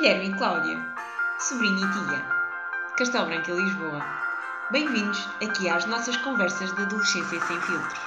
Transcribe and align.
Guilherme 0.00 0.30
e 0.30 0.32
Cláudia, 0.32 0.78
sobrinha 1.38 1.76
e 1.76 1.92
tia, 1.92 2.24
Castelo 2.96 3.26
Branco 3.26 3.50
e 3.50 3.52
Lisboa. 3.52 4.02
Bem-vindos 4.70 5.28
aqui 5.44 5.68
às 5.68 5.84
nossas 5.84 6.16
conversas 6.16 6.74
de 6.74 6.80
adolescência 6.80 7.38
sem 7.38 7.60
filtros. 7.60 8.00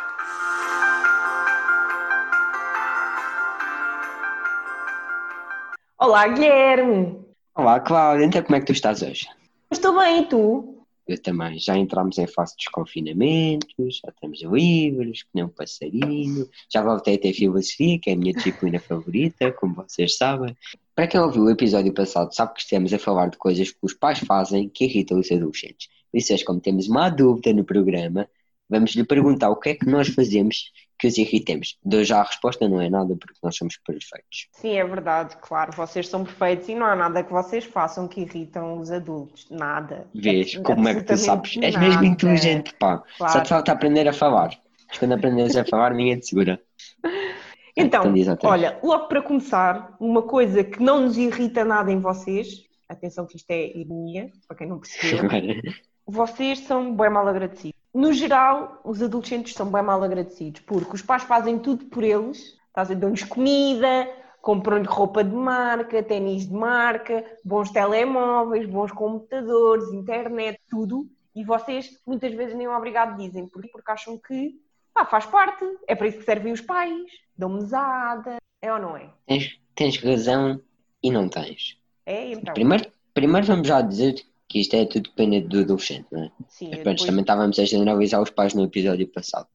Olá, 6.00 6.28
Guilherme! 6.30 7.24
Olá, 7.54 7.80
Cláudia. 7.80 8.26
Então, 8.26 8.42
como 8.42 8.56
é 8.56 8.60
que 8.60 8.66
tu 8.66 8.72
estás 8.72 9.04
hoje? 9.04 9.30
Estou 9.70 9.96
bem, 10.00 10.24
e 10.24 10.26
tu? 10.26 10.73
Eu 11.08 11.22
também. 11.22 11.60
Já 11.60 11.78
entramos 11.78 12.18
em 12.18 12.28
fase 12.28 12.54
de 12.54 12.64
desconfinamento, 12.64 13.68
já 13.78 14.10
estamos 14.10 14.42
livres, 14.42 15.24
que 15.24 15.30
nem 15.34 15.44
um 15.44 15.50
passarinho. 15.50 16.50
Já 16.72 16.82
voltei 16.82 17.16
a 17.16 17.20
ter 17.20 17.34
filosofia, 17.34 18.00
que 18.00 18.10
é 18.10 18.14
a 18.14 18.16
minha 18.16 18.34
disciplina 18.34 18.80
favorita, 18.82 19.52
como 19.52 19.76
vocês 19.76 20.16
sabem. 20.16 20.56
Para 20.96 21.08
quem 21.08 21.20
ouviu 21.20 21.44
o 21.44 21.50
episódio 21.50 21.94
passado, 21.94 22.34
sabe 22.34 22.54
que 22.54 22.62
estamos 22.62 22.94
a 22.94 23.00
falar 23.00 23.28
de 23.28 23.38
coisas 23.38 23.72
que 23.72 23.78
os 23.82 23.94
pais 23.94 24.20
fazem 24.20 24.70
que 24.70 24.86
irritam 24.86 25.20
os 25.20 25.32
adolescentes. 25.32 25.90
Por 26.12 26.18
isso, 26.18 26.46
como 26.46 26.62
temos 26.62 26.88
uma 26.88 27.10
dúvida 27.10 27.52
no 27.52 27.66
programa, 27.66 28.30
vamos 28.70 28.92
lhe 28.92 29.04
perguntar 29.04 29.50
o 29.50 29.56
que 29.56 29.70
é 29.70 29.76
que 29.76 29.86
nós 29.86 30.08
fazemos 30.08 30.72
que 31.04 31.08
os 31.08 31.18
irritemos. 31.18 31.78
Dou 31.84 32.02
já 32.02 32.22
a 32.22 32.24
resposta, 32.24 32.70
não 32.70 32.80
é 32.80 32.90
nada, 32.90 33.14
porque 33.18 33.38
nós 33.44 33.58
somos 33.58 33.76
perfeitos. 33.76 34.48
Sim, 34.54 34.78
é 34.78 34.86
verdade, 34.86 35.36
claro, 35.42 35.74
vocês 35.76 36.08
são 36.08 36.24
perfeitos 36.24 36.70
e 36.70 36.76
não 36.76 36.86
há 36.86 36.96
nada 36.96 37.22
que 37.22 37.32
vocês 37.32 37.66
façam 37.66 38.08
que 38.08 38.22
irritam 38.22 38.80
os 38.80 38.90
adultos, 38.90 39.46
nada. 39.52 40.08
Vês, 40.16 40.56
como 40.60 40.88
é 40.88 40.96
que 40.96 41.04
tu 41.04 41.18
sabes? 41.18 41.58
És 41.62 41.76
mesmo 41.76 42.06
inteligente, 42.06 42.74
pá. 42.76 43.04
Claro. 43.18 43.34
Só 43.34 43.42
te 43.42 43.50
falta 43.50 43.74
aprender 43.74 44.08
a 44.08 44.14
falar. 44.14 44.52
Mas 44.88 44.98
quando 44.98 45.12
aprendes 45.16 45.58
a 45.58 45.66
falar, 45.66 45.94
ninguém 45.94 46.18
te 46.20 46.28
segura. 46.28 46.62
Então, 47.76 48.16
então 48.16 48.38
olha, 48.44 48.78
logo 48.84 49.08
para 49.08 49.20
começar, 49.20 49.98
uma 50.00 50.22
coisa 50.22 50.64
que 50.64 50.80
não 50.80 51.02
nos 51.02 51.18
irrita 51.18 51.66
nada 51.66 51.92
em 51.92 52.00
vocês, 52.00 52.68
atenção 52.88 53.26
que 53.26 53.36
isto 53.36 53.50
é 53.50 53.76
ironia, 53.76 54.30
para 54.48 54.58
quem 54.58 54.68
não 54.68 54.78
percebeu, 54.78 55.28
vocês 56.06 56.60
são 56.60 56.96
bem 56.96 57.10
mal 57.10 57.28
agradecidos 57.28 57.83
no 57.94 58.12
geral, 58.12 58.82
os 58.84 59.02
adolescentes 59.02 59.54
são 59.54 59.72
bem 59.72 59.84
mal 59.84 60.04
agradecidos, 60.04 60.62
porque 60.62 60.96
os 60.96 61.02
pais 61.02 61.24
fazem 61.24 61.60
tudo 61.60 61.86
por 61.86 62.04
eles, 62.04 62.58
dão-lhes 62.98 63.24
comida, 63.24 64.10
compram-lhe 64.42 64.88
roupa 64.88 65.24
de 65.24 65.36
marca, 65.36 66.02
ténis 66.02 66.48
de 66.48 66.54
marca, 66.54 67.24
bons 67.46 67.70
telemóveis, 67.70 68.66
bons 68.66 68.92
computadores, 68.92 69.94
internet, 69.94 70.60
tudo, 70.70 71.08
e 71.36 71.44
vocês 71.44 72.00
muitas 72.06 72.34
vezes 72.34 72.56
nem 72.56 72.68
o 72.68 72.76
obrigado 72.76 73.18
dizem, 73.18 73.48
porque, 73.48 73.70
porque 73.70 73.92
acham 73.92 74.18
que 74.18 74.60
ah, 74.96 75.06
faz 75.06 75.26
parte, 75.26 75.66
é 75.88 75.96
para 75.96 76.08
isso 76.08 76.20
que 76.20 76.26
servem 76.26 76.52
os 76.52 76.62
pais, 76.62 77.10
dão 77.38 77.50
mesada, 77.50 78.38
é 78.62 78.74
ou 78.74 78.80
não 78.80 78.98
é? 78.98 79.10
Tens, 79.26 79.60
tens 79.76 79.98
razão 79.98 80.62
e 81.02 81.12
não 81.12 81.30
tens. 81.30 81.80
É, 82.06 82.32
então. 82.32 82.54
Primeiro, 82.54 82.92
primeiro 83.14 83.48
vamos 83.48 83.68
já 83.68 83.82
dizer 83.82 84.16
que 84.54 84.60
isto 84.60 84.76
é 84.76 84.86
tudo 84.86 85.10
dependente 85.10 85.48
do 85.48 85.62
adolescente, 85.62 86.06
não 86.12 86.26
é? 86.26 86.32
Sim, 86.48 86.70
mas, 86.70 86.78
depois... 86.78 87.04
também 87.04 87.22
estávamos 87.22 87.58
a 87.58 87.66
generalizar 87.66 88.22
os 88.22 88.30
pais 88.30 88.54
no 88.54 88.64
episódio 88.64 89.08
passado. 89.08 89.48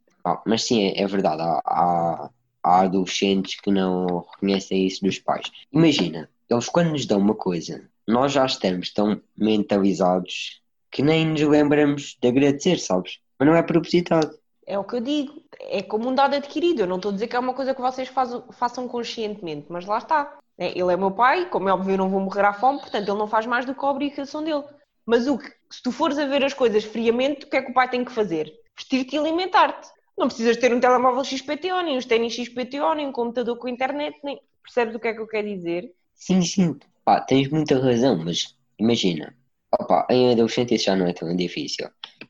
mas 0.45 0.65
sim, 0.65 0.89
é, 0.89 1.01
é 1.01 1.07
verdade, 1.07 1.41
há, 1.41 1.63
há, 1.65 2.31
há, 2.65 2.81
adolescentes 2.81 3.61
que 3.61 3.71
não 3.71 4.27
reconhecem 4.33 4.85
isso 4.85 5.05
dos 5.05 5.21
pais. 5.21 5.53
Imagina, 5.73 6.29
eles 6.51 6.69
quando 6.69 6.91
nos 6.91 7.07
dão 7.07 7.21
uma 7.21 7.37
coisa, 7.37 7.89
nós 8.09 8.33
já 8.33 8.45
estamos 8.45 8.93
tão 8.93 9.21
mentalizados 9.37 10.61
que 10.91 11.01
nem 11.01 11.27
nos 11.27 11.43
lembramos 11.43 12.19
de 12.21 12.27
agradecer, 12.27 12.81
sabes? 12.81 13.21
Mas 13.39 13.49
não 13.49 13.55
é 13.55 13.63
propositado. 13.63 14.37
É 14.67 14.77
o 14.77 14.83
que 14.83 14.97
eu 14.97 15.01
digo, 15.01 15.41
é 15.61 15.81
como 15.81 16.09
um 16.09 16.15
dado 16.15 16.35
adquirido. 16.35 16.81
Eu 16.81 16.89
não 16.89 16.97
estou 16.97 17.11
a 17.11 17.15
dizer 17.15 17.29
que 17.29 17.37
é 17.37 17.39
uma 17.39 17.55
coisa 17.55 17.73
que 17.73 17.81
vocês 17.81 18.09
façam, 18.09 18.43
façam 18.51 18.89
conscientemente, 18.89 19.67
mas 19.69 19.87
lá 19.87 19.99
está. 19.99 20.39
É, 20.59 20.77
ele 20.77 20.93
é 20.93 20.97
meu 20.97 21.13
pai, 21.13 21.49
como 21.49 21.69
é 21.69 21.73
óbvio, 21.73 21.95
eu 21.95 21.99
não 21.99 22.11
vou 22.11 22.21
morrer 22.21 22.45
à 22.45 22.53
fome, 22.53 22.81
portanto, 22.81 23.09
ele 23.09 23.19
não 23.19 23.29
faz 23.29 23.47
mais 23.47 23.65
do 23.65 23.77
que 23.77 23.85
a 23.85 23.91
obrigação 23.91 24.43
dele. 24.43 24.65
Mas 25.09 25.27
o 25.27 25.39
que, 25.39 25.51
se 25.71 25.83
tu 25.83 25.91
fores 25.91 26.19
a 26.19 26.27
ver 26.27 26.45
as 26.45 26.53
coisas 26.53 26.85
friamente, 26.85 27.47
o 27.47 27.49
que 27.49 27.57
é 27.57 27.63
que 27.63 27.71
o 27.71 27.75
pai 27.75 27.89
tem 27.89 28.05
que 28.05 28.13
fazer? 28.13 28.53
Vestir-te 28.77 29.17
e 29.17 29.19
alimentar-te. 29.19 29.89
Não 30.19 30.29
precisas 30.29 30.59
ter 30.59 30.71
um 30.75 30.79
telemóvel 30.79 31.25
XPTO, 31.25 31.81
nem 31.83 31.97
uns 31.97 32.05
ténis 32.05 32.35
XPTO, 32.35 32.93
nem 32.95 33.07
um 33.07 33.13
computador 33.13 33.57
com 33.57 33.69
internet, 33.69 34.19
nem. 34.23 34.39
Percebes 34.63 34.95
o 34.95 35.01
que 35.01 35.09
é 35.09 35.15
que 35.15 35.21
eu 35.21 35.27
quero 35.27 35.49
dizer? 35.49 35.91
Sim, 36.15 36.43
sim. 36.43 36.79
Pá, 37.07 37.23
tens 37.23 37.49
muita 37.49 37.79
razão, 37.81 38.23
mas 38.23 38.55
imagina. 38.79 39.35
Opa, 39.73 40.07
em 40.11 40.31
adolescente 40.31 40.75
isso 40.75 40.85
já 40.85 40.95
não 40.95 41.07
é 41.07 41.15
tão 41.15 41.35
difícil. 41.35 41.89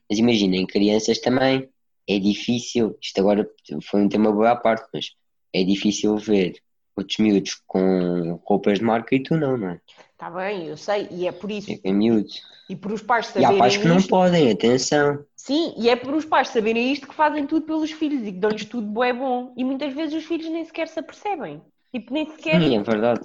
Mas 0.09 0.17
imagina, 0.17 0.55
em 0.55 0.65
crianças 0.65 1.19
também 1.19 1.67
é 2.07 2.17
difícil. 2.17 2.97
Isto 3.01 3.19
agora 3.19 3.49
foi 3.83 4.03
um 4.03 4.07
tema 4.07 4.31
boa 4.31 4.51
à 4.51 4.55
parte, 4.55 4.87
mas 4.93 5.17
é 5.53 5.65
difícil 5.65 6.15
ver 6.15 6.61
outros 6.95 7.17
miúdos 7.17 7.61
com 7.67 8.39
roupas 8.45 8.79
de 8.79 8.85
marca 8.85 9.15
e 9.15 9.21
tu 9.21 9.35
não, 9.35 9.57
não 9.57 9.71
é? 9.71 9.81
Está 10.19 10.29
bem, 10.29 10.67
eu 10.67 10.75
sei, 10.75 11.07
e 11.11 11.25
é 11.25 11.31
por 11.31 11.49
isso. 11.49 11.71
É, 11.71 11.79
é 11.81 11.93
miúdos. 11.93 12.41
E 12.69 12.75
por 12.75 12.91
os 12.91 13.01
pais 13.01 13.27
saberem. 13.27 13.53
E 13.53 13.55
há 13.55 13.57
pais 13.57 13.77
que 13.77 13.87
não 13.87 14.01
podem, 14.01 14.51
atenção. 14.51 15.23
Sim, 15.33 15.73
e 15.77 15.89
é 15.89 15.95
por 15.95 16.13
os 16.13 16.25
pais 16.25 16.49
saberem 16.49 16.91
isto 16.91 17.07
que 17.07 17.15
fazem 17.15 17.47
tudo 17.47 17.65
pelos 17.65 17.89
filhos 17.89 18.27
e 18.27 18.33
que 18.33 18.37
dão-lhes 18.37 18.65
tudo 18.65 19.01
é 19.01 19.13
bom. 19.13 19.53
E 19.55 19.63
muitas 19.63 19.93
vezes 19.93 20.13
os 20.13 20.25
filhos 20.25 20.49
nem 20.49 20.65
sequer 20.65 20.89
se 20.89 20.99
apercebem. 20.99 21.61
Tipo, 21.93 22.13
nem 22.13 22.29
sequer. 22.31 22.61
Sim, 22.61 22.75
é 22.75 22.83
verdade. 22.83 23.21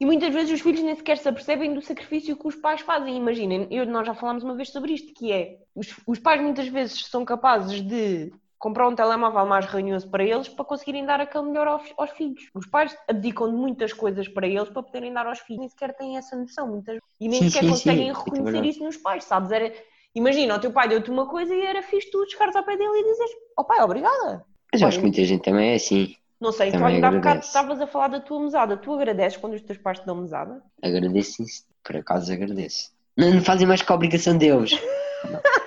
E 0.00 0.06
muitas 0.06 0.32
vezes 0.32 0.50
os 0.50 0.62
filhos 0.62 0.80
nem 0.80 0.94
sequer 0.94 1.18
se 1.18 1.28
apercebem 1.28 1.74
do 1.74 1.82
sacrifício 1.82 2.34
que 2.34 2.48
os 2.48 2.56
pais 2.56 2.80
fazem. 2.80 3.18
Imaginem, 3.18 3.66
eu, 3.70 3.84
nós 3.84 4.06
já 4.06 4.14
falámos 4.14 4.42
uma 4.42 4.54
vez 4.54 4.70
sobre 4.70 4.94
isto, 4.94 5.12
que 5.12 5.30
é 5.30 5.58
os, 5.74 5.94
os 6.06 6.18
pais 6.18 6.40
muitas 6.40 6.68
vezes 6.68 7.04
são 7.04 7.22
capazes 7.22 7.82
de 7.82 8.32
comprar 8.60 8.86
um 8.86 8.94
telemóvel 8.94 9.46
mais 9.46 9.64
ranhoso 9.64 10.08
para 10.08 10.22
eles 10.22 10.48
para 10.48 10.64
conseguirem 10.64 11.04
dar 11.04 11.20
aquele 11.20 11.44
melhor 11.44 11.66
aos, 11.66 11.82
aos, 11.96 12.10
filhos. 12.10 12.48
Os 12.54 12.66
pais 12.66 12.96
abdicam 13.08 13.50
de 13.50 13.56
muitas 13.56 13.92
coisas 13.92 14.28
para 14.28 14.46
eles 14.46 14.68
para 14.68 14.82
poderem 14.82 15.12
dar 15.12 15.26
aos 15.26 15.40
filhos, 15.40 15.60
nem 15.60 15.68
sequer 15.68 15.96
têm 15.96 16.16
essa 16.16 16.36
noção 16.36 16.68
muitas 16.68 16.98
e 17.18 17.26
nem 17.26 17.42
sim, 17.42 17.50
sequer 17.50 17.64
sim, 17.64 17.70
conseguem 17.70 18.14
sim. 18.14 18.20
reconhecer 18.20 18.64
isso 18.64 18.84
nos 18.84 18.98
pais, 18.98 19.24
sabes? 19.24 19.50
Era, 19.50 19.72
imagina, 20.14 20.56
o 20.56 20.60
teu 20.60 20.70
pai 20.70 20.88
deu-te 20.88 21.10
uma 21.10 21.26
coisa 21.26 21.54
e 21.54 21.60
era 21.64 21.82
fixe 21.82 22.10
tu 22.10 22.24
chegares 22.30 22.54
ao 22.54 22.62
pé 22.62 22.76
dele 22.76 23.00
e 23.00 23.04
dizes, 23.04 23.30
ó 23.56 23.62
oh, 23.62 23.64
pai, 23.64 23.82
obrigada. 23.82 24.44
Mas 24.70 24.82
acho 24.82 24.98
que 24.98 25.04
muita 25.04 25.24
gente 25.24 25.42
também 25.42 25.72
é 25.72 25.74
assim. 25.74 26.14
Não 26.38 26.52
sei, 26.52 26.70
tu 26.70 26.84
ainda 26.84 27.08
há 27.08 27.10
bocado 27.10 27.40
estavas 27.40 27.80
a 27.80 27.86
falar 27.86 28.08
da 28.08 28.20
tua 28.20 28.40
mesada. 28.40 28.76
Tu 28.76 28.92
agradeces 28.92 29.38
quando 29.38 29.54
os 29.54 29.62
teus 29.62 29.78
pais 29.78 29.98
te 29.98 30.06
dão 30.06 30.16
mesada? 30.16 30.62
Agradeço 30.82 31.44
por 31.82 31.96
acaso 31.96 32.32
agradeço. 32.32 32.90
Não, 33.16 33.34
não 33.34 33.40
fazem 33.42 33.66
mais 33.66 33.82
que 33.82 33.90
a 33.90 33.94
obrigação 33.94 34.36
deles. 34.36 34.72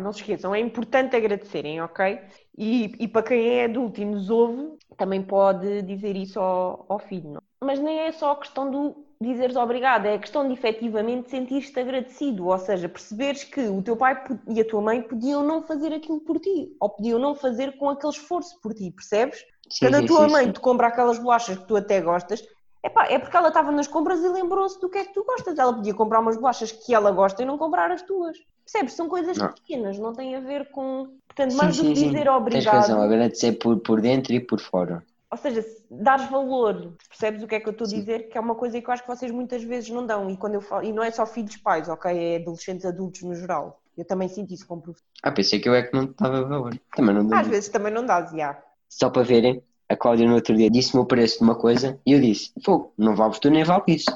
não 0.00 0.12
se 0.12 0.20
esqueçam, 0.20 0.54
é 0.54 0.60
importante 0.60 1.16
agradecerem, 1.16 1.80
ok? 1.80 2.20
E, 2.56 2.92
e 2.98 3.08
para 3.08 3.22
quem 3.22 3.48
é 3.48 3.64
adulto 3.64 4.00
e 4.00 4.04
nos 4.04 4.30
ouve, 4.30 4.76
também 4.96 5.22
pode 5.22 5.82
dizer 5.82 6.16
isso 6.16 6.38
ao, 6.38 6.86
ao 6.88 6.98
filho. 6.98 7.30
Não? 7.30 7.42
Mas 7.62 7.78
nem 7.78 8.00
é 8.00 8.12
só 8.12 8.32
a 8.32 8.36
questão 8.36 8.70
do 8.70 9.04
dizeres 9.22 9.54
obrigado, 9.54 10.06
é 10.06 10.14
a 10.14 10.18
questão 10.18 10.46
de 10.46 10.54
efetivamente 10.54 11.30
sentir-te 11.30 11.78
agradecido, 11.78 12.46
ou 12.46 12.58
seja, 12.58 12.88
perceberes 12.88 13.44
que 13.44 13.60
o 13.60 13.82
teu 13.82 13.94
pai 13.94 14.22
e 14.48 14.60
a 14.60 14.64
tua 14.64 14.80
mãe 14.80 15.02
podiam 15.02 15.44
não 15.44 15.62
fazer 15.62 15.92
aquilo 15.92 16.20
por 16.20 16.40
ti, 16.40 16.74
ou 16.80 16.88
podiam 16.88 17.18
não 17.18 17.34
fazer 17.34 17.76
com 17.76 17.90
aquele 17.90 18.14
esforço 18.14 18.58
por 18.62 18.72
ti, 18.72 18.90
percebes? 18.90 19.44
Sim, 19.68 19.86
Quando 19.86 19.96
a 19.96 20.06
tua 20.06 20.26
sim, 20.26 20.32
mãe 20.32 20.44
sim. 20.46 20.52
te 20.52 20.60
compra 20.60 20.86
aquelas 20.86 21.18
bolachas 21.18 21.58
que 21.58 21.66
tu 21.66 21.76
até 21.76 22.00
gostas, 22.00 22.42
Epá, 22.82 23.06
é 23.08 23.18
porque 23.18 23.36
ela 23.36 23.48
estava 23.48 23.70
nas 23.70 23.86
compras 23.86 24.20
e 24.20 24.28
lembrou-se 24.28 24.80
do 24.80 24.88
que 24.88 24.98
é 24.98 25.04
que 25.04 25.12
tu 25.12 25.22
gostas. 25.22 25.58
Ela 25.58 25.74
podia 25.74 25.92
comprar 25.92 26.20
umas 26.20 26.36
bolachas 26.36 26.72
que 26.72 26.94
ela 26.94 27.10
gosta 27.10 27.42
e 27.42 27.44
não 27.44 27.58
comprar 27.58 27.90
as 27.90 28.02
tuas. 28.02 28.38
Percebes? 28.70 28.94
São 28.94 29.08
coisas 29.08 29.36
não. 29.36 29.52
pequenas, 29.52 29.98
não 29.98 30.12
tem 30.12 30.36
a 30.36 30.40
ver 30.40 30.70
com. 30.70 31.08
Portanto, 31.26 31.56
mais 31.56 31.76
sim, 31.76 31.82
do 31.82 31.88
que 31.90 31.96
sim, 31.96 32.06
dizer 32.06 32.22
sim. 32.22 32.28
obrigado. 32.28 32.62
Tens 32.62 32.66
razão, 32.66 33.02
agradecer 33.02 33.52
por, 33.52 33.78
por 33.80 34.00
dentro 34.00 34.32
e 34.32 34.40
por 34.40 34.60
fora. 34.60 35.04
Ou 35.30 35.36
seja, 35.36 35.64
dares 35.90 36.28
valor, 36.28 36.92
percebes 37.08 37.42
o 37.42 37.46
que 37.46 37.54
é 37.54 37.60
que 37.60 37.68
eu 37.68 37.72
estou 37.72 37.86
a 37.86 37.90
dizer? 37.90 38.28
Que 38.28 38.36
é 38.36 38.40
uma 38.40 38.54
coisa 38.54 38.80
que 38.80 38.88
eu 38.88 38.92
acho 38.92 39.02
que 39.02 39.08
vocês 39.08 39.30
muitas 39.30 39.62
vezes 39.62 39.90
não 39.90 40.04
dão. 40.04 40.28
E, 40.30 40.36
quando 40.36 40.54
eu 40.54 40.60
falo, 40.60 40.84
e 40.84 40.92
não 40.92 41.02
é 41.02 41.10
só 41.10 41.24
filhos 41.24 41.56
pais, 41.56 41.88
ok? 41.88 42.16
É 42.16 42.36
adolescentes 42.36 42.84
adultos 42.84 43.22
no 43.22 43.34
geral. 43.34 43.80
Eu 43.96 44.04
também 44.04 44.28
sinto 44.28 44.52
isso 44.52 44.66
como 44.66 44.82
professor. 44.82 45.06
Ah, 45.22 45.30
pensei 45.30 45.60
que 45.60 45.68
eu 45.68 45.74
é 45.74 45.82
que 45.82 45.94
não 45.94 46.12
dava 46.18 46.44
valor. 46.44 46.78
Também 46.96 47.14
não 47.14 47.36
Às 47.36 47.46
vezes 47.46 47.68
também 47.68 47.92
não 47.92 48.04
dás, 48.04 48.30
já. 48.32 48.60
Só 48.88 49.08
para 49.08 49.22
verem, 49.22 49.62
a 49.88 49.96
Cláudia 49.96 50.26
no 50.26 50.34
outro 50.34 50.56
dia 50.56 50.70
disse-me 50.70 51.02
o 51.02 51.06
preço 51.06 51.38
de 51.38 51.44
uma 51.44 51.54
coisa 51.54 52.00
e 52.04 52.12
eu 52.12 52.20
disse: 52.20 52.52
Fogo, 52.64 52.92
não 52.98 53.14
vales 53.14 53.38
tu 53.38 53.50
nem 53.50 53.62
vale 53.62 53.84
isso. 53.88 54.10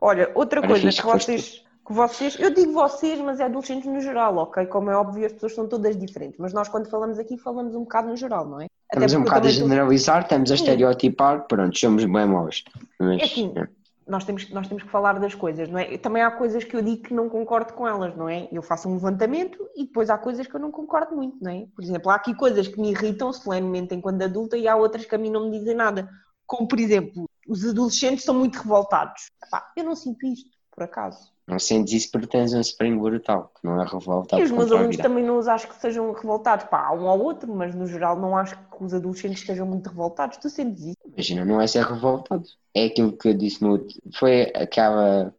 Olha, 0.00 0.30
outra 0.34 0.66
coisa 0.66 0.90
que 0.90 1.02
vocês, 1.02 1.62
que 1.90 1.96
vocês, 1.96 2.38
eu 2.38 2.54
digo 2.54 2.72
vocês, 2.72 3.18
mas 3.18 3.40
é 3.40 3.44
adolescentes 3.44 3.86
no 3.86 4.00
geral, 4.00 4.36
ok? 4.36 4.64
Como 4.66 4.90
é 4.90 4.96
óbvio, 4.96 5.26
as 5.26 5.32
pessoas 5.32 5.56
são 5.56 5.66
todas 5.66 5.96
diferentes, 5.96 6.38
mas 6.38 6.52
nós 6.52 6.68
quando 6.68 6.88
falamos 6.88 7.18
aqui 7.18 7.36
falamos 7.36 7.74
um 7.74 7.80
bocado 7.80 8.08
no 8.08 8.16
geral, 8.16 8.46
não 8.46 8.60
é? 8.60 8.66
Estamos 8.92 9.12
um 9.14 9.24
bocado 9.24 9.48
a 9.48 9.50
generalizar, 9.50 10.22
estamos 10.22 10.52
a 10.52 10.54
estereotipar, 10.54 11.48
pronto, 11.48 11.76
somos 11.76 12.04
bem 12.04 12.26
maus. 12.26 12.62
Mas, 12.96 13.20
é 13.20 13.24
assim, 13.24 13.52
é 13.56 13.66
nós 14.06 14.24
temos, 14.24 14.48
nós 14.50 14.68
temos 14.68 14.84
que 14.84 14.88
falar 14.88 15.18
das 15.18 15.34
coisas, 15.34 15.68
não 15.68 15.78
é? 15.80 15.98
Também 15.98 16.22
há 16.22 16.30
coisas 16.30 16.62
que 16.62 16.76
eu 16.76 16.82
digo 16.82 17.02
que 17.02 17.14
não 17.14 17.28
concordo 17.28 17.72
com 17.72 17.86
elas, 17.86 18.16
não 18.16 18.28
é? 18.28 18.48
Eu 18.52 18.62
faço 18.62 18.88
um 18.88 18.94
levantamento 18.94 19.58
e 19.76 19.84
depois 19.84 20.10
há 20.10 20.18
coisas 20.18 20.46
que 20.46 20.54
eu 20.54 20.60
não 20.60 20.70
concordo 20.70 21.16
muito, 21.16 21.42
não 21.42 21.50
é? 21.50 21.66
Por 21.74 21.82
exemplo, 21.82 22.10
há 22.10 22.14
aqui 22.14 22.34
coisas 22.34 22.68
que 22.68 22.80
me 22.80 22.90
irritam 22.90 23.32
solenemente 23.32 23.94
enquanto 23.94 24.22
adulta 24.22 24.56
e 24.56 24.68
há 24.68 24.76
outras 24.76 25.04
que 25.04 25.14
a 25.14 25.18
mim 25.18 25.30
não 25.30 25.50
me 25.50 25.58
dizem 25.58 25.74
nada. 25.74 26.08
Como, 26.46 26.68
por 26.68 26.78
exemplo, 26.78 27.28
os 27.48 27.64
adolescentes 27.64 28.24
são 28.24 28.34
muito 28.34 28.56
revoltados. 28.58 29.30
eu 29.76 29.84
não 29.84 29.96
sinto 29.96 30.24
isto, 30.26 30.50
por 30.70 30.84
acaso. 30.84 31.32
Não 31.50 31.58
sentes 31.58 31.92
isso 31.92 32.12
porque 32.12 32.28
tens 32.28 32.54
um 32.54 32.60
spring 32.60 32.96
brutal, 32.96 33.50
que 33.54 33.66
não 33.66 33.82
é 33.82 33.84
revoltado 33.84 34.40
E 34.40 34.44
os 34.44 34.52
meus 34.52 34.70
alunos 34.70 34.96
também 34.98 35.24
não 35.24 35.36
os 35.36 35.48
acho 35.48 35.66
que 35.66 35.74
sejam 35.74 36.12
revoltados. 36.12 36.66
Pá, 36.66 36.92
um 36.92 37.08
ao 37.08 37.18
outro, 37.18 37.52
mas 37.52 37.74
no 37.74 37.88
geral 37.88 38.16
não 38.16 38.36
acho 38.36 38.56
que 38.56 38.84
os 38.84 38.94
adolescentes 38.94 39.40
estejam 39.40 39.66
muito 39.66 39.88
revoltados. 39.88 40.36
Tu 40.36 40.48
sentes 40.48 40.84
isso? 40.84 40.96
Imagina, 41.04 41.44
não 41.44 41.60
é 41.60 41.66
ser 41.66 41.84
revoltado. 41.84 42.44
É 42.72 42.84
aquilo 42.84 43.16
que 43.16 43.30
eu 43.30 43.34
disse 43.34 43.62
no 43.62 43.72
outro. 43.72 44.00
Foi 44.14 44.42
aquela. 44.54 45.34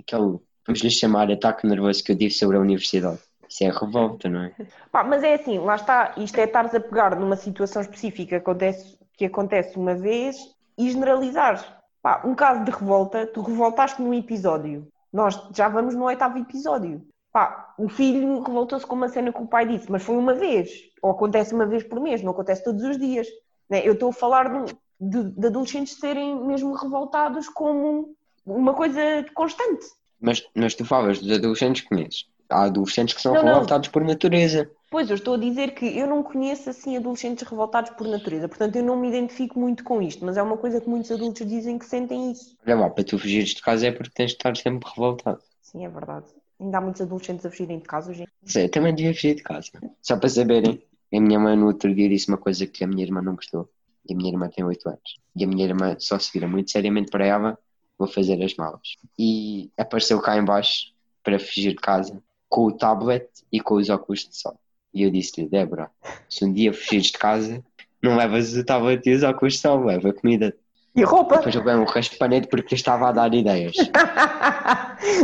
aquele. 0.00 0.38
vamos 0.66 0.80
lhe 0.82 0.90
chamar 0.90 1.30
ataque 1.30 1.66
nervoso 1.66 2.02
que 2.02 2.12
eu 2.12 2.16
disse 2.16 2.38
sobre 2.38 2.56
a 2.56 2.60
universidade. 2.60 3.18
Isso 3.46 3.64
é 3.64 3.70
revolta, 3.70 4.30
não 4.30 4.44
é? 4.44 4.54
Pá, 4.90 5.04
mas 5.04 5.22
é 5.22 5.34
assim, 5.34 5.58
lá 5.58 5.74
está, 5.74 6.14
isto 6.16 6.38
é 6.38 6.44
estares 6.44 6.74
a 6.74 6.80
pegar 6.80 7.14
numa 7.16 7.36
situação 7.36 7.82
específica 7.82 8.30
que 8.30 8.34
acontece, 8.36 8.96
que 9.12 9.26
acontece 9.26 9.76
uma 9.76 9.94
vez 9.94 10.38
e 10.78 10.90
generalizares. 10.90 11.62
Pá, 12.00 12.22
um 12.24 12.34
caso 12.34 12.64
de 12.64 12.70
revolta, 12.70 13.26
tu 13.26 13.42
revoltaste 13.42 14.00
num 14.00 14.14
episódio. 14.14 14.88
Nós 15.12 15.40
já 15.54 15.68
vamos 15.68 15.94
no 15.94 16.04
oitavo 16.04 16.38
episódio. 16.38 17.02
Pá, 17.32 17.74
o 17.78 17.88
filho 17.88 18.40
revoltou-se 18.42 18.86
com 18.86 18.96
uma 18.96 19.08
cena 19.08 19.32
que 19.32 19.40
o 19.40 19.46
pai 19.46 19.66
disse, 19.66 19.90
mas 19.90 20.02
foi 20.02 20.16
uma 20.16 20.34
vez. 20.34 20.70
Ou 21.02 21.10
acontece 21.12 21.54
uma 21.54 21.66
vez 21.66 21.82
por 21.84 22.00
mês, 22.00 22.22
não 22.22 22.32
acontece 22.32 22.64
todos 22.64 22.82
os 22.82 22.98
dias. 22.98 23.26
né? 23.68 23.86
Eu 23.86 23.92
estou 23.94 24.10
a 24.10 24.12
falar 24.12 24.64
de, 24.64 24.74
de- 25.00 25.30
de 25.30 25.46
adolescentes 25.46 25.96
serem 25.98 26.44
mesmo 26.46 26.74
revoltados 26.74 27.48
como 27.48 28.14
uma 28.44 28.74
coisa 28.74 29.00
constante. 29.34 29.86
Mas, 30.20 30.44
mas 30.54 30.74
tu 30.74 30.84
falas 30.84 31.18
dos 31.20 31.30
adolescentes 31.38 31.82
que 31.82 31.88
conheces. 31.88 32.24
Há 32.50 32.64
adolescentes 32.64 33.14
que 33.14 33.22
são 33.22 33.34
Não, 33.34 33.42
não. 33.42 33.52
revoltados 33.52 33.88
por 33.88 34.04
natureza. 34.04 34.70
Pois, 34.90 35.08
eu 35.08 35.14
estou 35.14 35.34
a 35.34 35.38
dizer 35.38 35.72
que 35.72 35.86
eu 35.86 36.06
não 36.06 36.20
conheço 36.20 36.68
assim 36.68 36.96
adolescentes 36.96 37.46
revoltados 37.46 37.92
por 37.92 38.08
natureza, 38.08 38.48
portanto 38.48 38.74
eu 38.74 38.82
não 38.82 38.96
me 38.96 39.08
identifico 39.08 39.58
muito 39.58 39.84
com 39.84 40.02
isto, 40.02 40.24
mas 40.24 40.36
é 40.36 40.42
uma 40.42 40.56
coisa 40.56 40.80
que 40.80 40.88
muitos 40.88 41.12
adultos 41.12 41.46
dizem 41.46 41.78
que 41.78 41.86
sentem 41.86 42.32
isso. 42.32 42.56
Olha 42.66 42.74
lá, 42.76 42.90
para 42.90 43.04
tu 43.04 43.16
fugires 43.16 43.50
de 43.50 43.62
casa 43.62 43.86
é 43.86 43.92
porque 43.92 44.10
tens 44.12 44.32
de 44.32 44.36
estar 44.36 44.56
sempre 44.56 44.90
revoltado. 44.90 45.40
Sim, 45.62 45.84
é 45.84 45.88
verdade. 45.88 46.26
Ainda 46.58 46.78
há 46.78 46.80
muitos 46.80 47.00
adolescentes 47.00 47.46
a 47.46 47.50
fugirem 47.50 47.78
de 47.78 47.84
casa 47.84 48.10
hoje. 48.10 48.26
Sei, 48.44 48.64
eu 48.64 48.68
também 48.68 48.92
devia 48.92 49.14
fugir 49.14 49.36
de 49.36 49.44
casa. 49.44 49.70
Só 50.02 50.16
para 50.16 50.28
saberem, 50.28 50.82
a 51.14 51.20
minha 51.20 51.38
mãe 51.38 51.56
no 51.56 51.66
outro 51.66 51.94
dia 51.94 52.08
disse 52.08 52.26
uma 52.26 52.36
coisa 52.36 52.66
que 52.66 52.82
a 52.82 52.86
minha 52.88 53.04
irmã 53.04 53.22
não 53.22 53.36
gostou. 53.36 53.70
E 54.08 54.12
a 54.12 54.16
minha 54.16 54.32
irmã 54.32 54.48
tem 54.48 54.64
8 54.64 54.88
anos. 54.88 55.20
E 55.36 55.44
a 55.44 55.46
minha 55.46 55.64
irmã 55.64 55.94
só 56.00 56.18
se 56.18 56.32
vira 56.32 56.48
muito 56.48 56.68
seriamente 56.72 57.12
para 57.12 57.24
ela, 57.24 57.56
vou 57.96 58.08
fazer 58.08 58.42
as 58.42 58.56
malas. 58.56 58.96
E 59.16 59.70
apareceu 59.78 60.20
cá 60.20 60.36
em 60.36 60.44
baixo 60.44 60.92
para 61.22 61.38
fugir 61.38 61.70
de 61.70 61.76
casa 61.80 62.20
com 62.50 62.66
o 62.66 62.72
tablet 62.72 63.26
e 63.50 63.60
com 63.60 63.76
os 63.76 63.88
óculos 63.88 64.28
de 64.28 64.36
sol. 64.36 64.58
E 64.92 65.04
eu 65.04 65.10
disse-lhe, 65.10 65.48
Débora, 65.48 65.90
se 66.28 66.44
um 66.44 66.52
dia 66.52 66.74
fugires 66.74 67.06
de 67.06 67.18
casa, 67.18 67.64
não 68.02 68.16
levas 68.16 68.54
o 68.54 68.64
tablet 68.64 69.08
e 69.08 69.14
os 69.14 69.22
óculos 69.22 69.54
de 69.54 69.60
sol, 69.60 69.84
leva 69.84 70.12
comida. 70.12 70.54
E 70.94 71.02
roupa? 71.04 71.36
Depois 71.36 71.54
eu 71.54 71.62
um 71.62 71.84
raspanete 71.84 72.48
porque 72.48 72.74
estava 72.74 73.08
a 73.08 73.12
dar 73.12 73.32
ideias. 73.32 73.76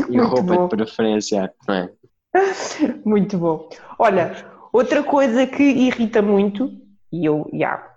E 0.08 0.16
Muito 0.16 0.28
roupa 0.28 0.54
bom. 0.54 0.68
de 0.68 0.76
preferência, 0.76 1.52
não 1.68 1.74
é? 1.74 1.90
Muito 3.04 3.36
bom. 3.36 3.68
Olha, 3.98 4.46
outra 4.72 5.02
coisa 5.02 5.46
que 5.46 5.62
irrita 5.62 6.22
muito, 6.22 6.72
e 7.12 7.26
eu, 7.26 7.46
já, 7.52 7.92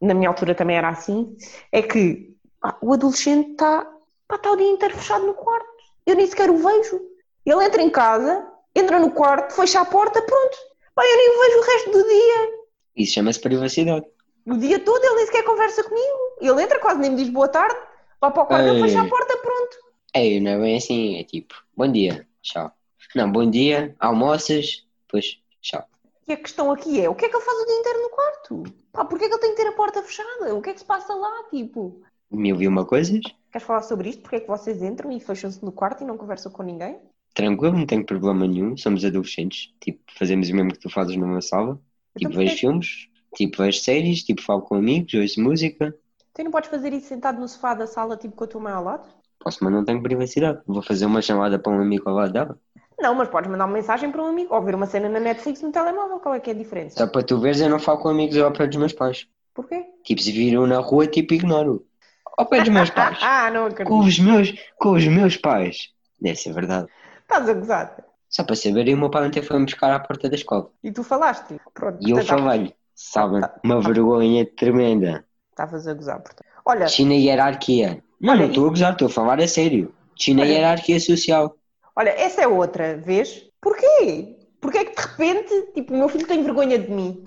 na 0.00 0.12
minha 0.12 0.28
altura 0.28 0.56
também 0.56 0.76
era 0.76 0.88
assim, 0.88 1.36
é 1.70 1.82
que 1.82 2.34
pá, 2.60 2.76
o 2.80 2.92
adolescente 2.92 3.52
está 3.52 3.86
está 4.32 4.50
o 4.50 4.56
dia 4.56 4.70
inteiro 4.70 4.96
fechado 4.96 5.26
no 5.26 5.34
quarto. 5.34 5.66
Eu 6.06 6.16
nem 6.16 6.26
sequer 6.26 6.50
o 6.50 6.56
vejo. 6.56 7.00
Ele 7.46 7.64
entra 7.64 7.82
em 7.82 7.90
casa, 7.90 8.46
entra 8.74 8.98
no 8.98 9.10
quarto, 9.10 9.54
fecha 9.54 9.80
a 9.80 9.84
porta, 9.84 10.20
pronto. 10.22 10.56
Pá, 10.94 11.02
eu 11.04 11.16
nem 11.16 11.30
o 11.30 11.40
vejo 11.40 11.58
o 11.58 11.62
resto 11.62 11.90
do 11.90 12.02
dia. 12.02 12.64
Isso 12.96 13.14
chama-se 13.14 13.40
privacidade. 13.40 14.06
O 14.46 14.56
dia 14.56 14.78
todo 14.78 15.02
ele 15.02 15.16
nem 15.16 15.26
sequer 15.26 15.44
conversa 15.44 15.82
comigo. 15.84 16.18
Ele 16.40 16.62
entra, 16.62 16.78
quase 16.78 17.00
nem 17.00 17.10
me 17.10 17.16
diz 17.16 17.30
boa 17.30 17.48
tarde, 17.48 17.76
vai 18.20 18.30
para 18.30 18.42
o 18.42 18.46
quarto, 18.46 18.68
Ei. 18.68 18.82
fecho 18.82 18.98
a 18.98 19.08
porta, 19.08 19.36
pronto. 19.38 19.76
É, 20.12 20.40
não 20.40 20.50
é 20.52 20.58
bem 20.58 20.76
assim, 20.76 21.18
é 21.18 21.24
tipo, 21.24 21.54
bom 21.76 21.90
dia, 21.90 22.26
tchau. 22.42 22.70
Não, 23.14 23.30
bom 23.30 23.48
dia, 23.48 23.94
almoças, 23.98 24.86
depois, 25.06 25.40
tchau. 25.60 25.84
E 26.26 26.32
a 26.32 26.36
questão 26.36 26.70
aqui 26.70 27.00
é, 27.00 27.08
o 27.08 27.14
que 27.14 27.26
é 27.26 27.28
que 27.28 27.36
ele 27.36 27.44
faz 27.44 27.58
o 27.58 27.66
dia 27.66 27.78
inteiro 27.80 28.02
no 28.02 28.10
quarto? 28.10 28.62
Pá, 28.92 29.04
porquê 29.04 29.24
é 29.24 29.28
que 29.28 29.34
ele 29.34 29.40
tem 29.40 29.50
que 29.50 29.56
ter 29.56 29.68
a 29.68 29.72
porta 29.72 30.02
fechada? 30.02 30.54
O 30.54 30.62
que 30.62 30.70
é 30.70 30.72
que 30.72 30.80
se 30.80 30.86
passa 30.86 31.14
lá, 31.14 31.44
tipo? 31.50 32.02
Mil 32.30 32.60
e 32.60 32.68
uma 32.68 32.84
coisas, 32.84 33.20
Queres 33.54 33.68
falar 33.68 33.82
sobre 33.82 34.08
isto? 34.08 34.22
Porquê 34.22 34.36
é 34.36 34.40
que 34.40 34.48
vocês 34.48 34.82
entram 34.82 35.12
e 35.12 35.20
fecham-se 35.20 35.64
no 35.64 35.70
quarto 35.70 36.02
e 36.02 36.06
não 36.06 36.18
conversam 36.18 36.50
com 36.50 36.64
ninguém? 36.64 36.98
Tranquilo, 37.34 37.76
não 37.78 37.86
tenho 37.86 38.04
problema 38.06 38.46
nenhum, 38.46 38.76
somos 38.76 39.04
adolescentes, 39.04 39.72
tipo, 39.80 40.00
fazemos 40.18 40.48
o 40.50 40.54
mesmo 40.54 40.72
que 40.72 40.78
tu 40.80 40.90
fazes 40.90 41.16
numa 41.16 41.40
sala, 41.42 41.80
tipo, 42.16 42.32
Então 42.32 42.36
vejo 42.36 42.56
porquê? 42.56 42.58
filmes, 42.58 43.08
tipo, 43.36 43.58
vejo 43.62 43.78
séries, 43.80 44.22
tipo, 44.24 44.42
falo 44.42 44.62
com 44.62 44.76
amigos, 44.76 45.14
ouço 45.14 45.40
música, 45.40 45.94
Tu 46.34 46.44
não 46.44 46.50
podes 46.52 46.68
fazer 46.70 46.92
isso 46.92 47.08
sentado 47.08 47.40
no 47.40 47.48
sofá 47.48 47.74
da 47.74 47.86
sala, 47.86 48.16
tipo, 48.16 48.36
com 48.36 48.44
a 48.44 48.46
tua 48.46 48.60
mãe 48.60 48.72
ao 48.72 48.84
lado? 48.84 49.08
posso, 49.38 49.62
mas 49.62 49.72
não 49.72 49.84
tenho 49.84 50.02
privacidade. 50.02 50.60
Vou 50.66 50.82
fazer 50.82 51.06
uma 51.06 51.22
chamada 51.22 51.56
para 51.58 51.72
um 51.72 51.80
amigo 51.80 52.08
ao 52.08 52.16
lado 52.16 52.32
dela, 52.32 52.60
Não, 52.98 53.14
mas 53.14 53.28
podes 53.28 53.48
mandar 53.48 53.66
uma 53.66 53.72
mensagem 53.74 54.10
para 54.10 54.20
um 54.22 54.26
amigo 54.26 54.52
ou 54.52 54.60
ver 54.60 54.74
uma 54.74 54.86
cena 54.86 55.08
na 55.08 55.20
Netflix 55.20 55.62
no 55.62 55.70
telemóvel. 55.70 56.18
Qual 56.18 56.34
é 56.34 56.40
que 56.40 56.50
é 56.50 56.52
a 56.52 56.56
diferença? 56.56 56.98
só 56.98 57.06
para 57.06 57.22
tu 57.24 57.38
veres, 57.40 57.60
eu 57.60 57.68
não 57.68 57.78
falo 57.78 57.98
com 58.00 58.08
amigos 58.08 58.36
ao 58.38 58.52
pé 58.52 58.66
dos 58.66 58.76
meus 58.76 58.92
pais. 58.92 59.26
Porquê? 59.54 59.84
Tipo, 60.04 60.22
se 60.22 60.32
viram 60.32 60.66
na 60.66 60.78
rua, 60.80 61.06
tipo, 61.06 61.34
ignoro. 61.34 61.86
Ao 62.38 62.46
pé 62.46 62.60
dos 62.60 62.70
meus 62.70 62.90
pais. 62.90 63.18
Ah, 63.22 63.50
não 63.50 63.66
com 63.84 64.00
acredito. 64.00 64.00
os 64.00 64.18
meus, 64.18 64.52
com 64.78 64.92
os 64.92 65.06
meus 65.06 65.36
pais. 65.36 65.90
Deve 66.20 66.36
ser 66.36 66.52
verdade. 66.52 66.88
Estás 67.24 67.48
a 67.48 67.52
gozar. 67.54 68.04
Só 68.28 68.44
para 68.44 68.56
saberem, 68.56 68.94
o 68.94 68.98
meu 68.98 69.10
pai 69.10 69.26
ontem 69.26 69.42
foi-me 69.42 69.64
buscar 69.64 69.92
à 69.92 70.00
porta 70.00 70.28
da 70.28 70.34
escola. 70.34 70.70
E 70.82 70.90
tu 70.92 71.02
falaste. 71.04 71.56
Pronto, 71.72 71.98
E 72.00 72.10
eu 72.10 72.16
portanto, 72.16 72.40
falei, 72.40 72.74
sabem, 72.94 73.40
tá- 73.40 73.54
uma 73.64 73.80
vergonha 73.80 74.44
tremenda. 74.56 75.24
Estavas 75.50 75.86
a 75.86 75.94
gozar, 75.94 76.20
portanto. 76.20 76.44
Olha, 76.64 76.88
China 76.88 77.14
e 77.14 77.26
hierarquia. 77.26 78.02
Não, 78.20 78.32
Olha, 78.32 78.42
não 78.42 78.48
estou 78.48 78.66
a 78.66 78.70
gozar, 78.70 78.92
estou 78.92 79.06
a 79.06 79.10
falar 79.10 79.40
a 79.40 79.46
sério. 79.46 79.94
China 80.16 80.40
e 80.40 80.44
Olha. 80.44 80.52
hierarquia 80.52 80.98
social. 81.00 81.56
olha, 81.96 82.10
essa 82.10 82.42
é 82.42 82.48
outra 82.48 82.96
vez. 82.96 83.44
Porquê? 83.60 84.36
Porquê 84.60 84.78
é 84.78 84.84
que 84.84 84.96
de 84.96 85.02
repente, 85.08 85.72
tipo, 85.74 85.94
o 85.94 85.96
meu 85.96 86.08
filho 86.08 86.26
tem 86.26 86.42
vergonha 86.42 86.78
de 86.78 86.90
mim? 86.90 87.22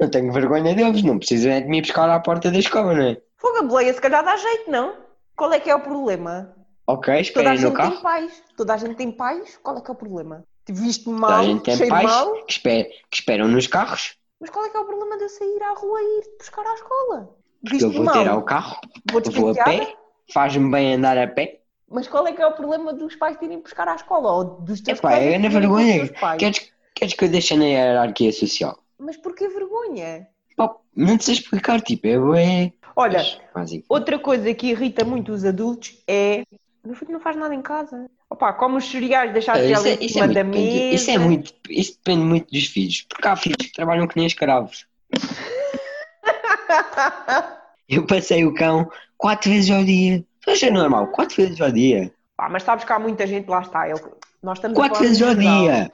Não 0.00 0.08
tenho 0.10 0.32
vergonha 0.32 0.74
deles, 0.74 1.02
não 1.02 1.18
precisam 1.18 1.52
é 1.52 1.60
de 1.60 1.68
me 1.68 1.80
buscar 1.80 2.08
à 2.10 2.20
porta 2.20 2.50
da 2.50 2.58
escola, 2.58 2.94
não 2.94 3.02
é? 3.02 3.16
Fogo 3.38 3.58
a 3.58 3.62
boleia, 3.62 3.92
se 3.92 4.00
calhar 4.00 4.24
dá 4.24 4.36
jeito, 4.36 4.70
não? 4.70 4.94
Qual 5.36 5.52
é 5.52 5.58
que 5.60 5.70
é 5.70 5.74
o 5.74 5.80
problema? 5.80 6.54
Ok, 6.86 7.08
Toda 7.34 7.50
a 7.52 7.56
no 7.60 7.72
gente 7.72 7.78
tem 7.80 7.96
carro. 7.96 8.00
pais. 8.00 8.42
Toda 8.56 8.74
a 8.74 8.76
gente 8.78 8.96
tem 8.96 9.12
pais. 9.12 9.56
Qual 9.58 9.76
é 9.78 9.82
que 9.82 9.90
é 9.90 9.94
o 9.94 9.96
problema? 9.96 10.46
Te 10.64 10.72
viste 10.72 11.08
Toda 11.26 11.38
mal, 11.38 11.40
a 11.40 11.42
gente 11.42 11.62
tem 11.64 11.78
cheio 11.78 11.92
pais 11.92 12.16
de 12.16 12.16
mal. 12.16 12.46
que, 12.46 12.52
esper- 12.52 12.88
que 13.10 13.16
esperam 13.18 13.46
nos 13.48 13.66
carros, 13.66 14.16
Mas 14.40 14.48
qual 14.50 14.64
é 14.64 14.70
que 14.70 14.76
é 14.76 14.80
o 14.80 14.84
problema 14.86 15.16
de 15.18 15.24
eu 15.24 15.28
sair 15.28 15.60
à 15.64 15.72
rua 15.72 16.00
e 16.00 16.18
ir 16.20 16.36
buscar 16.38 16.64
à 16.66 16.74
escola? 16.74 17.36
porque 17.64 17.84
eu 17.84 17.90
Viste 17.90 17.92
vou 17.92 18.08
mal, 18.08 18.24
ter 18.24 18.26
ao 18.28 18.42
carro, 18.44 18.76
vou 19.04 19.20
vou 19.24 19.50
a 19.50 19.54
despenteada. 19.54 19.64
pé, 19.64 19.94
faz-me 20.32 20.70
bem 20.70 20.94
andar 20.94 21.18
a 21.18 21.26
pé. 21.28 21.60
Mas 21.88 22.06
qual 22.06 22.26
é 22.26 22.32
que 22.34 22.42
é 22.42 22.46
o 22.46 22.54
problema 22.54 22.92
dos 22.92 23.16
pais 23.16 23.40
irem 23.40 23.58
buscar 23.62 23.88
à 23.88 23.94
escola? 23.94 24.30
Ou 24.32 24.44
dos 24.60 24.82
teus 24.82 25.00
Epá, 25.00 25.00
colegas 25.00 25.34
é 25.34 25.38
na 25.38 25.48
irem 25.48 25.72
com 25.72 25.80
os 25.80 25.88
vergonha. 25.88 25.94
teus 25.94 26.10
pais? 26.10 26.38
Queres, 26.38 26.58
queres 26.94 27.14
que 27.14 27.24
eu 27.24 27.28
deixe 27.30 27.54
na 27.56 27.64
hierarquia 27.66 28.32
social? 28.32 28.74
Mas 28.98 29.16
porquê 29.16 29.46
vergonha? 29.48 30.28
Pá, 30.56 30.76
não 30.96 31.16
te 31.18 31.24
sei 31.24 31.34
explicar, 31.34 31.80
tipo, 31.80 32.34
é. 32.34 32.72
Olha, 32.96 33.32
Mas, 33.54 33.70
outra 33.88 34.18
coisa 34.18 34.54
que 34.54 34.68
irrita 34.68 35.04
muito 35.04 35.32
os 35.32 35.44
adultos 35.44 36.02
é... 36.08 36.42
Meu 36.84 36.94
filho 36.94 37.12
não 37.12 37.20
faz 37.20 37.36
nada 37.36 37.54
em 37.54 37.62
casa. 37.62 38.10
Opa, 38.28 38.52
como 38.52 38.76
os 38.76 38.90
cereais 38.90 39.34
Isso 39.34 39.50
é, 39.52 40.04
isso, 40.04 40.18
é 40.18 40.22
muito, 40.22 40.34
da 40.34 40.44
mesa. 40.44 40.94
isso 40.94 41.10
é 41.10 41.18
muito, 41.18 41.52
isso 41.70 41.92
depende 41.94 42.22
muito 42.24 42.50
dos 42.52 42.66
filhos, 42.66 43.02
porque 43.08 43.26
há 43.26 43.36
filhos 43.36 43.56
que 43.66 43.72
trabalham 43.72 44.06
que 44.06 44.16
nem 44.16 44.26
escravos. 44.26 44.86
Eu 47.88 48.06
passei 48.06 48.44
o 48.44 48.54
cão 48.54 48.90
quatro 49.16 49.50
vezes 49.50 49.70
ao 49.70 49.84
dia. 49.84 50.24
Isso 50.46 50.66
é 50.66 50.70
normal, 50.70 51.08
quatro 51.08 51.36
vezes 51.36 51.60
ao 51.60 51.70
dia. 51.70 52.12
Pá, 52.36 52.48
mas 52.48 52.62
sabes 52.62 52.84
que 52.84 52.92
há 52.92 52.98
muita 52.98 53.26
gente, 53.26 53.48
lá 53.48 53.60
está. 53.60 53.88
ele- 53.88 54.00
Nós 54.42 54.58
estamos 54.58 54.76
Quatro 54.76 55.00
vezes 55.00 55.22
ao 55.22 55.34
dia. 55.34 55.90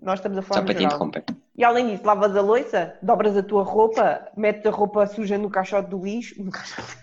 Nós 0.00 0.18
estamos 0.18 0.38
a 0.38 0.42
Só 0.42 0.48
falar 0.48 0.62
para 0.62 0.74
no 0.74 0.80
te 0.80 0.84
interromper. 0.86 1.24
E 1.56 1.64
além 1.64 1.90
disso, 1.90 2.04
lavas 2.04 2.34
a 2.36 2.40
louça, 2.40 2.96
dobras 3.02 3.36
a 3.36 3.42
tua 3.42 3.62
roupa, 3.62 4.26
metes 4.36 4.64
a 4.66 4.70
roupa 4.70 5.06
suja 5.06 5.38
no 5.38 5.50
caixote 5.50 5.90
do 5.90 6.02
lixo. 6.02 6.42
No 6.42 6.50
caixote... 6.54 6.98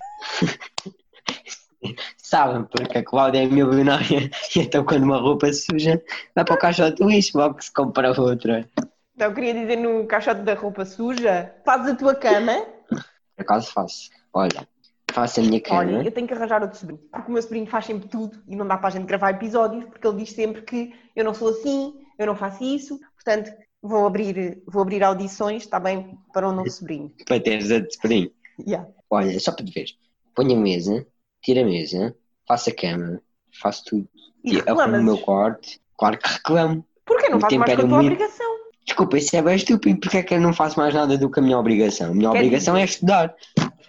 Sabem, 2.30 2.64
porque 2.66 3.00
a 3.00 3.04
Cláudia 3.04 3.42
é 3.42 3.48
milionária 3.48 4.30
e 4.56 4.60
então 4.60 4.86
quando 4.86 5.02
uma 5.02 5.18
roupa 5.18 5.52
suja 5.52 6.00
vai 6.36 6.46
para 6.46 6.54
o 6.54 6.60
caixote 6.60 7.02
do 7.02 7.10
lixo, 7.10 7.36
logo 7.36 7.56
que 7.56 7.66
se 7.66 7.74
compra 7.74 8.12
outra. 8.22 8.70
Então, 9.16 9.30
eu 9.30 9.34
queria 9.34 9.52
dizer 9.52 9.78
no 9.78 10.06
caixote 10.06 10.42
da 10.42 10.54
roupa 10.54 10.86
suja, 10.86 11.52
fazes 11.66 11.94
a 11.94 11.96
tua 11.96 12.14
cama. 12.14 12.54
Por 12.88 13.02
acaso 13.40 13.72
faço. 13.72 14.12
Olha, 14.32 14.68
faço 15.12 15.40
a 15.40 15.44
minha 15.44 15.60
cama. 15.60 15.80
Olha, 15.80 16.04
eu 16.04 16.12
tenho 16.12 16.28
que 16.28 16.34
arranjar 16.36 16.62
outro 16.62 16.78
sobrinho, 16.78 17.02
porque 17.12 17.32
o 17.32 17.34
meu 17.34 17.42
sobrinho 17.42 17.66
faz 17.66 17.86
sempre 17.86 18.08
tudo 18.08 18.38
e 18.48 18.56
não 18.56 18.68
dá 18.68 18.78
para 18.78 18.90
a 18.90 18.92
gente 18.92 19.08
gravar 19.08 19.32
episódios, 19.32 19.86
porque 19.86 20.08
ele 20.08 20.18
diz 20.18 20.32
sempre 20.32 20.62
que 20.62 20.94
eu 21.16 21.26
não 21.26 21.34
sou 21.34 21.50
assim, 21.50 21.96
eu 22.20 22.28
não 22.28 22.36
faço 22.36 22.64
isso, 22.64 23.00
portanto, 23.16 23.52
vou 23.82 24.06
abrir, 24.06 24.62
vou 24.68 24.84
abrir 24.84 25.04
audições, 25.04 25.64
está 25.64 25.80
bem, 25.80 26.16
para 26.32 26.48
um 26.48 26.52
novo 26.52 26.70
sobrinho. 26.70 27.12
para 27.26 27.40
teres 27.40 27.72
a 27.72 27.80
de 27.80 27.92
sobrinho. 27.92 28.30
Yeah. 28.68 28.88
Olha, 29.10 29.40
só 29.40 29.52
para 29.52 29.66
te 29.66 29.72
ver. 29.72 29.88
Ponho 30.36 30.56
a 30.56 30.60
mesa, 30.60 31.08
tiro 31.42 31.62
a 31.62 31.64
mesa, 31.64 32.16
faço 32.48 32.70
a 32.70 32.74
cama, 32.76 33.22
faço 33.62 33.84
tudo. 33.86 34.08
E 34.44 34.60
arrumo 34.68 34.98
o 34.98 35.04
meu 35.04 35.18
quarto. 35.18 35.68
Claro 35.98 36.18
que 36.18 36.30
reclamo. 36.30 36.86
Porquê 37.06 37.30
não 37.30 37.38
O 37.38 37.42
faz 37.42 37.54
mais 37.58 37.66
com 37.74 37.74
a 37.74 37.80
tua 37.80 37.88
muito- 37.88 38.14
obrigação? 38.14 38.60
Desculpa, 38.86 39.18
isso 39.18 39.36
é 39.36 39.42
bem 39.42 39.56
estúpido. 39.56 40.00
Porque 40.00 40.18
é 40.18 40.24
que 40.24 40.34
eu 40.34 40.42
não 40.42 40.54
faço 40.54 40.80
mais 40.80 40.94
nada 40.94 41.18
do 41.18 41.30
que 41.30 41.40
a 41.40 41.44
minha 41.44 41.58
obrigação? 41.60 42.12
A 42.12 42.14
minha 42.16 42.32
Quer 42.32 42.38
obrigação 42.38 42.74
dizer- 42.76 42.82
é 42.82 42.86
estudar. 42.86 43.36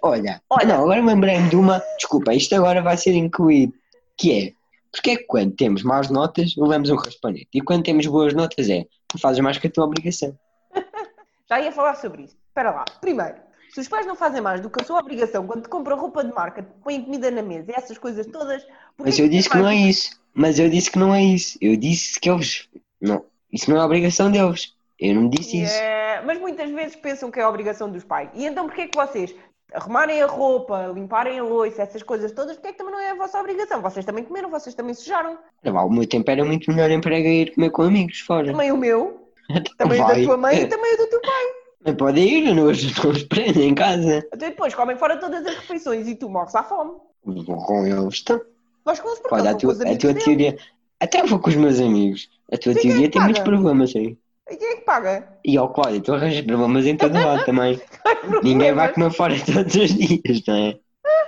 Olha, 0.02 0.42
Olha. 0.50 0.66
não, 0.66 0.82
agora 0.82 1.02
lembrei-me 1.02 1.48
de 1.48 1.56
uma. 1.56 1.82
Desculpa, 1.96 2.34
isto 2.34 2.54
agora 2.54 2.82
vai 2.82 2.96
ser 2.96 3.12
incluído. 3.14 3.72
Que 4.16 4.32
é, 4.48 4.52
Porque 4.92 5.10
é 5.12 5.16
que 5.16 5.24
quando 5.24 5.54
temos 5.54 5.82
más 5.84 6.10
notas, 6.10 6.54
levamos 6.56 6.90
um 6.90 6.96
raspanete. 6.96 7.48
E 7.54 7.60
quando 7.60 7.84
temos 7.84 8.06
boas 8.06 8.34
notas 8.34 8.68
é, 8.68 8.86
tu 9.06 9.18
fazes 9.20 9.40
mais 9.40 9.56
que 9.56 9.68
a 9.68 9.70
tua 9.70 9.84
obrigação. 9.84 10.36
Já 11.48 11.60
ia 11.60 11.70
falar 11.72 11.94
sobre 11.94 12.24
isso. 12.24 12.36
Espera 12.48 12.70
lá. 12.72 12.84
Primeiro, 13.00 13.34
se 13.72 13.80
os 13.80 13.88
pais 13.88 14.06
não 14.06 14.16
fazem 14.16 14.40
mais 14.40 14.60
do 14.60 14.68
que 14.68 14.82
a 14.82 14.84
sua 14.84 14.98
obrigação 14.98 15.46
quando 15.46 15.62
te 15.62 15.68
compram 15.68 15.98
roupa 15.98 16.24
de 16.24 16.32
marca, 16.32 16.62
te 16.62 16.68
põem 16.82 17.02
comida 17.02 17.30
na 17.30 17.42
mesa 17.42 17.70
e 17.70 17.74
essas 17.74 17.98
coisas 17.98 18.26
todas. 18.26 18.66
Mas 18.98 19.18
eu 19.18 19.28
disse 19.28 19.48
que 19.48 19.58
não 19.58 19.68
é 19.68 19.76
isso. 19.76 20.20
Mas 20.34 20.58
eu 20.58 20.68
disse 20.68 20.90
que 20.90 20.98
não 20.98 21.14
é 21.14 21.22
isso. 21.22 21.58
Eu 21.60 21.76
disse 21.76 22.18
que 22.18 22.30
eles. 22.30 22.68
Não, 23.00 23.24
isso 23.52 23.70
não 23.70 23.80
é 23.80 23.84
obrigação 23.84 24.30
deles. 24.30 24.74
Eu 24.98 25.14
não 25.14 25.28
disse 25.28 25.62
isso. 25.62 25.74
É, 25.74 26.20
mas 26.24 26.38
muitas 26.38 26.70
vezes 26.70 26.96
pensam 26.96 27.30
que 27.30 27.40
é 27.40 27.42
a 27.42 27.48
obrigação 27.48 27.90
dos 27.90 28.04
pais. 28.04 28.28
E 28.34 28.44
então 28.46 28.66
porquê 28.66 28.86
que 28.86 28.96
vocês 28.96 29.34
arrumarem 29.72 30.20
a 30.20 30.26
roupa, 30.26 30.88
limparem 30.88 31.38
a 31.38 31.42
louça, 31.44 31.82
essas 31.82 32.02
coisas 32.02 32.32
todas, 32.32 32.56
porquê 32.56 32.68
é 32.68 32.72
que 32.72 32.78
também 32.78 32.92
não 32.92 33.00
é 33.00 33.10
a 33.10 33.14
vossa 33.14 33.38
obrigação? 33.38 33.80
Vocês 33.80 34.04
também 34.04 34.24
comeram, 34.24 34.50
vocês 34.50 34.74
também 34.74 34.94
sujaram. 34.94 35.38
Lá, 35.64 35.84
O 35.84 35.90
meu 35.90 36.06
tempo 36.06 36.30
era 36.30 36.44
muito 36.44 36.70
melhor 36.70 36.90
emprego 36.90 37.26
a 37.26 37.30
ir 37.30 37.54
comer 37.54 37.70
com 37.70 37.82
amigos 37.82 38.20
fora. 38.20 38.50
Também 38.50 38.72
o 38.72 38.76
meu, 38.76 39.28
também 39.78 40.02
o 40.02 40.06
da 40.06 40.14
tua 40.14 40.36
mãe 40.36 40.62
e 40.62 40.66
também 40.66 40.94
o 40.94 40.98
do 40.98 41.06
teu 41.06 41.20
pai. 41.20 41.59
Mas 41.84 41.94
pode 41.94 42.20
ir, 42.20 42.54
não 42.54 42.66
os, 42.66 42.96
não 43.02 43.10
os 43.10 43.22
prendem 43.24 43.70
em 43.70 43.74
casa. 43.74 44.18
Até 44.32 44.50
depois 44.50 44.74
comem 44.74 44.96
fora 44.96 45.16
todas 45.16 45.44
as 45.46 45.54
refeições 45.56 46.06
e 46.06 46.14
tu 46.14 46.28
morres 46.28 46.54
à 46.54 46.62
fome. 46.62 46.92
Vou 47.24 47.56
com 47.64 47.86
eles. 47.86 48.20
Então, 48.22 48.40
Vais 48.84 49.00
com 49.00 49.08
porque 49.16 49.34
olha, 49.34 49.50
a 49.50 49.54
tua, 49.54 49.72
os 49.72 49.80
a 49.80 49.96
tua 49.96 50.14
teoria. 50.14 50.58
Até 50.98 51.24
vou 51.24 51.38
com 51.38 51.48
os 51.50 51.56
meus 51.56 51.80
amigos. 51.80 52.28
A 52.52 52.58
tua 52.58 52.74
quem 52.74 52.80
é 52.80 52.82
teoria 52.82 53.06
que 53.08 53.12
tem 53.12 53.22
muitos 53.22 53.42
problemas 53.42 53.94
aí. 53.94 54.18
E 54.50 54.56
quem 54.56 54.68
é 54.68 54.76
que 54.76 54.82
paga? 54.82 55.38
E 55.44 55.56
ao 55.56 55.72
Cláudio, 55.72 56.00
tu 56.02 56.12
arranjas 56.12 56.44
problemas 56.44 56.86
em 56.86 56.96
todo 56.96 57.14
lado 57.14 57.44
também. 57.44 57.80
Ninguém 58.42 58.74
vai 58.74 58.92
comer 58.92 59.12
fora 59.12 59.34
todos 59.44 59.74
os 59.74 59.94
dias, 59.94 60.42
não 60.46 60.54
é? 60.54 60.78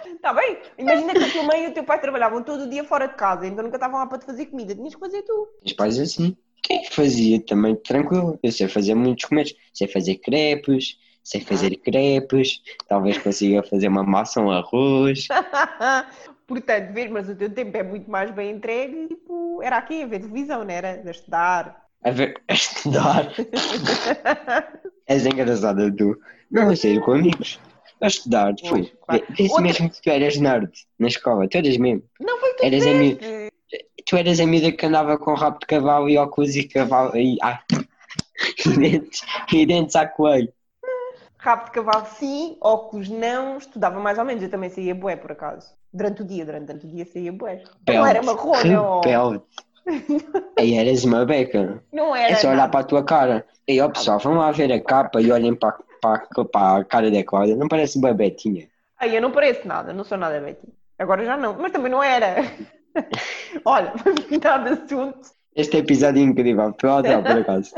Está 0.07 0.35
bem? 0.35 0.59
Imagina 0.79 1.13
que 1.15 1.25
a 1.25 1.33
tua 1.33 1.43
mãe 1.43 1.65
e 1.65 1.69
o 1.69 1.75
teu 1.75 1.85
pai 1.85 2.01
trabalhavam 2.01 2.43
todo 2.43 2.65
o 2.65 2.71
dia 2.71 2.85
fora 2.85 3.09
de 3.09 3.15
casa, 3.15 3.47
então 3.47 3.65
nunca 3.65 3.77
estavam 3.77 3.99
lá 3.99 4.07
para 4.07 4.19
te 4.19 4.27
fazer 4.27 4.47
comida. 4.47 4.75
Tinhas 4.75 4.95
que 4.95 5.01
fazer 5.01 5.23
tu. 5.23 5.49
Os 5.65 5.73
pais 5.73 5.99
assim. 5.99 6.37
Quem 6.63 6.85
fazia 6.91 7.41
também 7.41 7.75
tranquilo? 7.77 8.39
Eu 8.43 8.53
sei 8.53 8.69
fazer 8.69 8.95
muitos 8.95 9.25
comeres. 9.25 9.55
Sei 9.75 9.89
fazer 9.89 10.17
crepes, 10.17 10.97
sei 11.23 11.41
fazer 11.41 11.77
crepes, 11.77 12.61
talvez 12.89 13.19
consiga 13.19 13.63
fazer 13.63 13.89
uma 13.89 14.03
massa, 14.03 14.41
um 14.41 14.51
arroz. 14.51 15.27
Portanto, 16.47 16.93
vês, 16.93 17.11
mas 17.11 17.29
o 17.29 17.35
teu 17.35 17.49
tempo 17.51 17.77
é 17.77 17.83
muito 17.83 18.11
mais 18.11 18.31
bem 18.31 18.51
entregue. 18.51 19.09
Tipo, 19.09 19.61
era 19.63 19.79
aqui 19.79 20.03
a 20.03 20.07
ver 20.07 20.21
televisão, 20.21 20.65
não 20.65 20.71
era? 20.71 21.03
A 21.05 21.11
estudar. 21.11 21.83
A 22.05 22.11
ver, 22.11 22.41
a 22.49 22.53
estudar. 22.53 23.33
És 25.07 25.25
engraçada 25.27 25.91
tu. 25.95 26.17
Não, 26.51 26.69
a 26.69 26.77
sair 26.77 27.01
com 27.01 27.13
amigos. 27.13 27.59
A 28.01 28.07
estudar. 28.09 28.55
Foi. 28.69 28.93
claro. 29.07 29.25
Disse 29.31 29.51
Outra- 29.51 29.63
mesmo 29.63 29.91
que 29.91 30.03
tu 30.03 30.11
eras 30.11 30.37
nerd 30.37 30.71
na 30.99 31.07
escola. 31.07 31.49
Tu 31.49 31.59
eras 31.59 31.77
mesmo. 31.77 32.03
Não 32.21 32.39
foi 32.39 32.55
tu 32.55 32.65
Eras 32.65 32.85
que. 32.85 33.53
Tu 34.07 34.17
eras 34.17 34.41
a 34.41 34.47
miúda 34.47 34.73
que 34.73 34.87
andava 34.87 35.19
com 35.19 35.35
rabo 35.35 35.59
de 35.59 35.67
cavalo 35.67 36.09
e 36.09 36.19
óculos 36.19 36.57
e 36.57 36.65
cavalo. 36.65 37.17
E, 37.17 37.39
ai, 37.43 37.59
e 38.67 38.69
dentes, 38.71 39.23
e 39.53 39.67
dentes 39.67 39.97
a 39.97 40.07
coelho. 40.07 40.53
Rabo 41.39 41.65
de 41.67 41.71
cavalo 41.73 42.07
sim, 42.07 42.57
óculos 42.61 43.09
não. 43.09 43.59
Estudava 43.59 43.99
mais 44.01 44.19
ou 44.19 44.25
menos. 44.25 44.43
Eu 44.43 44.51
também 44.51 44.71
saía 44.71 44.95
bué, 44.95 45.17
por 45.17 45.33
acaso. 45.33 45.75
Durante 45.93 46.23
o 46.23 46.25
dia, 46.25 46.45
durante 46.45 46.73
o 46.73 46.89
dia 46.89 47.05
saía 47.05 47.33
bué. 47.33 47.63
Não 47.89 48.07
era 48.07 48.21
ó. 48.21 49.01
Rebelde. 49.01 49.43
Aí 50.59 50.75
eras 50.75 51.05
uma 51.05 51.25
beca. 51.25 51.83
Não 51.93 52.15
era. 52.15 52.33
É 52.33 52.37
só 52.37 52.49
olhar 52.49 52.59
nada. 52.59 52.71
para 52.71 52.81
a 52.81 52.85
tua 52.85 53.05
cara. 53.05 53.47
E 53.67 53.81
ó 53.81 53.89
pessoal, 53.89 54.19
vão 54.19 54.35
lá 54.35 54.53
ver 54.53 54.73
a 54.73 54.81
capa 54.81 55.21
e 55.21 55.33
olhem 55.33 55.55
para, 55.55 55.79
para, 56.01 56.27
para 56.45 56.77
a 56.79 56.85
cara 56.85 57.11
da 57.11 57.25
Cláudia. 57.25 57.57
Não 57.57 57.69
parece 57.69 57.99
uma 57.99 58.13
betinha. 58.13 58.69
Ai, 59.03 59.17
eu 59.17 59.21
não 59.21 59.33
pareço 59.33 59.67
nada, 59.67 59.93
não 59.93 60.05
sou 60.05 60.17
nada 60.17 60.41
Betty. 60.41 60.69
Agora 60.97 61.25
já 61.25 61.37
não, 61.37 61.55
mas 61.59 61.73
também 61.73 61.91
não 61.91 62.01
era. 62.01 62.37
Olha, 63.65 63.93
vamos 64.05 64.29
mudar 64.31 64.59
de 64.59 64.71
assunto. 64.71 65.31
Este 65.55 65.77
episódio 65.79 66.21
é 66.21 66.25
incrível. 66.25 66.73
Pelo 66.73 66.99
hotel, 66.99 67.23
por 67.25 67.39
acaso. 67.39 67.75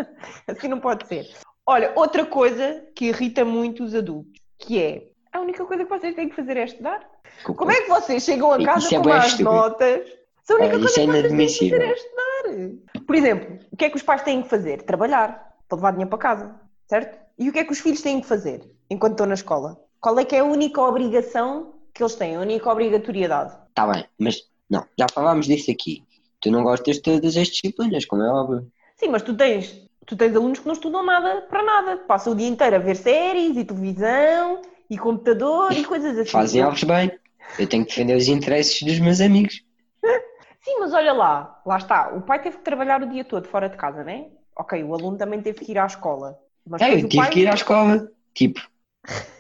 Assim 0.47 0.69
não 0.69 0.81
pode 0.81 1.07
ser. 1.09 1.29
Olha, 1.67 1.93
outra 1.97 2.25
coisa 2.27 2.85
que 2.95 3.07
irrita 3.07 3.45
muito 3.45 3.83
os 3.85 3.95
adultos, 3.95 4.41
que 4.59 4.81
é 4.81 5.09
a 5.33 5.41
única 5.41 5.65
coisa 5.65 5.85
que 5.85 5.91
vocês 5.91 6.15
têm 6.15 6.29
que 6.29 6.37
fazer 6.37 6.57
é 6.57 6.65
estudar. 6.65 7.09
Como 7.45 7.71
é 7.71 7.81
que 7.83 7.89
vocês 7.89 8.23
chegam 8.23 8.53
a 8.53 8.57
Isso 8.59 8.67
casa 8.67 8.95
é 8.95 8.99
com 9.01 9.09
más 9.09 9.27
estúpido. 9.27 9.51
notas? 9.51 10.09
Se 10.45 10.53
a 10.53 10.57
única 10.57 10.77
Ah, 10.77 10.79
coisa 10.79 10.91
isso 10.91 11.01
é 11.01 11.07
que 11.07 11.13
vocês 11.13 11.59
têm 11.59 11.69
que 11.71 11.71
fazer 11.71 11.83
é 11.83 11.93
estudar. 11.95 13.03
Por 13.07 13.15
exemplo, 13.17 13.59
o 13.73 13.77
que 13.77 13.85
é 13.87 13.91
que 13.91 13.97
os 13.97 14.03
pais 14.03 14.23
têm 14.23 14.43
que 14.43 14.49
fazer? 14.49 14.83
Trabalhar, 14.83 15.55
para 15.69 15.77
levar 15.77 15.91
dinheiro 15.93 16.11
para 16.11 16.19
casa, 16.19 16.55
certo? 16.87 17.19
E 17.39 17.49
o 17.49 17.53
que 17.53 17.59
é 17.59 17.65
que 17.65 17.73
os 17.73 17.81
filhos 17.81 18.03
têm 18.03 18.21
que 18.21 18.27
fazer 18.27 18.61
enquanto 18.91 19.13
estão 19.13 19.27
na 19.27 19.35
escola? 19.35 19.81
Qual 20.01 20.19
é 20.19 20.25
que 20.25 20.37
é 20.37 20.41
a 20.41 20.45
única 20.45 20.81
obrigação 20.83 21.75
que 21.95 22.03
eles 22.03 22.15
têm, 22.15 22.37
a 22.37 22.41
única 22.41 22.71
obrigatoriedade? 22.71 23.57
Tá 23.75 23.87
bem, 23.87 24.05
mas 24.19 24.43
não, 24.69 24.87
já 24.99 25.07
falámos 25.13 25.47
disso 25.47 25.71
aqui. 25.71 26.03
Tu 26.41 26.51
não 26.51 26.63
gostas 26.63 26.97
de 26.97 27.03
todas 27.03 27.37
as 27.37 27.49
disciplinas, 27.49 28.05
como 28.05 28.23
é 28.23 28.29
óbvio. 28.31 28.71
Sim, 28.97 29.09
mas 29.09 29.23
tu 29.23 29.35
tens, 29.37 29.75
tu 30.07 30.17
tens 30.17 30.35
alunos 30.35 30.59
que 30.59 30.67
não 30.67 30.75
estudam 30.75 31.05
nada 31.05 31.43
para 31.43 31.63
nada. 31.63 31.97
Passam 31.99 32.33
o 32.33 32.37
dia 32.37 32.49
inteiro 32.49 32.77
a 32.77 32.79
ver 32.79 32.97
séries 32.97 33.57
e 33.57 33.65
televisão 33.65 34.63
e 34.91 34.99
computador 34.99 35.73
e 35.73 35.85
coisas 35.87 36.17
assim. 36.19 36.31
Fazem 36.31 36.63
eles 36.63 36.85
bem. 36.85 37.11
Eu 37.59 37.67
tenho 37.69 37.85
que 37.85 37.91
defender 37.91 38.17
os 38.17 38.29
interesses 38.29 38.83
dos 38.83 38.99
meus 38.99 39.21
amigos. 39.21 39.63
Sim, 40.63 40.81
mas 40.81 40.93
olha 40.95 41.13
lá, 41.13 41.61
lá 41.65 41.77
está. 41.77 42.11
O 42.15 42.23
pai 42.23 42.43
teve 42.43 42.57
que 42.59 42.65
trabalhar 42.65 43.03
o 43.03 43.09
dia 43.09 43.25
todo 43.25 43.47
fora 43.49 43.69
de 43.69 43.77
casa, 43.77 44.03
né? 44.03 44.27
Ok, 44.57 44.83
o 44.83 44.95
aluno 44.95 45.19
também 45.19 45.43
teve 45.43 45.61
que 45.65 45.73
ir 45.73 45.79
à 45.79 45.87
escola. 45.87 46.39
Mas 46.67 46.81
É, 46.83 46.95
eu 46.95 47.09
tive 47.09 47.17
pai- 47.23 47.31
que 47.31 47.41
ir 47.41 47.49
à 47.49 47.55
escola. 47.55 48.11
Tipo. 48.35 48.61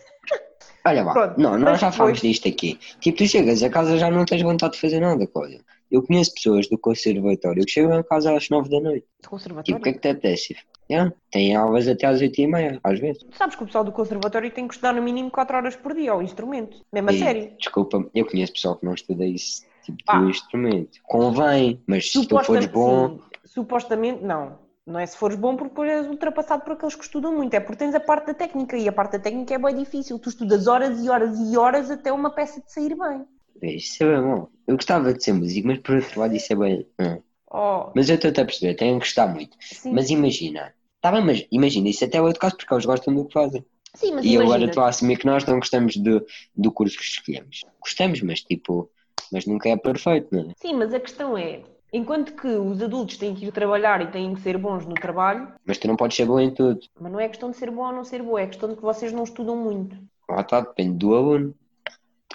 Olha 0.86 1.02
lá, 1.02 1.12
Pronto, 1.12 1.40
não, 1.40 1.52
nós 1.58 1.80
já 1.80 1.88
depois- 1.88 1.94
falámos 1.96 2.20
disto 2.20 2.46
aqui. 2.48 2.78
Tipo, 3.00 3.18
tu 3.18 3.26
chegas 3.26 3.62
a 3.62 3.70
casa 3.70 3.96
já 3.96 4.10
não 4.10 4.24
tens 4.24 4.42
vontade 4.42 4.74
de 4.74 4.80
fazer 4.80 5.00
nada, 5.00 5.26
Cláudia. 5.26 5.60
Eu 5.90 6.02
conheço 6.02 6.34
pessoas 6.34 6.68
do 6.68 6.76
conservatório 6.76 7.64
que 7.64 7.70
chegam 7.70 7.96
a 7.96 8.02
casa 8.04 8.36
às 8.36 8.48
9 8.50 8.68
da 8.68 8.80
noite. 8.80 9.06
do 9.22 9.28
conservatório. 9.30 9.64
Tipo, 9.64 9.78
o 9.78 9.82
que 9.82 9.88
é 9.88 9.92
que 9.94 9.98
te 10.00 10.08
apetece? 10.08 10.56
Yeah, 10.90 11.14
Tem 11.30 11.56
aulas 11.56 11.88
até 11.88 12.06
às 12.06 12.20
8 12.20 12.38
e 12.42 12.46
meia, 12.46 12.78
às 12.84 13.00
vezes. 13.00 13.22
Tu 13.22 13.34
sabes 13.36 13.56
que 13.56 13.62
o 13.62 13.66
pessoal 13.66 13.84
do 13.84 13.92
conservatório 13.92 14.50
tem 14.50 14.68
que 14.68 14.74
estudar 14.74 14.92
no 14.92 15.00
mínimo 15.02 15.30
4 15.30 15.56
horas 15.56 15.74
por 15.76 15.94
dia 15.94 16.12
ao 16.12 16.20
instrumento. 16.22 16.76
Mesmo 16.92 17.08
a 17.08 17.12
E, 17.14 17.18
sério. 17.18 17.52
Desculpa, 17.58 18.04
eu 18.14 18.26
conheço 18.26 18.52
pessoal 18.52 18.76
que 18.76 18.84
não 18.84 18.92
estuda 18.92 19.24
isso, 19.24 19.62
tipo 19.82 19.96
Ah. 20.06 20.18
de 20.20 20.28
instrumento. 20.30 20.98
Convém, 21.04 21.80
mas 21.86 22.12
se 22.12 22.26
tu 22.26 22.38
fores 22.44 22.66
bom, 22.66 23.16
sim, 23.18 23.20
supostamente 23.46 24.22
não. 24.22 24.58
Não 24.86 24.98
é 24.98 25.04
se 25.06 25.16
fores 25.18 25.36
bom 25.36 25.56
porque 25.56 25.70
depois 25.70 25.90
és 25.90 26.06
ultrapassado 26.06 26.62
por 26.64 26.72
aqueles 26.72 26.94
que 26.94 27.04
estudam 27.04 27.34
muito. 27.34 27.52
É 27.54 27.60
porque 27.60 27.76
tens 27.78 27.94
a 27.94 28.00
parte 28.00 28.28
da 28.28 28.34
técnica 28.34 28.76
e 28.78 28.88
a 28.88 28.92
parte 28.92 29.12
da 29.12 29.18
técnica 29.18 29.54
é 29.54 29.58
bem 29.58 29.74
difícil. 29.76 30.18
Tu 30.18 30.30
estudas 30.30 30.66
horas 30.66 31.04
e 31.04 31.10
horas 31.10 31.38
e 31.38 31.56
horas 31.56 31.90
até 31.90 32.10
uma 32.12 32.34
peça 32.34 32.60
de 32.62 32.72
sair 32.72 32.94
bem. 32.96 33.26
isso 33.62 34.02
é 34.04 34.06
bem 34.12 34.22
bom. 34.22 34.48
Eu 34.66 34.76
gostava 34.76 35.12
de 35.12 35.22
ser 35.22 35.32
músico, 35.32 35.66
mas 35.68 35.78
por 35.80 35.96
outro 35.96 36.20
lado 36.20 36.34
isso 36.34 36.52
é 36.52 36.56
bem. 36.56 36.86
hum. 37.00 37.22
Oh, 37.50 37.94
Mas 37.94 38.08
eu 38.10 38.16
estou-te 38.16 38.40
a 38.40 38.44
perceber, 38.46 38.74
tenho 38.76 38.94
que 39.00 39.06
gostar 39.06 39.28
muito. 39.28 39.56
sim. 39.70 39.96
Mas 39.96 40.10
imagina, 40.10 40.74
tá 41.00 41.12
bem, 41.12 41.24
mas 41.24 41.46
imagina, 41.52 41.88
isso 41.90 42.04
até 42.04 42.18
é 42.18 42.22
outro 42.22 42.40
caso 42.40 42.56
porque 42.56 42.74
eles 42.74 42.86
gostam 42.86 43.14
do 43.14 43.26
que 43.26 43.34
fazem. 43.34 43.64
sim, 43.94 44.12
mas 44.14 44.26
E 44.26 44.36
agora 44.38 44.66
estou 44.66 44.84
a 44.84 44.88
assumir 44.90 45.18
que 45.18 45.26
nós 45.26 45.44
não 45.46 45.56
gostamos 45.60 45.96
do, 45.96 46.24
do 46.56 46.72
curso 46.72 46.98
que 46.98 47.04
escolhemos. 47.04 47.62
Gostamos, 47.80 48.22
mas 48.22 48.42
tipo, 48.42 48.90
mas 49.32 49.46
nunca 49.46 49.68
é 49.70 49.76
perfeito, 49.76 50.28
não 50.32 50.50
é? 50.50 50.54
Sim, 50.56 50.74
mas 50.74 50.92
a 50.92 50.98
questão 51.00 51.36
é, 51.38 51.62
enquanto 51.96 52.34
que 52.34 52.48
os 52.48 52.82
adultos 52.82 53.16
têm 53.16 53.34
que 53.34 53.46
ir 53.46 53.52
trabalhar 53.52 54.02
e 54.02 54.08
têm 54.10 54.34
que 54.34 54.40
ser 54.40 54.58
bons 54.58 54.84
no 54.84 54.94
trabalho, 54.94 55.48
Mas 55.64 55.78
tu 55.78 55.86
não 55.86 55.96
podes 55.96 56.16
ser 56.16 56.26
bom 56.26 56.40
em 56.40 56.52
tudo. 56.52 56.80
mas 57.00 57.12
não 57.12 57.20
é 57.20 57.28
questão 57.28 57.50
de 57.50 57.56
ser 57.56 57.70
bom 57.70 57.86
ou 57.86 57.92
não 57.92 58.04
ser 58.04 58.22
bom, 58.22 58.36
é 58.36 58.46
questão 58.46 58.68
de 58.68 58.74
que 58.76 58.82
vocês 58.82 59.12
não 59.12 59.22
estudam 59.22 59.56
muito. 59.56 59.96
Lá 60.28 60.40
está, 60.40 60.60
depende 60.60 60.96
do 60.98 61.14
aluno. 61.14 61.54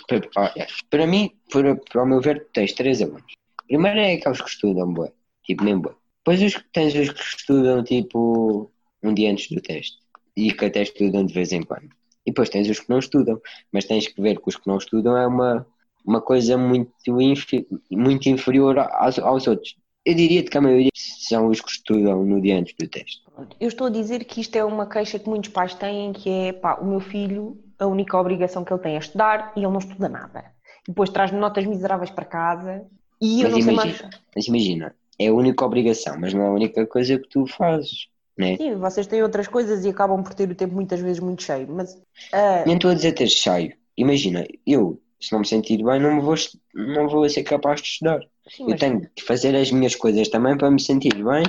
Para, 0.07 0.21
olha, 0.37 0.67
para 0.89 1.05
mim, 1.05 1.31
para, 1.51 1.75
para 1.75 2.03
o 2.03 2.05
meu 2.05 2.21
ver, 2.21 2.47
tens 2.53 2.73
três 2.73 3.01
alunos. 3.01 3.33
Primeiro 3.67 3.99
é 3.99 4.13
aqueles 4.13 4.41
que 4.41 4.49
estudam, 4.49 4.91
bué. 4.93 5.11
Tipo, 5.43 5.63
mesmo 5.63 5.81
bué. 5.81 5.93
Depois 6.25 6.41
os 6.41 6.55
que 6.55 6.69
tens 6.71 6.95
os 6.95 7.09
que 7.09 7.21
estudam, 7.21 7.83
tipo, 7.83 8.71
um 9.03 9.13
dia 9.13 9.31
antes 9.31 9.49
do 9.49 9.61
teste. 9.61 9.97
E 10.35 10.51
que 10.53 10.65
até 10.65 10.83
estudam 10.83 11.25
de 11.25 11.33
vez 11.33 11.51
em 11.51 11.61
quando. 11.63 11.89
E 12.25 12.31
depois 12.31 12.49
tens 12.49 12.69
os 12.69 12.79
que 12.79 12.89
não 12.89 12.99
estudam. 12.99 13.39
Mas 13.71 13.85
tens 13.85 14.07
que 14.07 14.21
ver 14.21 14.39
que 14.39 14.47
os 14.47 14.55
que 14.55 14.67
não 14.67 14.77
estudam 14.77 15.17
é 15.17 15.27
uma, 15.27 15.65
uma 16.05 16.21
coisa 16.21 16.57
muito, 16.57 16.91
infi- 17.21 17.67
muito 17.91 18.27
inferior 18.29 18.79
aos, 18.79 19.19
aos 19.19 19.47
outros. 19.47 19.75
Eu 20.05 20.15
diria 20.15 20.43
que 20.43 20.57
a 20.57 20.61
maioria 20.61 20.89
são 20.95 21.47
os 21.47 21.61
que 21.61 21.71
estudam 21.71 22.25
no 22.25 22.41
dia 22.41 22.57
antes 22.57 22.73
do 22.79 22.87
teste. 22.87 23.21
Eu 23.59 23.67
estou 23.67 23.87
a 23.87 23.89
dizer 23.89 24.23
que 24.25 24.41
isto 24.41 24.55
é 24.55 24.63
uma 24.63 24.87
queixa 24.87 25.19
que 25.19 25.29
muitos 25.29 25.49
pais 25.49 25.73
têm, 25.75 26.13
que 26.13 26.29
é, 26.29 26.53
pá, 26.53 26.75
o 26.75 26.85
meu 26.85 26.99
filho, 26.99 27.57
a 27.77 27.85
única 27.85 28.17
obrigação 28.17 28.63
que 28.63 28.73
ele 28.73 28.81
tem 28.81 28.95
é 28.95 28.99
estudar 28.99 29.53
e 29.55 29.59
ele 29.59 29.67
não 29.67 29.77
estuda 29.79 30.09
nada. 30.09 30.45
Depois 30.87 31.09
traz-me 31.09 31.39
notas 31.39 31.65
miseráveis 31.65 32.09
para 32.09 32.25
casa 32.25 32.85
e 33.21 33.41
eu 33.41 33.43
Mas 33.45 33.53
não 33.53 33.61
sei 33.61 33.73
imagina, 33.73 34.09
mais... 34.09 34.21
mas 34.35 34.47
imagina, 34.47 34.95
é 35.19 35.27
a 35.27 35.33
única 35.33 35.65
obrigação, 35.65 36.17
mas 36.19 36.33
não 36.33 36.41
é 36.43 36.47
a 36.47 36.51
única 36.51 36.87
coisa 36.87 37.19
que 37.19 37.27
tu 37.29 37.45
fazes, 37.45 38.07
né? 38.37 38.57
Sim, 38.57 38.75
vocês 38.75 39.07
têm 39.07 39.23
outras 39.23 39.47
coisas 39.47 39.85
e 39.85 39.89
acabam 39.89 40.23
por 40.23 40.33
ter 40.33 40.49
o 40.49 40.55
tempo 40.55 40.73
muitas 40.73 40.99
vezes 40.99 41.19
muito 41.19 41.43
cheio, 41.43 41.67
mas... 41.69 41.95
ah, 42.33 42.65
Nem 42.65 42.75
estou 42.75 42.91
a 42.91 42.93
dizer 42.93 43.13
ter 43.13 43.27
cheio. 43.27 43.75
Imagina, 43.97 44.45
eu, 44.65 45.01
se 45.19 45.31
não 45.31 45.39
me 45.39 45.47
sentir 45.47 45.83
bem, 45.83 45.99
não, 45.99 46.21
vou, 46.21 46.35
não 46.73 47.07
vou 47.07 47.27
ser 47.29 47.43
capaz 47.43 47.81
de 47.81 47.87
estudar. 47.87 48.21
sim, 48.47 48.69
Eu 48.69 48.77
tenho 48.77 49.01
que 49.15 49.23
fazer 49.23 49.55
as 49.55 49.71
minhas 49.71 49.95
coisas 49.95 50.27
também 50.29 50.57
para 50.57 50.71
me 50.71 50.79
sentir 50.81 51.13
bem 51.23 51.43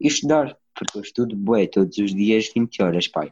e 0.00 0.06
estudar. 0.06 0.56
Porque 0.74 0.98
eu 0.98 1.02
estudo 1.02 1.34
bué 1.34 1.66
todos 1.66 1.96
os 1.96 2.14
dias 2.14 2.50
20 2.54 2.82
horas, 2.82 3.08
pai. 3.08 3.30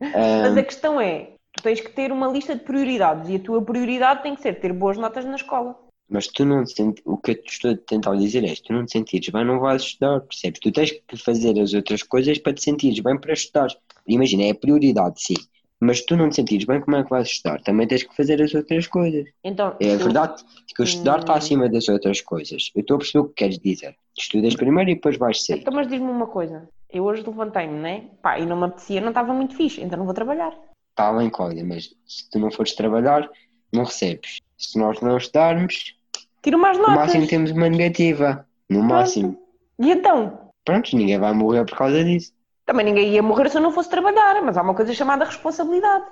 Mas 0.00 0.14
Ah, 0.14 0.60
a 0.60 0.62
questão 0.62 1.00
é, 1.00 1.32
tu 1.52 1.62
tens 1.62 1.80
que 1.80 1.90
ter 1.90 2.12
uma 2.12 2.28
lista 2.28 2.54
de 2.54 2.62
prioridades 2.62 3.28
e 3.28 3.36
a 3.36 3.40
tua 3.40 3.62
prioridade 3.62 4.22
tem 4.22 4.34
que 4.34 4.42
ser 4.42 4.60
ter 4.60 4.72
boas 4.72 4.96
notas 4.96 5.24
na 5.24 5.34
escola. 5.34 5.76
Mas 6.08 6.26
tu 6.26 6.44
não 6.44 6.64
te 6.64 6.82
o 7.04 7.16
que 7.16 7.32
eu 7.32 7.42
te 7.42 7.50
estou 7.50 7.72
a 7.72 7.76
tentar 7.76 8.14
dizer 8.16 8.44
é: 8.44 8.54
se 8.54 8.62
tu 8.62 8.72
não 8.72 8.84
te 8.84 8.92
sentires 8.92 9.28
bem, 9.30 9.44
não 9.44 9.58
vais 9.58 9.82
estudar, 9.82 10.20
percebes? 10.20 10.60
Tu 10.60 10.70
tens 10.70 10.90
que 10.92 11.16
fazer 11.16 11.58
as 11.58 11.72
outras 11.72 12.02
coisas 12.02 12.38
para 12.38 12.52
te 12.52 12.62
sentires 12.62 13.00
bem 13.00 13.18
para 13.18 13.32
estudar. 13.32 13.68
Imagina, 14.06 14.44
é 14.44 14.50
a 14.50 14.54
prioridade, 14.54 15.20
sim. 15.20 15.36
Mas 15.80 16.00
tu 16.04 16.16
não 16.16 16.28
te 16.30 16.36
sentires 16.36 16.64
bem, 16.64 16.80
como 16.80 16.96
é 16.96 17.02
que 17.04 17.10
vais 17.10 17.26
estudar? 17.28 17.60
Também 17.62 17.86
tens 17.86 18.02
que 18.04 18.14
fazer 18.16 18.40
as 18.40 18.54
outras 18.54 18.86
coisas. 18.86 19.26
Então, 19.42 19.76
É 19.80 19.96
tu- 19.96 20.04
verdade 20.04 20.42
que 20.74 20.82
o 20.82 20.84
estudar 20.84 21.18
está 21.20 21.34
Hum. 21.34 21.36
acima 21.36 21.68
das 21.68 21.88
outras 21.88 22.20
coisas. 22.20 22.70
Eu 22.74 22.80
estou 22.80 22.94
a 22.94 22.98
perceber 22.98 23.18
o 23.24 23.28
que 23.28 23.34
queres 23.34 23.58
dizer. 23.58 23.94
Estudas 24.16 24.54
primeiro 24.54 24.90
e 24.90 24.94
depois 24.94 25.16
vais 25.18 25.44
sair. 25.44 25.60
Então, 25.60 25.74
mas 25.74 25.86
diz-me 25.88 26.08
uma 26.10 26.26
coisa. 26.26 26.68
Eu 26.88 27.04
hoje 27.04 27.22
levantei-me, 27.26 27.78
né? 27.80 28.04
Pá, 28.22 28.38
e 28.38 28.46
não 28.46 28.56
me 28.56 28.64
apetecia, 28.66 29.00
não 29.00 29.08
estava 29.08 29.34
muito 29.34 29.56
fixe, 29.56 29.82
então 29.82 29.98
não 29.98 30.04
vou 30.06 30.14
trabalhar. 30.14 30.56
Está 30.90 31.12
bem, 31.12 31.28
Cláudia, 31.28 31.64
mas 31.64 31.90
se 32.06 32.30
tu 32.30 32.38
não 32.38 32.50
fores 32.52 32.72
trabalhar, 32.74 33.28
não 33.72 33.82
recebes. 33.84 34.38
Se 34.56 34.78
nós 34.78 35.00
não 35.00 35.16
estudarmos, 35.16 35.96
Tiro 36.40 36.58
mais 36.58 36.76
no 36.78 36.82
notas. 36.84 36.96
máximo 36.96 37.26
temos 37.26 37.50
uma 37.50 37.68
negativa. 37.68 38.46
No 38.70 38.80
máximo. 38.82 39.36
E 39.78 39.90
então? 39.90 40.38
Pronto, 40.64 40.96
ninguém 40.96 41.18
vai 41.18 41.32
morrer 41.34 41.64
por 41.66 41.76
causa 41.76 42.02
disso. 42.04 42.32
Também 42.66 42.86
ninguém 42.86 43.10
ia 43.10 43.22
morrer 43.22 43.50
se 43.50 43.58
eu 43.58 43.62
não 43.62 43.72
fosse 43.72 43.90
trabalhar, 43.90 44.40
mas 44.42 44.56
há 44.56 44.62
uma 44.62 44.74
coisa 44.74 44.94
chamada 44.94 45.24
responsabilidade. 45.24 46.04